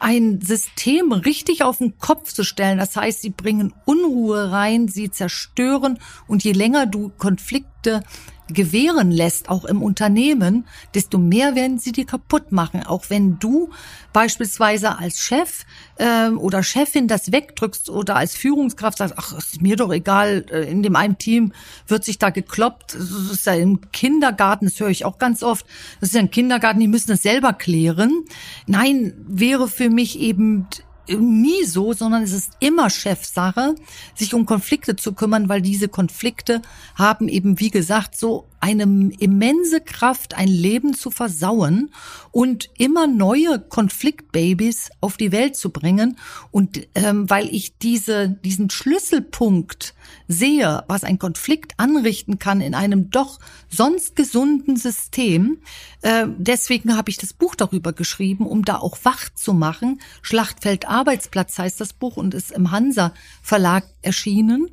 ein 0.00 0.40
System 0.40 1.12
richtig 1.12 1.62
auf 1.62 1.78
den 1.78 1.96
Kopf 1.98 2.32
zu 2.32 2.42
stellen, 2.42 2.78
das 2.78 2.96
heißt, 2.96 3.22
sie 3.22 3.30
bringen 3.30 3.72
Unruhe 3.84 4.50
rein, 4.50 4.88
sie 4.88 5.08
zerstören 5.08 6.00
und 6.26 6.42
je 6.42 6.50
länger 6.50 6.86
du 6.86 7.12
Konflikte 7.16 8.02
gewähren 8.48 9.10
lässt, 9.10 9.48
auch 9.48 9.64
im 9.64 9.82
Unternehmen, 9.82 10.66
desto 10.94 11.18
mehr 11.18 11.54
werden 11.54 11.78
sie 11.78 11.92
dir 11.92 12.06
kaputt 12.06 12.52
machen. 12.52 12.84
Auch 12.84 13.06
wenn 13.08 13.38
du 13.38 13.70
beispielsweise 14.12 14.98
als 14.98 15.20
Chef 15.20 15.64
ähm, 15.98 16.38
oder 16.38 16.62
Chefin 16.62 17.08
das 17.08 17.32
wegdrückst 17.32 17.90
oder 17.90 18.16
als 18.16 18.36
Führungskraft 18.36 18.98
sagst, 18.98 19.14
ach, 19.16 19.36
ist 19.36 19.60
mir 19.60 19.76
doch 19.76 19.92
egal, 19.92 20.46
äh, 20.50 20.70
in 20.70 20.82
dem 20.82 20.96
einen 20.96 21.18
Team 21.18 21.52
wird 21.88 22.04
sich 22.04 22.18
da 22.18 22.30
gekloppt. 22.30 22.94
Das 22.94 23.32
ist 23.32 23.46
ja 23.46 23.54
im 23.54 23.90
Kindergarten, 23.90 24.66
das 24.66 24.78
höre 24.78 24.90
ich 24.90 25.04
auch 25.04 25.18
ganz 25.18 25.42
oft. 25.42 25.66
Das 26.00 26.10
ist 26.10 26.14
ja 26.14 26.20
ein 26.20 26.30
Kindergarten, 26.30 26.80
die 26.80 26.88
müssen 26.88 27.10
das 27.10 27.22
selber 27.22 27.52
klären. 27.52 28.24
Nein, 28.66 29.14
wäre 29.26 29.68
für 29.68 29.90
mich 29.90 30.18
eben 30.20 30.66
nie 31.08 31.64
so, 31.64 31.92
sondern 31.92 32.22
es 32.22 32.32
ist 32.32 32.52
immer 32.60 32.90
Chefsache, 32.90 33.74
sich 34.14 34.34
um 34.34 34.46
Konflikte 34.46 34.96
zu 34.96 35.12
kümmern, 35.12 35.48
weil 35.48 35.62
diese 35.62 35.88
Konflikte 35.88 36.62
haben 36.94 37.28
eben, 37.28 37.60
wie 37.60 37.70
gesagt, 37.70 38.16
so 38.16 38.46
eine 38.66 39.12
immense 39.20 39.80
Kraft, 39.80 40.34
ein 40.34 40.48
Leben 40.48 40.92
zu 40.92 41.12
versauen 41.12 41.92
und 42.32 42.68
immer 42.78 43.06
neue 43.06 43.60
Konfliktbabys 43.60 44.90
auf 45.00 45.16
die 45.16 45.30
Welt 45.30 45.54
zu 45.54 45.70
bringen. 45.70 46.18
Und 46.50 46.88
ähm, 46.96 47.30
weil 47.30 47.46
ich 47.54 47.78
diese, 47.78 48.28
diesen 48.28 48.68
Schlüsselpunkt 48.68 49.94
sehe, 50.26 50.82
was 50.88 51.04
ein 51.04 51.20
Konflikt 51.20 51.74
anrichten 51.76 52.40
kann 52.40 52.60
in 52.60 52.74
einem 52.74 53.10
doch 53.10 53.38
sonst 53.70 54.16
gesunden 54.16 54.76
System, 54.76 55.58
äh, 56.02 56.26
deswegen 56.36 56.96
habe 56.96 57.10
ich 57.10 57.18
das 57.18 57.34
Buch 57.34 57.54
darüber 57.54 57.92
geschrieben, 57.92 58.46
um 58.46 58.64
da 58.64 58.78
auch 58.78 58.98
wach 59.04 59.28
zu 59.32 59.54
machen. 59.54 60.00
Schlachtfeld 60.22 60.88
Arbeitsplatz 60.88 61.56
heißt 61.56 61.80
das 61.80 61.92
Buch 61.92 62.16
und 62.16 62.34
ist 62.34 62.50
im 62.50 62.72
Hansa 62.72 63.14
Verlag 63.42 63.84
erschienen. 64.02 64.70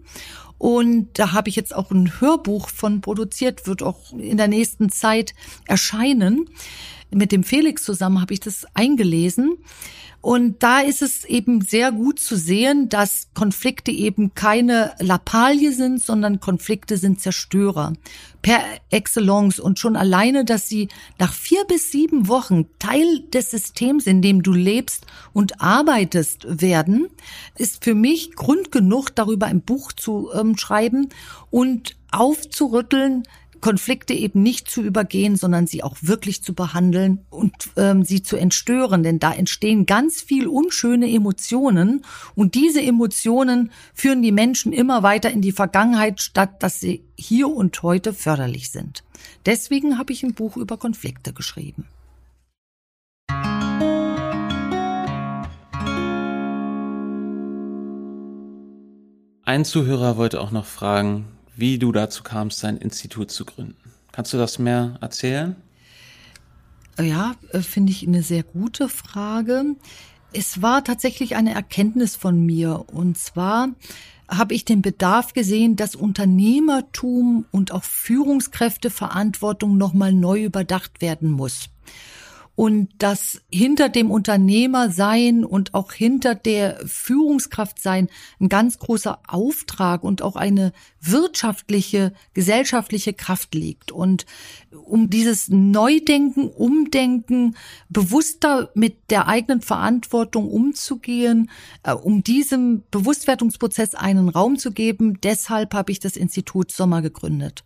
Und 0.63 1.19
da 1.19 1.33
habe 1.33 1.49
ich 1.49 1.57
jetzt 1.57 1.75
auch 1.75 1.91
ein 1.91 2.21
Hörbuch 2.21 2.69
von 2.69 3.01
produziert, 3.01 3.67
wird 3.67 3.83
auch 3.83 4.13
in 4.13 4.37
der 4.37 4.47
nächsten 4.47 4.89
Zeit 4.89 5.33
erscheinen. 5.65 6.47
Mit 7.13 7.31
dem 7.31 7.43
Felix 7.43 7.83
zusammen 7.83 8.21
habe 8.21 8.33
ich 8.33 8.39
das 8.39 8.65
eingelesen. 8.73 9.57
Und 10.23 10.63
da 10.63 10.79
ist 10.79 11.01
es 11.01 11.25
eben 11.25 11.59
sehr 11.59 11.91
gut 11.91 12.17
zu 12.17 12.37
sehen, 12.37 12.87
dass 12.87 13.27
Konflikte 13.33 13.91
eben 13.91 14.33
keine 14.33 14.93
Lappalie 14.99 15.73
sind, 15.73 16.01
sondern 16.01 16.39
Konflikte 16.39 16.95
sind 16.95 17.19
Zerstörer. 17.19 17.91
Per 18.41 18.61
excellence. 18.89 19.59
Und 19.59 19.79
schon 19.79 19.97
alleine, 19.97 20.45
dass 20.45 20.69
sie 20.69 20.87
nach 21.19 21.33
vier 21.33 21.65
bis 21.65 21.91
sieben 21.91 22.29
Wochen 22.29 22.67
Teil 22.79 23.25
des 23.33 23.51
Systems, 23.51 24.07
in 24.07 24.21
dem 24.21 24.43
du 24.43 24.53
lebst 24.53 25.05
und 25.33 25.59
arbeitest, 25.59 26.45
werden, 26.61 27.09
ist 27.57 27.83
für 27.83 27.93
mich 27.93 28.33
Grund 28.33 28.71
genug, 28.71 29.13
darüber 29.15 29.47
ein 29.47 29.59
Buch 29.59 29.91
zu 29.91 30.29
ähm, 30.33 30.57
schreiben 30.57 31.09
und 31.51 31.97
aufzurütteln, 32.11 33.23
Konflikte 33.63 34.13
eben 34.13 34.43
nicht 34.43 34.69
zu 34.69 34.81
übergehen, 34.81 35.37
sondern 35.37 35.67
sie 35.67 35.83
auch 35.83 35.95
wirklich 36.01 36.43
zu 36.43 36.53
behandeln 36.53 37.25
und 37.29 37.53
ähm, 37.77 38.03
sie 38.03 38.21
zu 38.21 38.35
entstören. 38.35 39.03
Denn 39.03 39.19
da 39.19 39.33
entstehen 39.33 39.85
ganz 39.85 40.21
viel 40.21 40.47
unschöne 40.47 41.09
Emotionen 41.09 42.03
und 42.35 42.55
diese 42.55 42.81
Emotionen 42.81 43.71
führen 43.93 44.21
die 44.21 44.33
Menschen 44.33 44.73
immer 44.73 45.01
weiter 45.01 45.31
in 45.31 45.41
die 45.41 45.53
Vergangenheit, 45.53 46.21
statt 46.21 46.61
dass 46.61 46.81
sie 46.81 47.05
hier 47.15 47.47
und 47.47 47.81
heute 47.83 48.13
förderlich 48.13 48.69
sind. 48.69 49.05
Deswegen 49.45 49.97
habe 49.97 50.11
ich 50.11 50.23
ein 50.23 50.33
Buch 50.33 50.57
über 50.57 50.75
Konflikte 50.75 51.31
geschrieben. 51.31 51.85
Ein 59.45 59.63
Zuhörer 59.63 60.17
wollte 60.17 60.41
auch 60.41 60.51
noch 60.51 60.65
fragen, 60.65 61.32
wie 61.55 61.77
du 61.77 61.91
dazu 61.91 62.23
kamst, 62.23 62.63
dein 62.63 62.77
Institut 62.77 63.31
zu 63.31 63.45
gründen. 63.45 63.75
Kannst 64.11 64.33
du 64.33 64.37
das 64.37 64.59
mehr 64.59 64.97
erzählen? 65.01 65.55
Ja, 66.99 67.35
äh, 67.51 67.59
finde 67.59 67.91
ich 67.91 68.07
eine 68.07 68.23
sehr 68.23 68.43
gute 68.43 68.89
Frage. 68.89 69.75
Es 70.31 70.61
war 70.61 70.83
tatsächlich 70.83 71.35
eine 71.35 71.53
Erkenntnis 71.53 72.15
von 72.15 72.45
mir. 72.45 72.85
Und 72.91 73.17
zwar 73.17 73.69
habe 74.27 74.53
ich 74.53 74.65
den 74.65 74.81
Bedarf 74.81 75.33
gesehen, 75.33 75.75
dass 75.75 75.95
Unternehmertum 75.95 77.45
und 77.51 77.71
auch 77.71 77.83
Führungskräfteverantwortung 77.83 79.77
nochmal 79.77 80.13
neu 80.13 80.43
überdacht 80.43 81.01
werden 81.01 81.31
muss 81.31 81.69
und 82.55 82.89
dass 82.99 83.41
hinter 83.51 83.89
dem 83.89 84.11
Unternehmer 84.11 84.91
sein 84.91 85.43
und 85.43 85.73
auch 85.73 85.91
hinter 85.91 86.35
der 86.35 86.79
Führungskraft 86.85 87.81
sein 87.81 88.09
ein 88.39 88.47
ganz 88.47 88.77
großer 88.77 89.19
Auftrag 89.27 90.03
und 90.03 90.21
auch 90.21 90.35
eine 90.35 90.71
wirtschaftliche, 91.01 92.13
gesellschaftliche 92.35 93.13
Kraft 93.13 93.55
liegt. 93.55 93.91
Und 93.91 94.27
um 94.85 95.09
dieses 95.09 95.49
Neudenken, 95.49 96.47
Umdenken, 96.47 97.55
bewusster 97.89 98.69
mit 98.75 99.09
der 99.09 99.27
eigenen 99.27 99.61
Verantwortung 99.61 100.47
umzugehen, 100.47 101.49
äh, 101.81 101.93
um 101.93 102.23
diesem 102.23 102.83
Bewusstwerdungsprozess 102.91 103.95
einen 103.95 104.29
Raum 104.29 104.59
zu 104.59 104.71
geben, 104.71 105.19
deshalb 105.23 105.73
habe 105.73 105.91
ich 105.91 105.99
das 105.99 106.15
Institut 106.15 106.71
Sommer 106.71 107.01
gegründet 107.01 107.63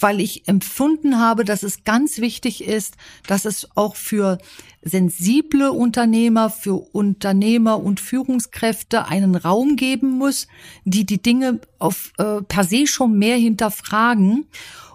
weil 0.00 0.20
ich 0.20 0.48
empfunden 0.48 1.18
habe, 1.18 1.44
dass 1.44 1.62
es 1.62 1.84
ganz 1.84 2.18
wichtig 2.18 2.64
ist, 2.64 2.96
dass 3.26 3.44
es 3.44 3.68
auch 3.76 3.96
für 3.96 4.38
sensible 4.82 5.72
Unternehmer, 5.72 6.50
für 6.50 6.74
Unternehmer 6.74 7.82
und 7.82 8.00
Führungskräfte 8.00 9.06
einen 9.06 9.34
Raum 9.34 9.76
geben 9.76 10.10
muss, 10.10 10.48
die 10.84 11.04
die 11.04 11.22
Dinge 11.22 11.60
auf 11.78 12.12
äh, 12.18 12.42
per 12.42 12.64
se 12.64 12.86
schon 12.86 13.18
mehr 13.18 13.36
hinterfragen 13.36 14.46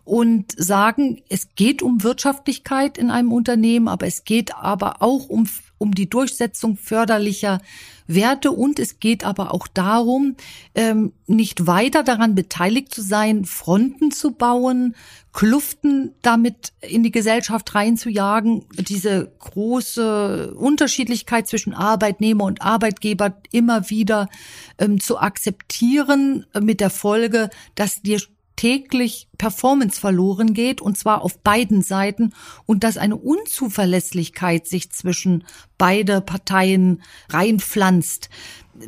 und 0.04 0.54
sagen, 0.58 1.22
es 1.30 1.50
geht 1.56 1.82
um 1.82 2.04
Wirtschaftlichkeit 2.04 2.98
in 2.98 3.10
einem 3.10 3.32
Unternehmen, 3.32 3.88
aber 3.88 4.08
es 4.08 4.24
geht 4.24 4.56
aber 4.56 5.02
auch 5.02 5.30
um, 5.30 5.48
um 5.78 5.94
die 5.94 6.10
Durchsetzung 6.10 6.78
förderlicher 6.78 7.60
Werte 8.08 8.52
und 8.52 8.80
es 8.80 9.00
geht 9.00 9.26
aber 9.26 9.54
auch 9.54 9.68
darum, 9.68 10.36
ähm, 10.76 11.14
nicht 11.28 11.68
weiter 11.68 12.04
daran 12.04 12.36
beteiligt 12.36 12.94
zu 12.94 13.02
sein, 13.02 13.46
Fronten 13.46 14.12
zu 14.12 14.32
bauen, 14.32 14.96
Kluften 15.34 16.14
damit 16.22 16.72
in 16.80 17.04
die 17.04 17.12
Gesellschaft 17.12 17.76
reinzujagen, 17.76 18.66
diese 18.78 19.34
große 19.40 20.54
Unterschiedlichkeit 20.56 21.48
zwischen 21.48 21.74
Arbeitnehmer 21.74 22.46
und 22.46 22.62
Arbeitgeber 22.62 23.42
immer 23.52 23.90
wieder 23.90 24.30
ähm, 24.78 25.00
zu 25.02 25.20
akzeptieren, 25.20 26.46
mit 26.62 26.80
der 26.80 26.90
Folge, 26.90 27.50
dass 27.76 28.02
dir 28.02 28.20
täglich 28.56 29.28
Performance 29.38 30.00
verloren 30.00 30.54
geht, 30.54 30.82
und 30.82 30.98
zwar 30.98 31.22
auf 31.22 31.40
beiden 31.40 31.82
Seiten, 31.82 32.34
und 32.66 32.84
dass 32.84 32.98
eine 32.98 33.18
Unzuverlässlichkeit 33.18 34.68
sich 34.68 34.92
zwischen 34.92 35.44
beide 35.78 36.22
Parteien 36.22 37.02
reinpflanzt. 37.30 38.30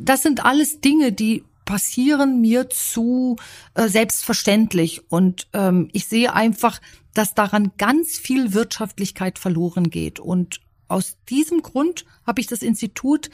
Das 0.00 0.22
sind 0.22 0.44
alles 0.44 0.80
Dinge, 0.80 1.12
die 1.12 1.44
passieren 1.64 2.40
mir 2.40 2.70
zu 2.70 3.36
äh, 3.74 3.88
selbstverständlich. 3.88 5.02
Und 5.10 5.48
ähm, 5.52 5.90
ich 5.92 6.06
sehe 6.06 6.32
einfach, 6.32 6.80
dass 7.12 7.34
daran 7.34 7.72
ganz 7.76 8.18
viel 8.18 8.54
Wirtschaftlichkeit 8.54 9.38
verloren 9.38 9.90
geht. 9.90 10.18
Und 10.18 10.60
aus 10.88 11.18
diesem 11.28 11.60
Grund 11.60 12.06
habe 12.26 12.40
ich 12.40 12.46
das 12.46 12.62
Institut 12.62 13.28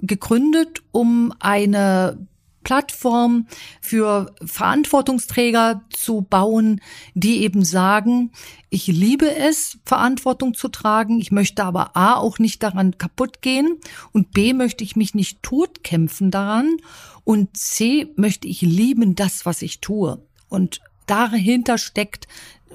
gegründet, 0.00 0.82
um 0.90 1.32
eine 1.38 2.26
Plattform 2.66 3.46
für 3.80 4.34
Verantwortungsträger 4.44 5.82
zu 5.90 6.22
bauen, 6.22 6.80
die 7.14 7.44
eben 7.44 7.64
sagen, 7.64 8.32
ich 8.70 8.88
liebe 8.88 9.32
es, 9.32 9.78
Verantwortung 9.84 10.52
zu 10.52 10.66
tragen, 10.66 11.20
ich 11.20 11.30
möchte 11.30 11.62
aber 11.62 11.96
A 11.96 12.16
auch 12.16 12.40
nicht 12.40 12.64
daran 12.64 12.98
kaputt 12.98 13.40
gehen 13.40 13.78
und 14.10 14.32
B 14.32 14.52
möchte 14.52 14.82
ich 14.82 14.96
mich 14.96 15.14
nicht 15.14 15.44
totkämpfen 15.44 16.32
daran 16.32 16.78
und 17.22 17.56
C 17.56 18.12
möchte 18.16 18.48
ich 18.48 18.62
lieben 18.62 19.14
das, 19.14 19.46
was 19.46 19.62
ich 19.62 19.80
tue. 19.80 20.20
Und 20.48 20.80
dahinter 21.06 21.78
steckt 21.78 22.26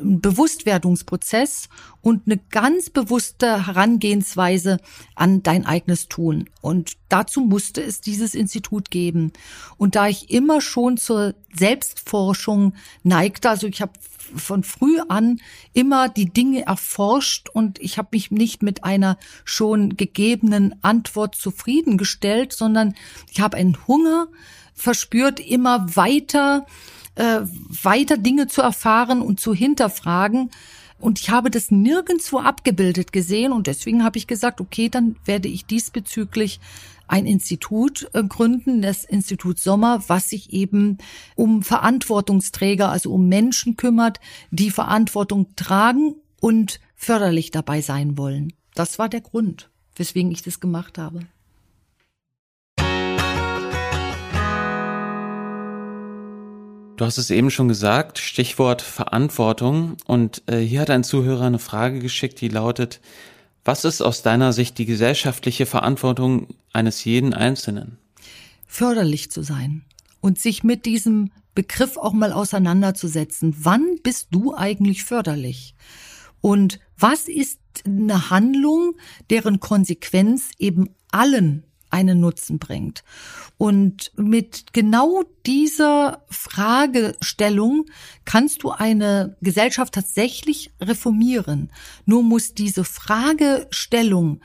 Bewusstwerdungsprozess 0.04 1.70
und 2.02 2.24
eine 2.26 2.38
ganz 2.49 2.89
bewusste 2.89 3.68
Herangehensweise 3.68 4.78
an 5.16 5.43
dein 5.43 5.66
eigenes 5.66 6.08
Tun. 6.08 6.49
Und 6.62 6.93
dazu 7.10 7.41
musste 7.41 7.82
es 7.82 8.02
dieses 8.02 8.36
Institut 8.36 8.91
geben. 8.91 9.32
Und 9.78 9.95
da 9.95 10.08
ich 10.08 10.30
immer 10.32 10.62
schon 10.62 10.97
zur 10.97 11.36
Selbstforschung 11.54 12.74
neigte, 13.04 13.49
also 13.49 13.68
ich 13.68 13.82
habe 13.82 13.93
von 14.36 14.64
früh 14.64 14.99
an 15.10 15.39
immer 15.74 16.10
die 16.10 16.32
Dinge 16.32 16.66
erforscht 16.66 17.49
und 17.49 17.80
ich 17.80 17.97
habe 17.97 18.10
mich 18.14 18.32
nicht 18.32 18.64
mit 18.64 18.84
einer 18.84 19.18
schon 19.43 19.97
gegebenen 19.97 20.76
Antwort 20.82 21.36
zufriedengestellt, 21.36 22.54
sondern 22.54 22.95
ich 23.30 23.41
habe 23.41 23.58
einen 23.58 23.78
Hunger 23.88 24.28
verspürt, 24.74 25.39
immer 25.39 25.95
weiter 25.95 26.66
äh, 27.16 27.41
weiter 27.84 28.18
Dinge 28.18 28.47
zu 28.47 28.62
erfahren 28.62 29.22
und 29.22 29.39
zu 29.39 29.53
hinterfragen. 29.53 30.49
Und 30.99 31.20
ich 31.20 31.30
habe 31.32 31.49
das 31.49 31.72
nirgendwo 31.72 32.39
abgebildet 32.39 33.12
gesehen 33.12 33.51
und 33.51 33.68
deswegen 33.68 34.03
habe 34.03 34.18
ich 34.18 34.28
gesagt, 34.28 34.62
okay, 34.62 34.88
dann 34.88 35.16
werde 35.26 35.47
ich 35.47 35.66
diesbezüglich 35.66 36.59
ein 37.07 37.26
Institut 37.26 38.09
äh, 38.14 38.24
gründen, 38.24 38.82
das 38.82 39.03
Institut 39.03 39.59
Sommer, 39.59 40.03
was 40.07 40.30
sich 40.30 40.53
eben 40.53 40.99
um 41.36 41.64
Verantwortungsträger, 41.64 42.89
also 42.89 43.12
um 43.12 43.28
Menschen 43.28 43.76
kümmert, 43.76 44.20
die 44.51 44.72
Verantwortung 44.72 45.47
tragen 45.55 46.16
und 46.39 46.80
förderlich 46.95 47.51
dabei 47.51 47.82
sein 47.82 48.18
wollen. 48.18 48.53
Das 48.76 48.97
war 48.97 49.09
der 49.09 49.22
Grund, 49.22 49.70
weswegen 49.95 50.32
ich 50.32 50.43
das 50.43 50.59
gemacht 50.59 50.97
habe. 50.97 51.22
Du 57.02 57.08
hast 57.08 57.18
es 57.18 57.32
eben 57.32 57.49
schon 57.49 57.68
gesagt, 57.68 58.20
Stichwort 58.20 58.84
Verantwortung. 58.84 59.97
Und 60.06 60.43
äh, 60.45 60.60
hier 60.60 60.82
hat 60.82 60.91
ein 60.91 61.04
Zuhörer 61.04 61.45
eine 61.45 61.58
Frage 61.58 61.97
geschickt, 61.97 62.39
die 62.41 62.47
lautet, 62.47 63.02
was 63.66 63.86
ist 63.86 64.04
aus 64.04 64.22
deiner 64.22 64.54
Sicht 64.54 64.78
die 64.78 64.86
gesellschaftliche 64.86 65.66
Verantwortung 65.66 66.49
eines 66.74 67.04
jeden 67.04 67.34
Einzelnen? 67.34 67.97
Förderlich 68.68 69.32
zu 69.32 69.41
sein 69.41 69.82
und 70.20 70.38
sich 70.38 70.64
mit 70.64 70.86
diesem 70.86 71.32
Begriff 71.56 71.97
auch 71.97 72.14
mal 72.14 72.32
auseinanderzusetzen. 72.32 73.56
Wann 73.58 73.97
bist 74.04 74.28
du 74.30 74.54
eigentlich 74.54 75.04
förderlich? 75.04 75.74
Und 76.39 76.80
was 76.99 77.28
ist 77.28 77.58
eine 77.84 78.30
Handlung, 78.30 78.93
deren 79.32 79.60
Konsequenz 79.60 80.52
eben 80.60 80.91
allen 81.10 81.64
einen 81.92 82.20
Nutzen 82.20 82.60
bringt. 82.60 83.04
Und 83.58 84.12
mit 84.16 84.74
genau 84.74 85.24
dieser 85.46 86.24
Fragestellung 86.30 87.86
kannst 88.26 88.64
du 88.64 88.72
eine 88.72 89.36
Gesellschaft 89.42 89.94
tatsächlich 89.94 90.72
reformieren. 90.82 91.72
Nur 92.06 92.24
muss 92.24 92.54
diese 92.54 92.84
Fragestellung 92.84 94.42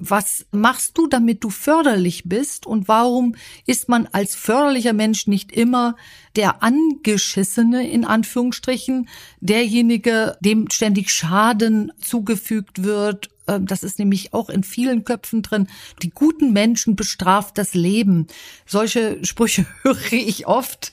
was 0.00 0.46
machst 0.50 0.96
du, 0.96 1.06
damit 1.06 1.44
du 1.44 1.50
förderlich 1.50 2.22
bist 2.24 2.66
und 2.66 2.88
warum 2.88 3.34
ist 3.66 3.88
man 3.88 4.08
als 4.10 4.34
förderlicher 4.34 4.94
Mensch 4.94 5.26
nicht 5.26 5.52
immer 5.52 5.94
der 6.36 6.62
angeschissene 6.62 7.88
in 7.88 8.04
Anführungsstrichen, 8.04 9.08
derjenige, 9.40 10.38
dem 10.40 10.70
ständig 10.70 11.10
Schaden 11.10 11.92
zugefügt 12.00 12.82
wird, 12.82 13.28
das 13.58 13.82
ist 13.82 13.98
nämlich 13.98 14.32
auch 14.32 14.50
in 14.50 14.62
vielen 14.62 15.04
Köpfen 15.04 15.42
drin, 15.42 15.66
die 16.02 16.10
guten 16.10 16.52
Menschen 16.52 16.94
bestraft 16.94 17.58
das 17.58 17.74
Leben. 17.74 18.26
Solche 18.66 19.24
Sprüche 19.24 19.66
höre 19.82 20.12
ich 20.12 20.46
oft. 20.46 20.92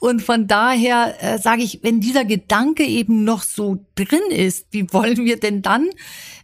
Und 0.00 0.22
von 0.22 0.46
daher 0.46 1.14
äh, 1.20 1.38
sage 1.38 1.62
ich, 1.62 1.80
wenn 1.82 2.00
dieser 2.00 2.24
Gedanke 2.24 2.84
eben 2.84 3.24
noch 3.24 3.42
so 3.42 3.84
drin 3.94 4.30
ist, 4.30 4.66
wie 4.70 4.92
wollen 4.92 5.24
wir 5.24 5.38
denn 5.38 5.62
dann 5.62 5.88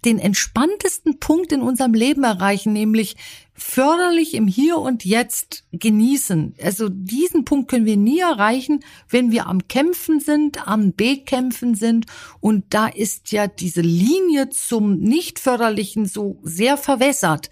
den 0.05 0.19
entspanntesten 0.19 1.19
Punkt 1.19 1.53
in 1.53 1.63
unserem 1.63 1.95
Leben 1.95 2.25
erreichen, 2.25 2.73
nämlich 2.73 3.17
förderlich 3.63 4.35
im 4.35 4.49
Hier 4.49 4.79
und 4.79 5.05
Jetzt 5.05 5.65
genießen. 5.73 6.55
Also 6.63 6.89
diesen 6.89 7.45
Punkt 7.45 7.71
können 7.71 7.85
wir 7.85 7.99
nie 7.99 8.21
erreichen, 8.21 8.81
wenn 9.09 9.31
wir 9.31 9.47
am 9.47 9.69
Kämpfen 9.69 10.19
sind, 10.19 10.67
am 10.67 10.95
Bekämpfen 10.95 11.75
sind. 11.75 12.07
Und 12.41 12.65
da 12.71 12.87
ist 12.87 13.33
ja 13.33 13.47
diese 13.47 13.83
Linie 13.83 14.49
zum 14.49 14.99
Nicht-Förderlichen 14.99 16.07
so 16.07 16.39
sehr 16.43 16.79
verwässert. 16.79 17.51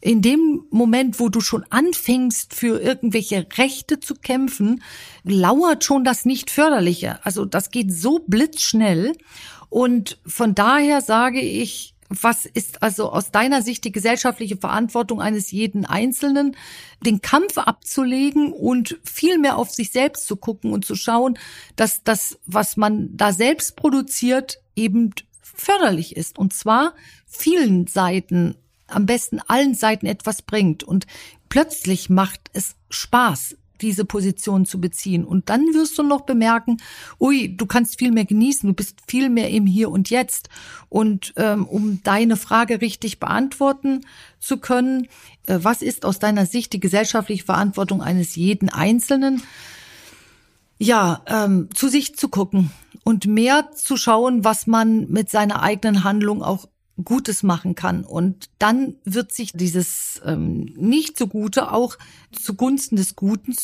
In 0.00 0.22
dem 0.22 0.64
Moment, 0.70 1.20
wo 1.20 1.28
du 1.28 1.42
schon 1.42 1.64
anfängst, 1.68 2.54
für 2.54 2.80
irgendwelche 2.80 3.46
Rechte 3.58 4.00
zu 4.00 4.14
kämpfen, 4.14 4.82
lauert 5.24 5.84
schon 5.84 6.04
das 6.04 6.24
Nicht-Förderliche. 6.24 7.24
Also 7.24 7.44
das 7.44 7.70
geht 7.70 7.92
so 7.92 8.20
blitzschnell. 8.26 9.12
Und 9.68 10.18
von 10.26 10.54
daher 10.54 11.02
sage 11.02 11.40
ich, 11.40 11.94
was 12.10 12.44
ist 12.44 12.82
also 12.82 13.10
aus 13.10 13.30
deiner 13.30 13.62
Sicht 13.62 13.84
die 13.84 13.92
gesellschaftliche 13.92 14.56
Verantwortung 14.56 15.20
eines 15.20 15.52
jeden 15.52 15.86
Einzelnen, 15.86 16.56
den 17.06 17.22
Kampf 17.22 17.56
abzulegen 17.56 18.52
und 18.52 18.98
viel 19.04 19.38
mehr 19.38 19.56
auf 19.56 19.70
sich 19.70 19.92
selbst 19.92 20.26
zu 20.26 20.36
gucken 20.36 20.72
und 20.72 20.84
zu 20.84 20.96
schauen, 20.96 21.38
dass 21.76 22.02
das, 22.02 22.38
was 22.46 22.76
man 22.76 23.16
da 23.16 23.32
selbst 23.32 23.76
produziert, 23.76 24.60
eben 24.74 25.14
förderlich 25.40 26.16
ist. 26.16 26.36
Und 26.36 26.52
zwar 26.52 26.94
vielen 27.26 27.86
Seiten, 27.86 28.56
am 28.88 29.06
besten 29.06 29.40
allen 29.46 29.74
Seiten 29.74 30.06
etwas 30.06 30.42
bringt. 30.42 30.82
Und 30.82 31.06
plötzlich 31.48 32.10
macht 32.10 32.50
es 32.52 32.74
Spaß, 32.90 33.56
diese 33.82 34.04
Position 34.04 34.66
zu 34.66 34.80
beziehen. 34.80 35.24
Und 35.24 35.48
dann 35.48 35.62
wirst 35.74 35.98
du 35.98 36.02
noch 36.02 36.22
bemerken, 36.22 36.78
ui, 37.18 37.56
du 37.56 37.66
kannst 37.66 37.98
viel 37.98 38.12
mehr 38.12 38.24
genießen, 38.24 38.68
du 38.68 38.74
bist 38.74 38.98
viel 39.06 39.28
mehr 39.28 39.50
im 39.50 39.66
Hier 39.66 39.90
und 39.90 40.10
Jetzt. 40.10 40.48
Und 40.88 41.32
ähm, 41.36 41.66
um 41.66 42.02
deine 42.02 42.36
Frage 42.36 42.80
richtig 42.80 43.20
beantworten 43.20 44.06
zu 44.38 44.58
können, 44.58 45.08
äh, 45.46 45.58
was 45.62 45.82
ist 45.82 46.04
aus 46.04 46.18
deiner 46.18 46.46
Sicht 46.46 46.72
die 46.72 46.80
gesellschaftliche 46.80 47.44
Verantwortung 47.44 48.02
eines 48.02 48.36
jeden 48.36 48.68
Einzelnen? 48.68 49.42
Ja, 50.78 51.22
ähm, 51.26 51.68
zu 51.74 51.88
sich 51.88 52.16
zu 52.16 52.28
gucken 52.28 52.70
und 53.04 53.26
mehr 53.26 53.70
zu 53.74 53.96
schauen, 53.96 54.44
was 54.44 54.66
man 54.66 55.10
mit 55.10 55.28
seiner 55.28 55.62
eigenen 55.62 56.04
Handlung 56.04 56.42
auch 56.42 56.66
Gutes 57.04 57.42
machen 57.42 57.74
kann. 57.74 58.04
Und 58.04 58.50
dann 58.58 58.96
wird 59.04 59.32
sich 59.32 59.52
dieses 59.52 60.20
ähm, 60.24 60.72
nicht 60.76 61.18
so 61.18 61.26
Gute 61.26 61.72
auch 61.72 61.96
zugunsten 62.32 62.96
des 62.96 63.16
Guten 63.16 63.54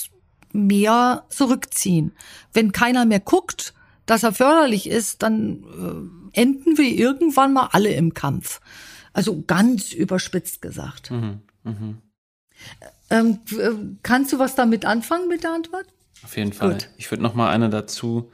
mehr 0.52 1.24
zurückziehen. 1.28 2.12
Wenn 2.52 2.72
keiner 2.72 3.04
mehr 3.04 3.20
guckt, 3.20 3.74
dass 4.06 4.22
er 4.22 4.32
förderlich 4.32 4.88
ist, 4.88 5.22
dann 5.22 6.10
äh, 6.34 6.40
enden 6.40 6.78
wir 6.78 6.88
irgendwann 6.88 7.52
mal 7.52 7.68
alle 7.72 7.90
im 7.90 8.14
Kampf. 8.14 8.60
Also 9.12 9.42
ganz 9.46 9.92
überspitzt 9.92 10.62
gesagt. 10.62 11.10
Mhm, 11.10 11.40
mh. 11.64 11.94
ähm, 13.10 13.38
äh, 13.58 13.70
kannst 14.02 14.32
du 14.32 14.38
was 14.38 14.54
damit 14.54 14.84
anfangen 14.84 15.28
mit 15.28 15.42
der 15.42 15.52
Antwort? 15.52 15.86
Auf 16.22 16.36
jeden 16.36 16.52
Fall. 16.52 16.72
Gut. 16.72 16.90
Ich 16.96 17.10
würde 17.10 17.22
noch 17.22 17.34
mal 17.34 17.50
eine 17.50 17.70
dazu 17.70 18.30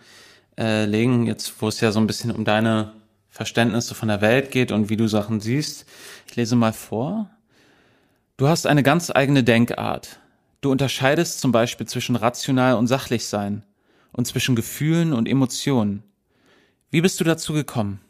äh, 0.59 0.84
legen, 0.84 1.26
jetzt 1.26 1.61
wo 1.61 1.68
es 1.68 1.80
ja 1.80 1.92
so 1.92 2.00
ein 2.00 2.07
bisschen 2.07 2.30
um 2.30 2.44
deine 2.44 2.92
Verständnisse 3.33 3.95
von 3.95 4.09
der 4.09 4.20
Welt 4.20 4.51
geht 4.51 4.70
und 4.72 4.91
wie 4.91 4.99
du 4.99 5.09
Sachen 5.09 5.41
siehst. 5.41 5.87
Ich 6.28 6.37
lese 6.37 6.55
mal 6.55 6.74
vor. 6.74 7.30
Du 8.37 8.47
hast 8.47 8.66
eine 8.66 8.83
ganz 8.83 9.11
eigene 9.11 9.43
Denkart. 9.43 10.20
Du 10.61 10.70
unterscheidest 10.70 11.41
zum 11.41 11.51
Beispiel 11.51 11.87
zwischen 11.87 12.14
rational 12.14 12.74
und 12.74 12.89
sachlich 12.89 13.26
sein 13.26 13.64
und 14.12 14.26
zwischen 14.26 14.55
Gefühlen 14.55 15.14
und 15.14 15.26
Emotionen. 15.26 16.03
Wie 16.91 17.01
bist 17.01 17.20
du 17.20 17.24
dazu 17.24 17.55
gekommen? 17.55 18.01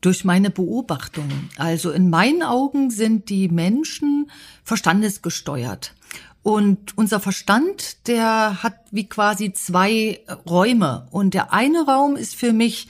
Durch 0.00 0.24
meine 0.24 0.48
Beobachtungen. 0.48 1.50
Also 1.58 1.90
in 1.90 2.08
meinen 2.08 2.42
Augen 2.42 2.90
sind 2.90 3.28
die 3.28 3.50
Menschen 3.50 4.30
verstandesgesteuert. 4.64 5.94
Und 6.42 6.96
unser 6.96 7.20
Verstand, 7.20 8.06
der 8.08 8.62
hat 8.62 8.76
wie 8.90 9.08
quasi 9.08 9.52
zwei 9.52 10.20
Räume. 10.48 11.06
Und 11.10 11.34
der 11.34 11.52
eine 11.52 11.84
Raum 11.84 12.16
ist 12.16 12.34
für 12.34 12.54
mich 12.54 12.88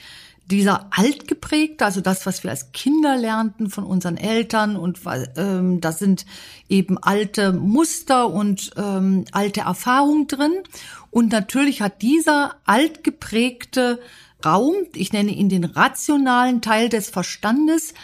dieser 0.51 0.89
altgeprägte, 0.91 1.85
also 1.85 2.01
das, 2.01 2.27
was 2.27 2.43
wir 2.43 2.51
als 2.51 2.73
Kinder 2.73 3.17
lernten 3.17 3.71
von 3.71 3.85
unseren 3.85 4.17
Eltern 4.17 4.77
und 4.77 5.01
ähm, 5.37 5.81
da 5.81 5.93
sind 5.93 6.27
eben 6.69 6.99
alte 6.99 7.53
Muster 7.53 8.31
und 8.31 8.71
ähm, 8.77 9.25
alte 9.33 9.63
Erfahrungen 9.63 10.27
drin. 10.27 10.53
Und 11.11 11.33
natürlich 11.33 11.81
hat 11.81 12.03
dieser 12.03 12.57
altgeprägte 12.67 14.01
Raum, 14.45 14.75
ich 14.95 15.13
nenne 15.13 15.33
ihn 15.33 15.49
den 15.49 15.65
rationalen 15.65 16.61
Teil 16.61 16.89
des 16.89 17.09
Verstandes, 17.09 17.95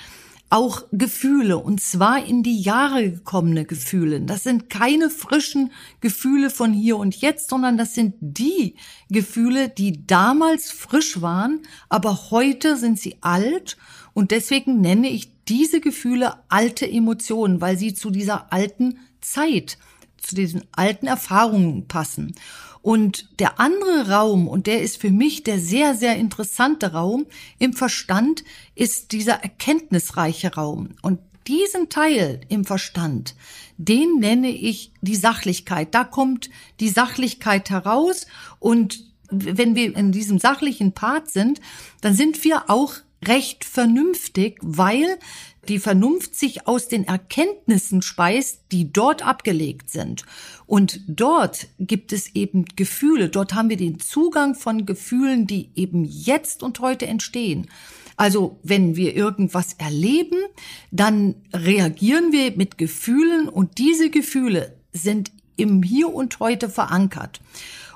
auch 0.50 0.82
Gefühle 0.90 1.58
und 1.58 1.80
zwar 1.80 2.26
in 2.26 2.42
die 2.42 2.60
Jahre 2.60 3.10
gekommene 3.10 3.64
Gefühle. 3.64 4.20
Das 4.20 4.42
sind 4.42 4.68
keine 4.68 5.08
frischen 5.08 5.70
Gefühle 6.00 6.50
von 6.50 6.72
hier 6.72 6.96
und 6.96 7.20
jetzt, 7.20 7.48
sondern 7.48 7.78
das 7.78 7.94
sind 7.94 8.16
die 8.20 8.74
Gefühle, 9.08 9.68
die 9.68 10.06
damals 10.06 10.72
frisch 10.72 11.22
waren, 11.22 11.60
aber 11.88 12.30
heute 12.30 12.76
sind 12.76 12.98
sie 12.98 13.16
alt 13.20 13.76
und 14.12 14.32
deswegen 14.32 14.80
nenne 14.80 15.08
ich 15.08 15.30
diese 15.44 15.80
Gefühle 15.80 16.34
alte 16.48 16.88
Emotionen, 16.88 17.60
weil 17.60 17.78
sie 17.78 17.94
zu 17.94 18.10
dieser 18.10 18.52
alten 18.52 18.98
Zeit, 19.20 19.78
zu 20.16 20.34
diesen 20.34 20.62
alten 20.72 21.06
Erfahrungen 21.06 21.86
passen. 21.86 22.34
Und 22.82 23.28
der 23.38 23.60
andere 23.60 24.10
Raum, 24.10 24.48
und 24.48 24.66
der 24.66 24.82
ist 24.82 25.00
für 25.00 25.10
mich 25.10 25.42
der 25.42 25.58
sehr, 25.58 25.94
sehr 25.94 26.16
interessante 26.16 26.92
Raum 26.92 27.26
im 27.58 27.72
Verstand, 27.72 28.44
ist 28.74 29.12
dieser 29.12 29.42
erkenntnisreiche 29.42 30.54
Raum. 30.54 30.90
Und 31.02 31.18
diesen 31.46 31.88
Teil 31.88 32.40
im 32.48 32.64
Verstand, 32.64 33.34
den 33.76 34.18
nenne 34.18 34.50
ich 34.50 34.92
die 35.00 35.16
Sachlichkeit. 35.16 35.94
Da 35.94 36.04
kommt 36.04 36.48
die 36.80 36.88
Sachlichkeit 36.88 37.70
heraus 37.70 38.26
und 38.58 39.04
wenn 39.30 39.74
wir 39.74 39.96
in 39.96 40.12
diesem 40.12 40.38
sachlichen 40.38 40.92
Part 40.92 41.30
sind, 41.30 41.60
dann 42.00 42.14
sind 42.14 42.42
wir 42.44 42.68
auch 42.68 42.94
recht 43.24 43.64
vernünftig, 43.64 44.58
weil 44.60 45.18
die 45.68 45.78
Vernunft 45.78 46.34
sich 46.34 46.66
aus 46.66 46.88
den 46.88 47.04
Erkenntnissen 47.04 48.02
speist, 48.02 48.62
die 48.72 48.92
dort 48.92 49.24
abgelegt 49.24 49.90
sind. 49.90 50.24
Und 50.70 51.00
dort 51.08 51.66
gibt 51.80 52.12
es 52.12 52.36
eben 52.36 52.64
Gefühle, 52.76 53.28
dort 53.28 53.54
haben 53.54 53.70
wir 53.70 53.76
den 53.76 53.98
Zugang 53.98 54.54
von 54.54 54.86
Gefühlen, 54.86 55.48
die 55.48 55.70
eben 55.74 56.04
jetzt 56.04 56.62
und 56.62 56.78
heute 56.78 57.08
entstehen. 57.08 57.66
Also 58.16 58.60
wenn 58.62 58.94
wir 58.94 59.16
irgendwas 59.16 59.72
erleben, 59.78 60.38
dann 60.92 61.34
reagieren 61.52 62.30
wir 62.30 62.56
mit 62.56 62.78
Gefühlen 62.78 63.48
und 63.48 63.78
diese 63.78 64.10
Gefühle 64.10 64.76
sind 64.92 65.32
im 65.56 65.82
Hier 65.82 66.14
und 66.14 66.38
heute 66.38 66.68
verankert. 66.68 67.40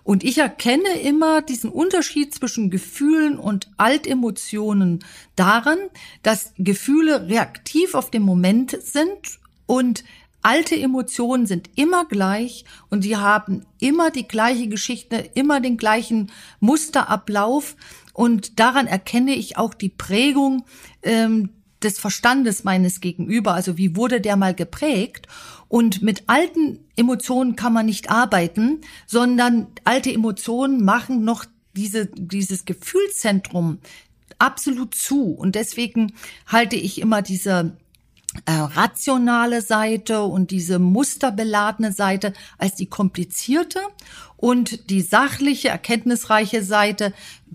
Und 0.03 0.25
ich 0.25 0.39
erkenne 0.39 0.99
immer 1.01 1.43
diesen 1.43 1.71
Unterschied 1.71 2.35
zwischen 2.35 2.71
Gefühlen 2.71 3.39
und 3.39 3.71
Altemotionen 3.77 5.05
daran, 5.37 5.79
dass 6.25 6.53
Gefühle 6.59 7.29
reaktiv 7.29 7.95
auf 7.95 8.11
den 8.11 8.23
Moment 8.23 8.77
sind 8.83 9.39
und 9.67 10.03
alte 10.45 10.77
Emotionen 10.79 11.47
sind 11.47 11.71
immer 11.75 12.05
gleich 12.05 12.65
und 12.91 13.05
die 13.05 13.17
haben 13.17 13.65
immer 13.81 14.11
die 14.11 14.29
gleiche 14.29 14.69
Geschichte, 14.69 15.17
immer 15.35 15.61
den 15.61 15.77
gleichen 15.77 16.31
Musterablauf. 16.61 17.77
Und 18.13 18.61
daran 18.61 18.87
erkenne 18.87 19.35
ich 19.35 19.57
auch 19.57 19.75
die 19.75 19.89
Prägung 19.89 20.65
ähm, 21.03 21.51
des 21.83 21.99
Verstandes 21.99 22.63
meines 22.63 23.01
Gegenüber. 23.01 23.55
Also 23.55 23.79
wie 23.79 23.97
wurde 23.97 24.21
der 24.21 24.37
mal 24.37 24.55
geprägt? 24.55 25.27
Und 25.69 26.03
mit 26.03 26.25
alten 26.27 26.79
Emotionen 26.95 27.57
kann 27.57 27.73
man 27.73 27.87
nicht 27.87 28.11
arbeiten, 28.11 28.83
sondern 29.07 29.69
alte 29.85 30.13
Emotionen 30.13 30.85
machen 30.85 31.25
noch 31.25 31.47
diese, 31.75 32.07
dieses 32.07 32.67
Gefühlszentrum 32.67 33.79
absolut 34.39 34.95
zu. 34.95 35.33
Und 35.33 35.55
deswegen 35.55 36.13
halte 36.47 36.77
ich 36.77 37.01
immer 37.01 37.23
diese 37.23 37.77
äh, 38.47 38.53
rationale 38.53 39.63
Seite 39.63 40.23
und 40.23 40.51
diese 40.51 40.79
musterbeladene 40.79 41.93
Seite 41.93 42.33
als 42.59 42.75
die 42.75 42.87
komplizierte 42.87 43.81
und 44.37 44.91
die 44.91 45.01
sachliche, 45.01 45.69
erkenntnisreiche 45.69 46.63
Seite, 46.63 47.13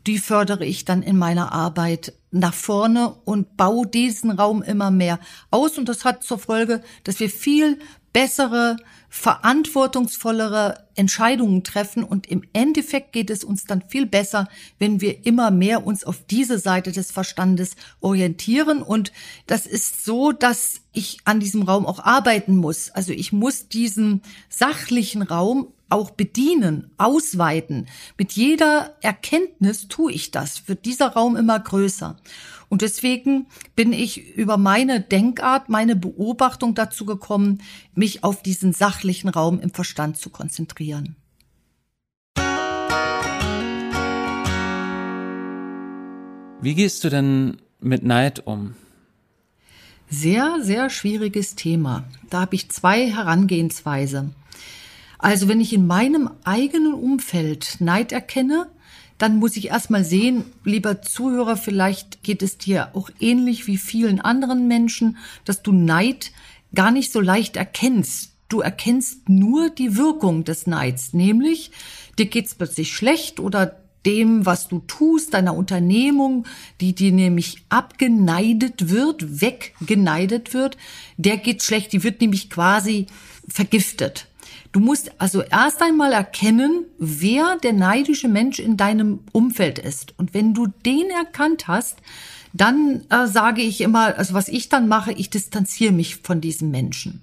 die 0.08 0.18
fördere 0.18 0.66
ich 0.66 0.86
dann 0.86 1.04
in 1.04 1.18
meiner 1.18 1.52
Arbeit 1.52 2.14
nach 2.32 2.54
vorne 2.54 3.14
und 3.26 3.58
baue 3.58 3.88
diesen 3.88 4.32
Raum 4.32 4.62
immer 4.62 4.92
mehr 4.92 5.20
aus. 5.52 5.78
Und 5.78 5.90
das 5.90 6.06
hat 6.06 6.24
zur 6.24 6.40
Folge, 6.40 6.82
dass 7.04 7.20
wir 7.20 7.30
viel 7.30 7.80
bessere 8.14 8.78
verantwortungsvollere 9.10 10.86
Entscheidungen 10.96 11.64
treffen 11.64 12.04
und 12.04 12.28
im 12.28 12.44
Endeffekt 12.54 13.12
geht 13.12 13.30
es 13.30 13.44
uns 13.44 13.66
dann 13.66 13.82
viel 13.88 14.06
besser, 14.06 14.48
wenn 14.78 15.02
wir 15.02 15.26
immer 15.26 15.50
mehr 15.50 15.86
uns 15.86 16.04
auf 16.04 16.24
diese 16.30 16.60
Seite 16.60 16.92
des 16.92 17.12
Verstandes 17.12 17.76
orientieren 18.02 18.82
und 18.84 19.12
das 19.48 19.66
ist 19.66 20.06
so, 20.06 20.32
dass 20.32 20.82
ich 20.94 21.20
an 21.26 21.40
diesem 21.40 21.64
Raum 21.64 21.86
auch 21.86 22.00
arbeiten 22.00 22.56
muss. 22.56 22.92
Also 22.92 23.12
ich 23.12 23.32
muss 23.32 23.68
diesen 23.68 24.22
sachlichen 24.50 25.22
Raum 25.22 25.70
auch 25.90 26.12
bedienen, 26.12 26.92
ausweiten. 26.98 27.88
Mit 28.18 28.34
jeder 28.34 28.96
Erkenntnis 29.02 29.88
tue 29.88 30.12
ich 30.12 30.32
das, 30.32 30.68
wird 30.68 30.86
dieser 30.86 31.14
Raum 31.14 31.36
immer 31.36 31.60
größer. 31.60 32.16
Und 32.70 32.84
deswegen 32.84 33.48
bin 33.76 33.94
ich 33.94 34.36
über 34.36 34.58
meine 34.58 35.02
Denkart, 35.02 35.70
meine 35.70 35.96
Beobachtung 35.96 36.76
dazu 36.76 37.06
gekommen, 37.06 37.62
mich 37.96 38.24
auf 38.24 38.44
diesen 38.44 38.74
sachlichen 38.74 39.30
Raum 39.30 39.60
im 39.60 39.72
Verstand 39.72 40.18
zu 40.18 40.30
konzentrieren. 40.30 41.16
Wie 46.62 46.76
gehst 46.76 47.04
du 47.04 47.10
denn 47.10 47.58
mit 47.80 48.04
Neid 48.04 48.46
um? 48.46 48.76
Sehr, 50.10 50.58
sehr 50.62 50.90
schwieriges 50.90 51.56
Thema. 51.56 52.04
Da 52.30 52.42
habe 52.42 52.56
ich 52.56 52.70
zwei 52.70 53.10
Herangehensweise. 53.10 54.32
Also 55.18 55.48
wenn 55.48 55.62
ich 55.62 55.74
in 55.74 55.88
meinem 55.88 56.30
eigenen 56.44 56.94
Umfeld 56.94 57.78
Neid 57.80 58.12
erkenne, 58.12 58.70
dann 59.20 59.38
muss 59.38 59.58
ich 59.58 59.68
erstmal 59.68 60.04
sehen, 60.04 60.46
lieber 60.64 61.02
Zuhörer, 61.02 61.58
vielleicht 61.58 62.24
geht 62.24 62.42
es 62.42 62.58
dir 62.58 62.90
auch 62.94 63.10
ähnlich 63.20 63.68
wie 63.68 63.78
vielen 63.78 64.20
anderen 64.20 64.68
Menschen, 64.68 65.18
dass 65.46 65.62
du 65.62 65.72
Neid 65.72 66.32
gar 66.74 66.90
nicht 66.90 67.12
so 67.12 67.20
leicht 67.20 67.58
erkennst. 67.58 68.32
Du 68.48 68.62
erkennst 68.62 69.30
nur 69.30 69.70
die 69.70 69.98
Wirkung 69.98 70.46
des 70.46 70.66
Neids, 70.66 71.14
nämlich 71.14 71.72
dir 72.18 72.26
geht's 72.26 72.56
plötzlich 72.56 72.94
schlecht 72.94 73.40
oder 73.40 73.80
dem, 74.06 74.46
was 74.46 74.70
du 74.70 74.80
tust, 74.80 75.34
deiner 75.34 75.54
Unternehmung, 75.54 76.46
die 76.80 76.96
dir 76.96 77.12
nämlich 77.12 77.66
abgeneidet 77.68 78.90
wird, 78.90 79.42
weggeneidet 79.42 80.54
wird, 80.54 80.78
der 81.18 81.36
geht 81.36 81.62
schlecht, 81.62 81.92
die 81.92 82.04
wird 82.04 82.22
nämlich 82.22 82.50
quasi 82.50 83.08
vergiftet. 83.50 84.29
Du 84.72 84.80
musst 84.80 85.20
also 85.20 85.42
erst 85.42 85.82
einmal 85.82 86.14
erkennen, 86.14 86.86
wer 87.00 87.58
der 87.58 87.74
neidische 87.74 88.28
Mensch 88.28 88.60
in 88.60 88.78
deinem 88.78 89.22
Umfeld 89.32 89.80
ist. 89.80 90.14
Und 90.18 90.34
wenn 90.34 90.54
du 90.54 90.68
den 90.68 91.10
erkannt 91.10 91.68
hast, 91.68 91.98
dann 92.54 93.02
äh, 93.10 93.28
sage 93.28 93.62
ich 93.62 93.82
immer, 93.82 94.18
also 94.18 94.34
was 94.34 94.48
ich 94.48 94.70
dann 94.70 94.88
mache, 94.88 95.12
ich 95.12 95.30
distanziere 95.30 95.92
mich 95.92 96.18
von 96.18 96.42
diesem 96.42 96.72
Menschen. 96.72 97.22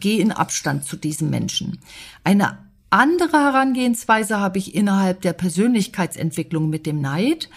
Gehe 0.00 0.20
in 0.20 0.32
Abstand 0.32 0.84
zu 0.84 0.96
diesem 0.96 1.30
Menschen. 1.30 1.78
Eine 2.24 2.58
andere 2.90 3.38
Herangehensweise 3.38 4.38
habe 4.38 4.58
ich 4.58 4.74
innerhalb 4.74 5.22
der 5.22 5.32
Persönlichkeitsentwicklung 5.32 6.68
mit 6.68 6.86
dem 6.86 7.00
Neid. 7.00 7.48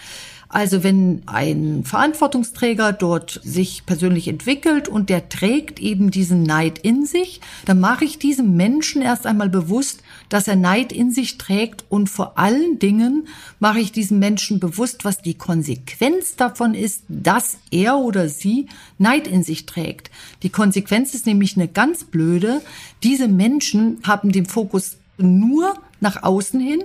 Also 0.55 0.85
wenn 0.85 1.21
ein 1.25 1.83
Verantwortungsträger 1.83 2.93
dort 2.93 3.41
sich 3.43 3.85
persönlich 3.85 4.29
entwickelt 4.29 4.87
und 4.87 5.09
der 5.09 5.27
trägt 5.27 5.81
eben 5.81 6.11
diesen 6.11 6.43
Neid 6.43 6.79
in 6.79 7.05
sich, 7.05 7.41
dann 7.65 7.81
mache 7.81 8.05
ich 8.05 8.19
diesem 8.19 8.55
Menschen 8.55 9.01
erst 9.01 9.25
einmal 9.25 9.49
bewusst, 9.49 9.99
dass 10.29 10.47
er 10.47 10.55
Neid 10.55 10.93
in 10.93 11.11
sich 11.11 11.37
trägt 11.37 11.83
und 11.89 12.09
vor 12.09 12.39
allen 12.39 12.79
Dingen 12.79 13.27
mache 13.59 13.81
ich 13.81 13.91
diesem 13.91 14.19
Menschen 14.19 14.61
bewusst, 14.61 15.03
was 15.03 15.21
die 15.21 15.33
Konsequenz 15.33 16.37
davon 16.37 16.73
ist, 16.73 17.03
dass 17.09 17.57
er 17.69 17.97
oder 17.97 18.29
sie 18.29 18.67
Neid 18.97 19.27
in 19.27 19.43
sich 19.43 19.65
trägt. 19.65 20.09
Die 20.41 20.51
Konsequenz 20.51 21.13
ist 21.13 21.25
nämlich 21.25 21.57
eine 21.57 21.67
ganz 21.67 22.05
blöde. 22.05 22.61
Diese 23.03 23.27
Menschen 23.27 23.97
haben 24.05 24.31
den 24.31 24.45
Fokus 24.45 24.95
nur 25.17 25.75
nach 25.99 26.23
außen 26.23 26.59
hin 26.59 26.83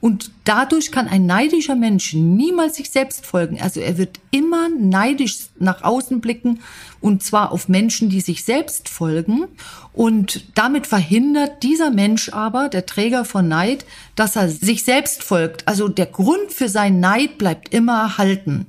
und 0.00 0.30
dadurch 0.44 0.92
kann 0.92 1.08
ein 1.08 1.26
neidischer 1.26 1.74
Mensch 1.74 2.12
niemals 2.12 2.76
sich 2.76 2.90
selbst 2.90 3.24
folgen. 3.24 3.60
Also 3.60 3.80
er 3.80 3.98
wird 3.98 4.20
immer 4.30 4.68
neidisch 4.68 5.48
nach 5.58 5.82
außen 5.82 6.20
blicken 6.20 6.60
und 7.00 7.22
zwar 7.22 7.52
auf 7.52 7.68
Menschen, 7.68 8.10
die 8.10 8.20
sich 8.20 8.44
selbst 8.44 8.88
folgen. 8.88 9.46
Und 9.92 10.44
damit 10.54 10.86
verhindert 10.86 11.62
dieser 11.62 11.90
Mensch 11.90 12.28
aber, 12.30 12.68
der 12.68 12.86
Träger 12.86 13.24
von 13.24 13.48
Neid, 13.48 13.86
dass 14.14 14.36
er 14.36 14.48
sich 14.48 14.84
selbst 14.84 15.22
folgt. 15.22 15.66
Also 15.66 15.88
der 15.88 16.06
Grund 16.06 16.52
für 16.52 16.68
seinen 16.68 17.00
Neid 17.00 17.38
bleibt 17.38 17.72
immer 17.72 17.98
erhalten. 18.00 18.66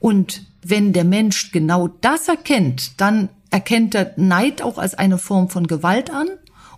Und 0.00 0.44
wenn 0.62 0.92
der 0.92 1.04
Mensch 1.04 1.50
genau 1.50 1.88
das 2.02 2.28
erkennt, 2.28 3.00
dann 3.00 3.30
erkennt 3.50 3.94
er 3.94 4.12
Neid 4.16 4.60
auch 4.60 4.76
als 4.76 4.94
eine 4.94 5.18
Form 5.18 5.48
von 5.48 5.66
Gewalt 5.66 6.10
an 6.10 6.28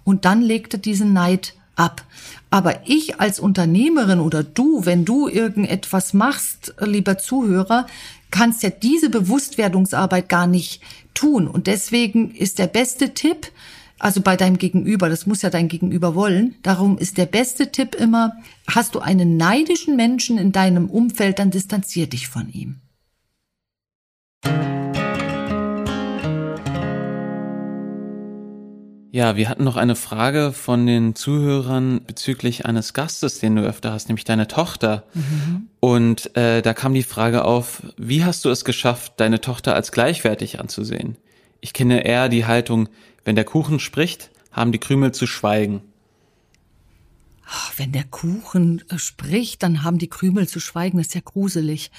und 0.05 0.25
dann 0.25 0.41
legt 0.43 0.75
er 0.75 0.81
diesen 0.81 1.13
Neid 1.13 1.55
ab. 1.77 2.05
Aber 2.51 2.89
ich 2.89 3.21
als 3.21 3.41
Unternehmerin 3.41 4.21
oder 4.21 4.43
du, 4.43 4.85
wenn 4.85 5.05
du 5.05 5.29
irgendetwas 5.29 6.15
machst, 6.15 6.75
lieber 6.81 7.19
Zuhörer, 7.19 7.87
kannst 8.31 8.63
ja 8.63 8.71
diese 8.71 9.11
Bewusstwerdungsarbeit 9.11 10.29
gar 10.29 10.47
nicht 10.47 10.83
tun. 11.15 11.49
Und 11.49 11.67
deswegen 11.67 12.35
ist 12.35 12.59
der 12.59 12.67
beste 12.67 13.15
Tipp, 13.15 13.51
also 13.99 14.23
bei 14.23 14.37
deinem 14.37 14.57
Gegenüber, 14.59 15.09
das 15.09 15.27
muss 15.27 15.43
ja 15.43 15.51
dein 15.51 15.69
Gegenüber 15.69 16.15
wollen, 16.15 16.55
darum 16.63 16.97
ist 16.97 17.19
der 17.19 17.27
beste 17.27 17.71
Tipp 17.71 17.95
immer, 17.95 18.33
hast 18.67 18.95
du 18.95 19.01
einen 19.01 19.37
neidischen 19.37 19.95
Menschen 19.95 20.39
in 20.39 20.53
deinem 20.53 20.89
Umfeld, 20.89 21.39
dann 21.39 21.51
distanzier 21.51 22.07
dich 22.07 22.29
von 22.29 22.51
ihm. 22.51 22.81
Ja, 29.13 29.35
wir 29.35 29.49
hatten 29.49 29.65
noch 29.65 29.77
eine 29.77 29.97
Frage 29.97 30.53
von 30.53 30.87
den 30.87 31.17
Zuhörern 31.17 32.05
bezüglich 32.07 32.65
eines 32.67 32.95
Gastes, 32.95 33.41
den 33.41 33.57
du 33.57 33.63
öfter 33.63 33.93
hast, 33.93 34.09
nämlich 34.09 34.25
deine 34.25 34.47
Tochter. 34.47 35.05
Mhm. 35.15 35.69
Und 35.81 36.37
äh, 36.37 36.63
da 36.63 36.75
kam 36.75 36.95
die 36.95 37.03
Frage 37.03 37.45
auf, 37.45 37.83
wie 37.97 38.25
hast 38.25 38.45
du 38.45 38.51
es 38.51 38.65
geschafft, 38.65 39.15
deine 39.17 39.41
Tochter 39.41 39.75
als 39.75 39.91
gleichwertig 39.91 40.61
anzusehen? 40.61 41.17
Ich 41.61 41.73
kenne 41.73 42.05
eher 42.05 42.29
die 42.29 42.47
Haltung, 42.47 42.89
wenn 43.25 43.35
der 43.35 43.45
Kuchen 43.45 43.81
spricht, 43.81 44.31
haben 44.53 44.71
die 44.71 44.79
Krümel 44.79 45.13
zu 45.13 45.27
schweigen. 45.27 45.83
Wenn 47.77 47.91
der 47.91 48.05
Kuchen 48.05 48.85
äh, 48.91 48.99
spricht, 48.99 49.65
dann 49.65 49.83
haben 49.83 49.99
die 49.99 50.09
Krümel 50.09 50.47
zu 50.47 50.61
schweigen. 50.61 50.99
Das 50.99 51.09
ist 51.09 51.15
ja 51.15 51.21
gruselig. 51.25 51.91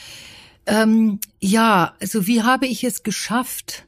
Ähm, 0.66 1.20
ja, 1.42 1.94
also 2.00 2.26
wie 2.26 2.42
habe 2.42 2.68
ich 2.68 2.86
es 2.86 3.04
geschafft? 3.04 3.86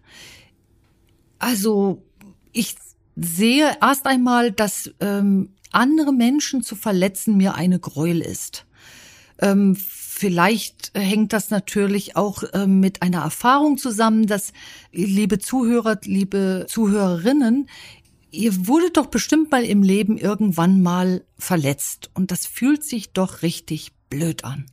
Also 1.39 2.03
ich 2.51 2.75
sehe 3.15 3.77
erst 3.81 4.05
einmal, 4.05 4.51
dass 4.51 4.91
ähm, 4.99 5.53
andere 5.71 6.13
Menschen 6.13 6.63
zu 6.63 6.75
verletzen 6.75 7.37
mir 7.37 7.55
eine 7.55 7.79
Gräuel 7.79 8.21
ist. 8.21 8.65
Ähm, 9.39 9.75
vielleicht 9.75 10.91
hängt 10.95 11.33
das 11.33 11.49
natürlich 11.49 12.15
auch 12.15 12.43
ähm, 12.53 12.79
mit 12.79 13.01
einer 13.01 13.21
Erfahrung 13.21 13.77
zusammen, 13.77 14.27
dass, 14.27 14.53
liebe 14.91 15.39
Zuhörer, 15.39 15.99
liebe 16.03 16.65
Zuhörerinnen, 16.69 17.67
ihr 18.31 18.67
wurdet 18.67 18.97
doch 18.97 19.07
bestimmt 19.07 19.51
mal 19.51 19.63
im 19.63 19.83
Leben 19.83 20.17
irgendwann 20.17 20.81
mal 20.81 21.23
verletzt 21.37 22.09
und 22.13 22.31
das 22.31 22.45
fühlt 22.45 22.83
sich 22.83 23.11
doch 23.11 23.41
richtig 23.41 23.91
blöd 24.09 24.43
an. 24.43 24.65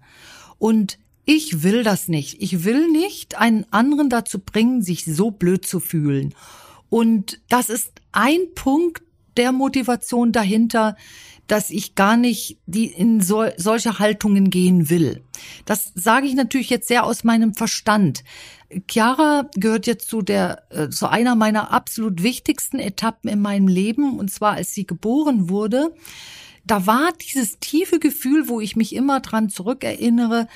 Und 0.58 0.98
ich 1.24 1.62
will 1.62 1.84
das 1.84 2.08
nicht. 2.08 2.42
Ich 2.42 2.64
will 2.64 2.90
nicht 2.90 3.38
einen 3.38 3.64
anderen 3.70 4.08
dazu 4.08 4.38
bringen, 4.38 4.82
sich 4.82 5.04
so 5.04 5.30
blöd 5.30 5.64
zu 5.64 5.78
fühlen. 5.80 6.34
Und 6.90 7.40
das 7.48 7.70
ist 7.70 7.92
ein 8.12 8.40
Punkt 8.54 9.02
der 9.36 9.52
Motivation 9.52 10.32
dahinter, 10.32 10.96
dass 11.46 11.70
ich 11.70 11.94
gar 11.96 12.16
nicht 12.16 12.58
die 12.66 12.86
in 12.86 13.20
so, 13.20 13.44
solche 13.56 13.98
Haltungen 13.98 14.50
gehen 14.50 14.88
will. 14.88 15.22
Das 15.64 15.92
sage 15.94 16.26
ich 16.26 16.34
natürlich 16.34 16.70
jetzt 16.70 16.86
sehr 16.86 17.04
aus 17.04 17.24
meinem 17.24 17.54
Verstand. 17.54 18.22
Chiara 18.88 19.50
gehört 19.56 19.88
jetzt 19.88 20.08
zu 20.08 20.22
der 20.22 20.62
äh, 20.70 20.90
zu 20.90 21.08
einer 21.08 21.34
meiner 21.34 21.72
absolut 21.72 22.22
wichtigsten 22.22 22.78
Etappen 22.78 23.28
in 23.28 23.40
meinem 23.40 23.66
Leben 23.66 24.18
und 24.18 24.30
zwar 24.30 24.52
als 24.52 24.74
sie 24.74 24.86
geboren 24.86 25.48
wurde. 25.48 25.92
Da 26.64 26.86
war 26.86 27.10
dieses 27.32 27.58
tiefe 27.58 27.98
Gefühl, 27.98 28.48
wo 28.48 28.60
ich 28.60 28.76
mich 28.76 28.94
immer 28.94 29.18
dran 29.18 29.48
zurückerinnere, 29.48 30.46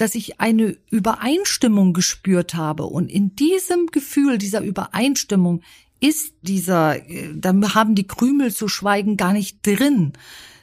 dass 0.00 0.14
ich 0.14 0.40
eine 0.40 0.76
Übereinstimmung 0.90 1.92
gespürt 1.92 2.54
habe. 2.54 2.84
Und 2.84 3.10
in 3.10 3.36
diesem 3.36 3.86
Gefühl, 3.88 4.38
dieser 4.38 4.62
Übereinstimmung 4.62 5.60
ist 6.00 6.32
dieser, 6.40 6.96
äh, 7.08 7.34
da 7.34 7.52
haben 7.74 7.94
die 7.94 8.06
Krümel 8.06 8.54
zu 8.54 8.68
schweigen 8.68 9.18
gar 9.18 9.34
nicht 9.34 9.66
drin. 9.66 10.14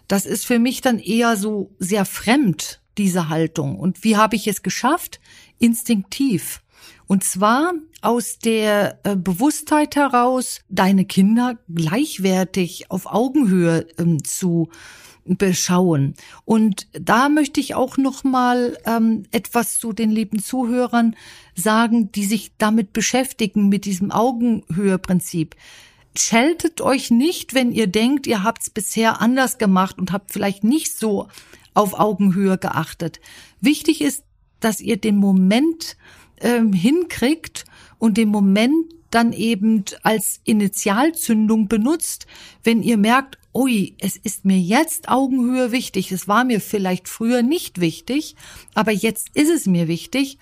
Das 0.08 0.26
ist 0.26 0.46
für 0.46 0.58
mich 0.58 0.82
dann 0.82 0.98
eher 0.98 1.38
so 1.38 1.76
sehr 1.78 2.06
fremd, 2.06 2.82
diese 2.98 3.30
Haltung. 3.30 3.78
Und 3.78 4.04
wie 4.04 4.18
habe 4.18 4.36
ich 4.36 4.48
es 4.48 4.64
geschafft? 4.64 5.20
Instinktiv. 5.60 6.62
Und 7.06 7.24
zwar 7.24 7.74
aus 8.02 8.40
der 8.40 9.00
äh, 9.04 9.16
Bewusstheit 9.16 9.96
heraus, 9.96 10.62
deine 10.68 11.06
Kinder 11.06 11.58
gleichwertig 11.74 12.90
auf 12.90 13.06
Augenhöhe 13.06 13.88
ähm, 14.00 14.24
zu 14.24 14.70
beschauen. 15.36 16.14
Und 16.46 16.88
da 16.94 17.28
möchte 17.28 17.60
ich 17.60 17.76
auch 17.76 17.98
noch 17.98 18.24
mal 18.24 18.78
ähm, 18.86 19.24
etwas 19.32 19.80
zu 19.80 19.92
den 19.92 20.12
lieben 20.12 20.42
Zuhörern 20.42 21.16
sagen, 21.56 22.12
die 22.12 22.26
sich 22.26 22.52
damit 22.58 22.94
beschäftigen 22.94 23.68
mit 23.68 23.86
diesem 23.86 24.12
Augenhöheprinzip. 24.12 25.56
scheltet 26.16 26.82
euch 26.82 27.12
nicht, 27.12 27.54
wenn 27.54 27.72
ihr 27.72 27.88
denkt, 27.88 28.26
ihr 28.26 28.44
habt 28.44 28.62
es 28.62 28.70
bisher 28.70 29.22
anders 29.22 29.58
gemacht 29.58 30.00
und 30.00 30.12
habt 30.12 30.32
vielleicht 30.32 30.64
nicht 30.64 30.98
so 30.98 31.28
auf 31.74 32.00
Augenhöhe 32.00 32.58
geachtet. 32.58 33.20
Wichtig 33.62 34.02
ist, 34.02 34.24
dass 34.60 34.82
ihr 34.82 34.98
den 34.98 35.18
Moment 35.18 35.98
ähm, 36.40 36.74
hinkriegt 36.74 37.66
und 38.00 38.18
den 38.18 38.30
Moment 38.30 38.94
dann 39.10 39.34
eben 39.34 39.86
als 40.04 40.42
Initialzündung 40.44 41.68
benutzt, 41.68 42.28
wenn 42.64 42.82
ihr 42.84 42.98
merkt, 42.98 43.38
ui, 43.54 43.96
es 44.00 44.18
ist 44.18 44.46
mir 44.46 44.60
jetzt 44.60 45.10
Augenhöhe 45.10 45.72
wichtig, 45.72 46.12
es 46.12 46.28
war 46.28 46.44
mir 46.44 46.62
vielleicht 46.62 47.08
früher 47.08 47.42
nicht 47.42 47.80
wichtig, 47.80 48.36
aber 48.74 48.92
jetzt 48.92 49.30
ist 49.34 49.50
es 49.50 49.66
mir 49.66 49.88
wichtig, 49.88 50.38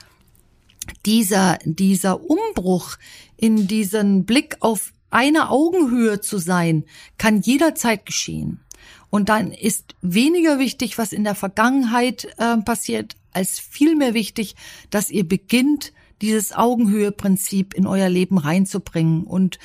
dieser, 1.05 1.57
dieser 1.63 2.21
Umbruch 2.29 2.97
in 3.37 3.67
diesen 3.67 4.25
Blick 4.25 4.57
auf 4.59 4.91
eine 5.09 5.49
Augenhöhe 5.49 6.19
zu 6.19 6.37
sein, 6.37 6.83
kann 7.17 7.41
jederzeit 7.41 8.05
geschehen. 8.05 8.59
Und 9.09 9.29
dann 9.29 9.51
ist 9.51 9.95
weniger 10.01 10.59
wichtig, 10.59 10.97
was 10.97 11.13
in 11.13 11.23
der 11.23 11.35
Vergangenheit 11.35 12.27
äh, 12.37 12.57
passiert, 12.57 13.15
als 13.31 13.59
vielmehr 13.59 14.13
wichtig, 14.13 14.55
dass 14.89 15.09
ihr 15.09 15.25
beginnt, 15.25 15.93
dieses 16.21 16.53
Augenhöhe-Prinzip 16.53 17.73
in 17.73 17.87
euer 17.87 18.09
Leben 18.09 18.37
reinzubringen. 18.37 19.23
Und 19.23 19.59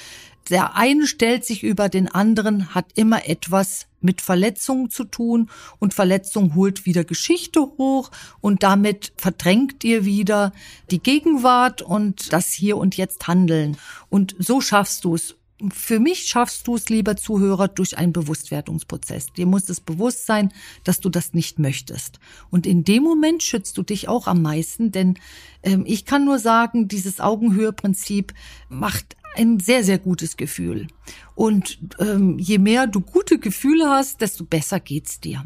der 0.51 0.77
eine 0.77 1.07
stellt 1.07 1.45
sich 1.45 1.63
über 1.63 1.89
den 1.89 2.09
anderen, 2.09 2.75
hat 2.75 2.87
immer 2.95 3.29
etwas 3.29 3.87
mit 4.01 4.21
Verletzungen 4.21 4.91
zu 4.91 5.05
tun 5.05 5.51
und 5.79 5.95
Verletzung 5.95 6.55
holt 6.55 6.87
wieder 6.87 7.05
Geschichte 7.05 7.61
hoch 7.61 8.11
und 8.41 8.63
damit 8.63 9.13
verdrängt 9.17 9.85
ihr 9.85 10.05
wieder 10.05 10.53
die 10.91 11.01
Gegenwart 11.01 11.83
und 11.83 12.33
das 12.33 12.49
Hier 12.49 12.79
und 12.79 12.97
Jetzt 12.97 13.29
handeln. 13.29 13.77
Und 14.09 14.35
so 14.39 14.61
schaffst 14.61 15.05
du 15.05 15.15
es 15.15 15.37
für 15.71 16.01
mich 16.01 16.27
schaffst 16.27 16.67
du 16.67 16.77
es, 16.77 16.89
lieber 16.89 17.17
Zuhörer, 17.17 17.69
durch 17.69 17.99
einen 17.99 18.13
Bewusstwerdungsprozess. 18.13 19.33
Dir 19.33 19.47
muss 19.47 19.69
es 19.69 19.81
bewusst 19.81 20.27
sein, 20.27 20.53
dass 20.85 21.01
du 21.01 21.09
das 21.09 21.35
nicht 21.35 21.59
möchtest. 21.59 22.19
Und 22.51 22.67
in 22.67 22.85
dem 22.85 23.03
Moment 23.03 23.43
schützt 23.43 23.77
du 23.77 23.83
dich 23.83 24.09
auch 24.09 24.27
am 24.27 24.43
meisten, 24.43 24.93
denn 24.93 25.19
ähm, 25.63 25.85
ich 25.87 26.05
kann 26.05 26.25
nur 26.25 26.39
sagen, 26.39 26.89
dieses 26.89 27.21
Augenhöhe-Prinzip 27.21 28.33
macht 28.69 29.17
ein 29.37 29.61
sehr, 29.61 29.85
sehr 29.85 29.99
gutes 29.99 30.37
Gefühl. 30.37 30.87
Und 31.35 31.79
ähm, 31.99 32.39
je 32.39 32.59
mehr 32.59 32.87
du 32.87 33.01
gute 33.01 33.39
Gefühle 33.39 33.89
hast, 33.89 34.21
desto 34.21 34.45
besser 34.45 34.81
geht's 34.81 35.21
dir. 35.21 35.45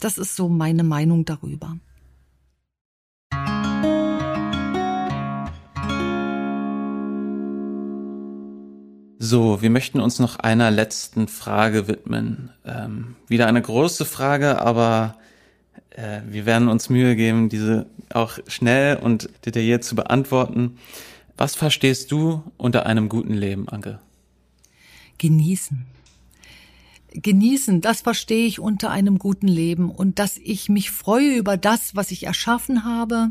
Das 0.00 0.18
ist 0.18 0.36
so 0.36 0.48
meine 0.48 0.84
Meinung 0.84 1.24
darüber. 1.24 1.78
So, 9.18 9.62
wir 9.62 9.70
möchten 9.70 10.00
uns 10.00 10.18
noch 10.18 10.38
einer 10.38 10.70
letzten 10.70 11.26
Frage 11.26 11.88
widmen. 11.88 12.50
Ähm, 12.66 13.16
wieder 13.28 13.46
eine 13.46 13.62
große 13.62 14.04
Frage, 14.04 14.60
aber 14.60 15.16
äh, 15.90 16.20
wir 16.28 16.44
werden 16.44 16.68
uns 16.68 16.90
Mühe 16.90 17.16
geben, 17.16 17.48
diese 17.48 17.86
auch 18.12 18.38
schnell 18.46 18.96
und 18.96 19.30
detailliert 19.46 19.84
zu 19.84 19.94
beantworten. 19.94 20.76
Was 21.36 21.54
verstehst 21.54 22.12
du 22.12 22.42
unter 22.58 22.84
einem 22.84 23.08
guten 23.08 23.32
Leben, 23.32 23.68
Anke? 23.68 24.00
Genießen. 25.16 25.86
Genießen, 27.14 27.80
das 27.80 28.02
verstehe 28.02 28.46
ich 28.46 28.60
unter 28.60 28.90
einem 28.90 29.18
guten 29.18 29.48
Leben 29.48 29.90
und 29.90 30.18
dass 30.18 30.36
ich 30.36 30.68
mich 30.68 30.90
freue 30.90 31.34
über 31.36 31.56
das, 31.56 31.96
was 31.96 32.10
ich 32.10 32.24
erschaffen 32.24 32.84
habe, 32.84 33.30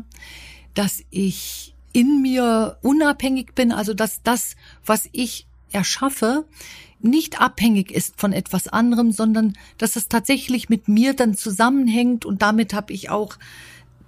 dass 0.74 1.04
ich 1.10 1.76
in 1.92 2.20
mir 2.22 2.78
unabhängig 2.82 3.54
bin, 3.54 3.70
also 3.70 3.94
dass 3.94 4.24
das, 4.24 4.56
was 4.84 5.08
ich 5.12 5.46
erschaffe, 5.72 6.46
nicht 7.00 7.40
abhängig 7.40 7.90
ist 7.90 8.18
von 8.18 8.32
etwas 8.32 8.68
anderem, 8.68 9.12
sondern 9.12 9.54
dass 9.78 9.96
es 9.96 10.08
tatsächlich 10.08 10.68
mit 10.68 10.88
mir 10.88 11.14
dann 11.14 11.36
zusammenhängt 11.36 12.24
und 12.24 12.42
damit 12.42 12.74
habe 12.74 12.92
ich 12.92 13.10
auch 13.10 13.36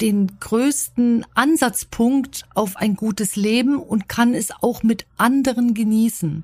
den 0.01 0.39
größten 0.39 1.27
Ansatzpunkt 1.35 2.45
auf 2.55 2.77
ein 2.77 2.95
gutes 2.95 3.37
Leben 3.37 3.77
und 3.77 4.09
kann 4.09 4.33
es 4.35 4.51
auch 4.61 4.83
mit 4.83 5.07
anderen 5.17 5.75
genießen. 5.75 6.43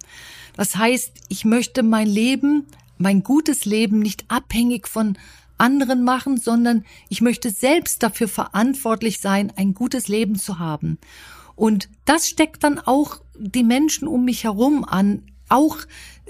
Das 0.57 0.77
heißt, 0.77 1.13
ich 1.29 1.45
möchte 1.45 1.83
mein 1.83 2.09
Leben, 2.09 2.67
mein 2.99 3.23
gutes 3.23 3.65
Leben 3.65 4.01
nicht 4.01 4.25
abhängig 4.29 4.89
von 4.89 5.17
anderen 5.57 6.03
machen, 6.03 6.37
sondern 6.37 6.85
ich 7.09 7.21
möchte 7.21 7.51
selbst 7.51 8.03
dafür 8.03 8.29
verantwortlich 8.29 9.21
sein, 9.21 9.53
ein 9.57 9.73
gutes 9.75 10.09
Leben 10.09 10.37
zu 10.37 10.59
haben. 10.59 10.99
Und 11.55 11.89
das 12.05 12.29
steckt 12.29 12.65
dann 12.65 12.81
auch 12.81 13.21
die 13.39 13.65
Menschen 13.65 14.09
um 14.09 14.25
mich 14.25 14.45
herum 14.45 14.85
an, 14.85 15.23
auch 15.49 15.79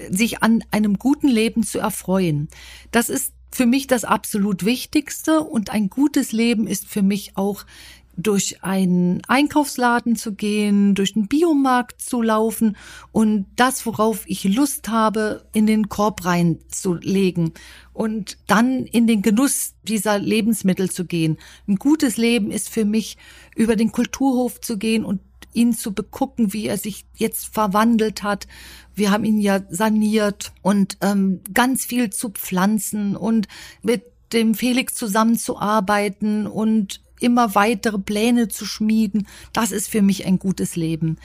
sich 0.09 0.43
an 0.43 0.63
einem 0.71 0.97
guten 0.99 1.27
Leben 1.27 1.63
zu 1.63 1.79
erfreuen. 1.79 2.49
Das 2.91 3.09
ist 3.09 3.33
für 3.51 3.65
mich 3.65 3.87
das 3.87 4.03
absolut 4.03 4.65
Wichtigste 4.65 5.39
und 5.39 5.69
ein 5.69 5.89
gutes 5.89 6.33
Leben 6.33 6.67
ist 6.67 6.87
für 6.87 7.01
mich 7.01 7.37
auch 7.37 7.65
durch 8.17 8.63
einen 8.63 9.21
Einkaufsladen 9.27 10.15
zu 10.15 10.33
gehen, 10.33 10.95
durch 10.95 11.13
den 11.13 11.27
Biomarkt 11.27 12.01
zu 12.01 12.21
laufen 12.21 12.77
und 13.11 13.45
das, 13.55 13.85
worauf 13.85 14.23
ich 14.27 14.43
Lust 14.45 14.87
habe, 14.89 15.45
in 15.53 15.67
den 15.67 15.89
Korb 15.89 16.25
reinzulegen 16.25 17.53
und 17.93 18.37
dann 18.47 18.85
in 18.85 19.07
den 19.07 19.21
Genuss 19.21 19.73
dieser 19.83 20.19
Lebensmittel 20.19 20.89
zu 20.89 21.05
gehen. 21.05 21.37
Ein 21.67 21.75
gutes 21.75 22.17
Leben 22.17 22.51
ist 22.51 22.69
für 22.69 22.85
mich, 22.85 23.17
über 23.55 23.75
den 23.75 23.91
Kulturhof 23.91 24.61
zu 24.61 24.77
gehen 24.77 25.05
und 25.05 25.21
ihn 25.55 25.73
zu 25.73 25.93
begucken, 25.93 26.53
wie 26.53 26.67
er 26.67 26.77
sich 26.77 27.05
jetzt 27.15 27.53
verwandelt 27.53 28.23
hat. 28.23 28.47
Wir 28.93 29.11
haben 29.11 29.25
ihn 29.25 29.39
ja 29.39 29.61
saniert 29.69 30.53
und 30.61 30.97
ähm, 31.01 31.41
ganz 31.53 31.85
viel 31.85 32.09
zu 32.09 32.29
pflanzen 32.29 33.15
und 33.15 33.47
mit 33.81 34.03
dem 34.33 34.53
Felix 34.55 34.93
zusammenzuarbeiten 34.95 36.47
und 36.47 37.01
immer 37.19 37.55
weitere 37.55 37.97
Pläne 37.97 38.47
zu 38.47 38.65
schmieden. 38.65 39.27
Das 39.53 39.71
ist 39.71 39.89
für 39.89 40.01
mich 40.01 40.25
ein 40.25 40.39
gutes 40.39 40.75
Leben. 40.75 41.17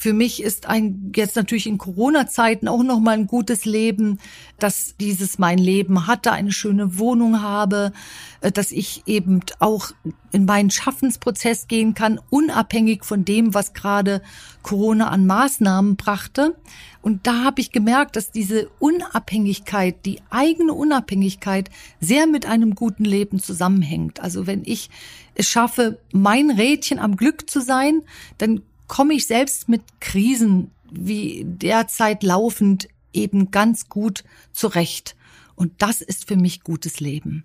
Für 0.00 0.14
mich 0.14 0.42
ist 0.42 0.64
ein 0.64 1.12
jetzt 1.14 1.36
natürlich 1.36 1.66
in 1.66 1.76
Corona-Zeiten 1.76 2.68
auch 2.68 2.82
noch 2.82 3.00
mal 3.00 3.18
ein 3.18 3.26
gutes 3.26 3.66
Leben, 3.66 4.18
dass 4.58 4.94
dieses 4.98 5.38
mein 5.38 5.58
Leben 5.58 6.06
hatte, 6.06 6.32
eine 6.32 6.52
schöne 6.52 6.98
Wohnung 6.98 7.42
habe, 7.42 7.92
äh, 8.40 8.50
dass 8.50 8.72
ich 8.72 9.02
eben 9.04 9.40
auch 9.58 9.90
in 10.32 10.46
meinen 10.46 10.70
Schaffensprozess 10.70 11.68
gehen 11.68 11.92
kann, 11.92 12.18
unabhängig 12.30 13.04
von 13.04 13.26
dem, 13.26 13.52
was 13.52 13.74
gerade 13.74 14.22
Corona 14.62 15.08
an 15.08 15.26
Maßnahmen 15.26 15.96
brachte. 15.96 16.56
Und 17.02 17.26
da 17.26 17.44
habe 17.44 17.60
ich 17.60 17.70
gemerkt, 17.70 18.16
dass 18.16 18.30
diese 18.30 18.70
Unabhängigkeit, 18.78 20.06
die 20.06 20.22
eigene 20.30 20.72
Unabhängigkeit 20.72 21.68
sehr 22.00 22.26
mit 22.26 22.46
einem 22.46 22.74
guten 22.74 23.04
Leben 23.04 23.38
zusammenhängt. 23.38 24.20
Also 24.20 24.46
wenn 24.46 24.62
ich 24.64 24.88
es 25.34 25.46
schaffe, 25.46 26.00
mein 26.10 26.50
Rädchen 26.50 26.98
am 26.98 27.16
Glück 27.16 27.50
zu 27.50 27.60
sein, 27.60 28.00
dann 28.38 28.62
komme 28.90 29.14
ich 29.14 29.28
selbst 29.28 29.68
mit 29.68 29.82
Krisen 30.00 30.72
wie 30.90 31.44
derzeit 31.46 32.24
laufend 32.24 32.88
eben 33.12 33.52
ganz 33.52 33.88
gut 33.88 34.24
zurecht. 34.52 35.14
Und 35.54 35.80
das 35.80 36.00
ist 36.00 36.26
für 36.26 36.34
mich 36.34 36.64
gutes 36.64 36.98
Leben. 36.98 37.44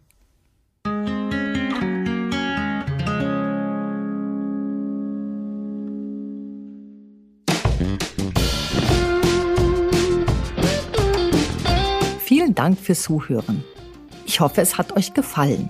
Vielen 12.21 12.55
Dank 12.55 12.79
fürs 12.79 13.03
Zuhören. 13.03 13.63
Ich 14.25 14.39
hoffe, 14.39 14.61
es 14.61 14.79
hat 14.79 14.93
euch 14.93 15.13
gefallen. 15.13 15.69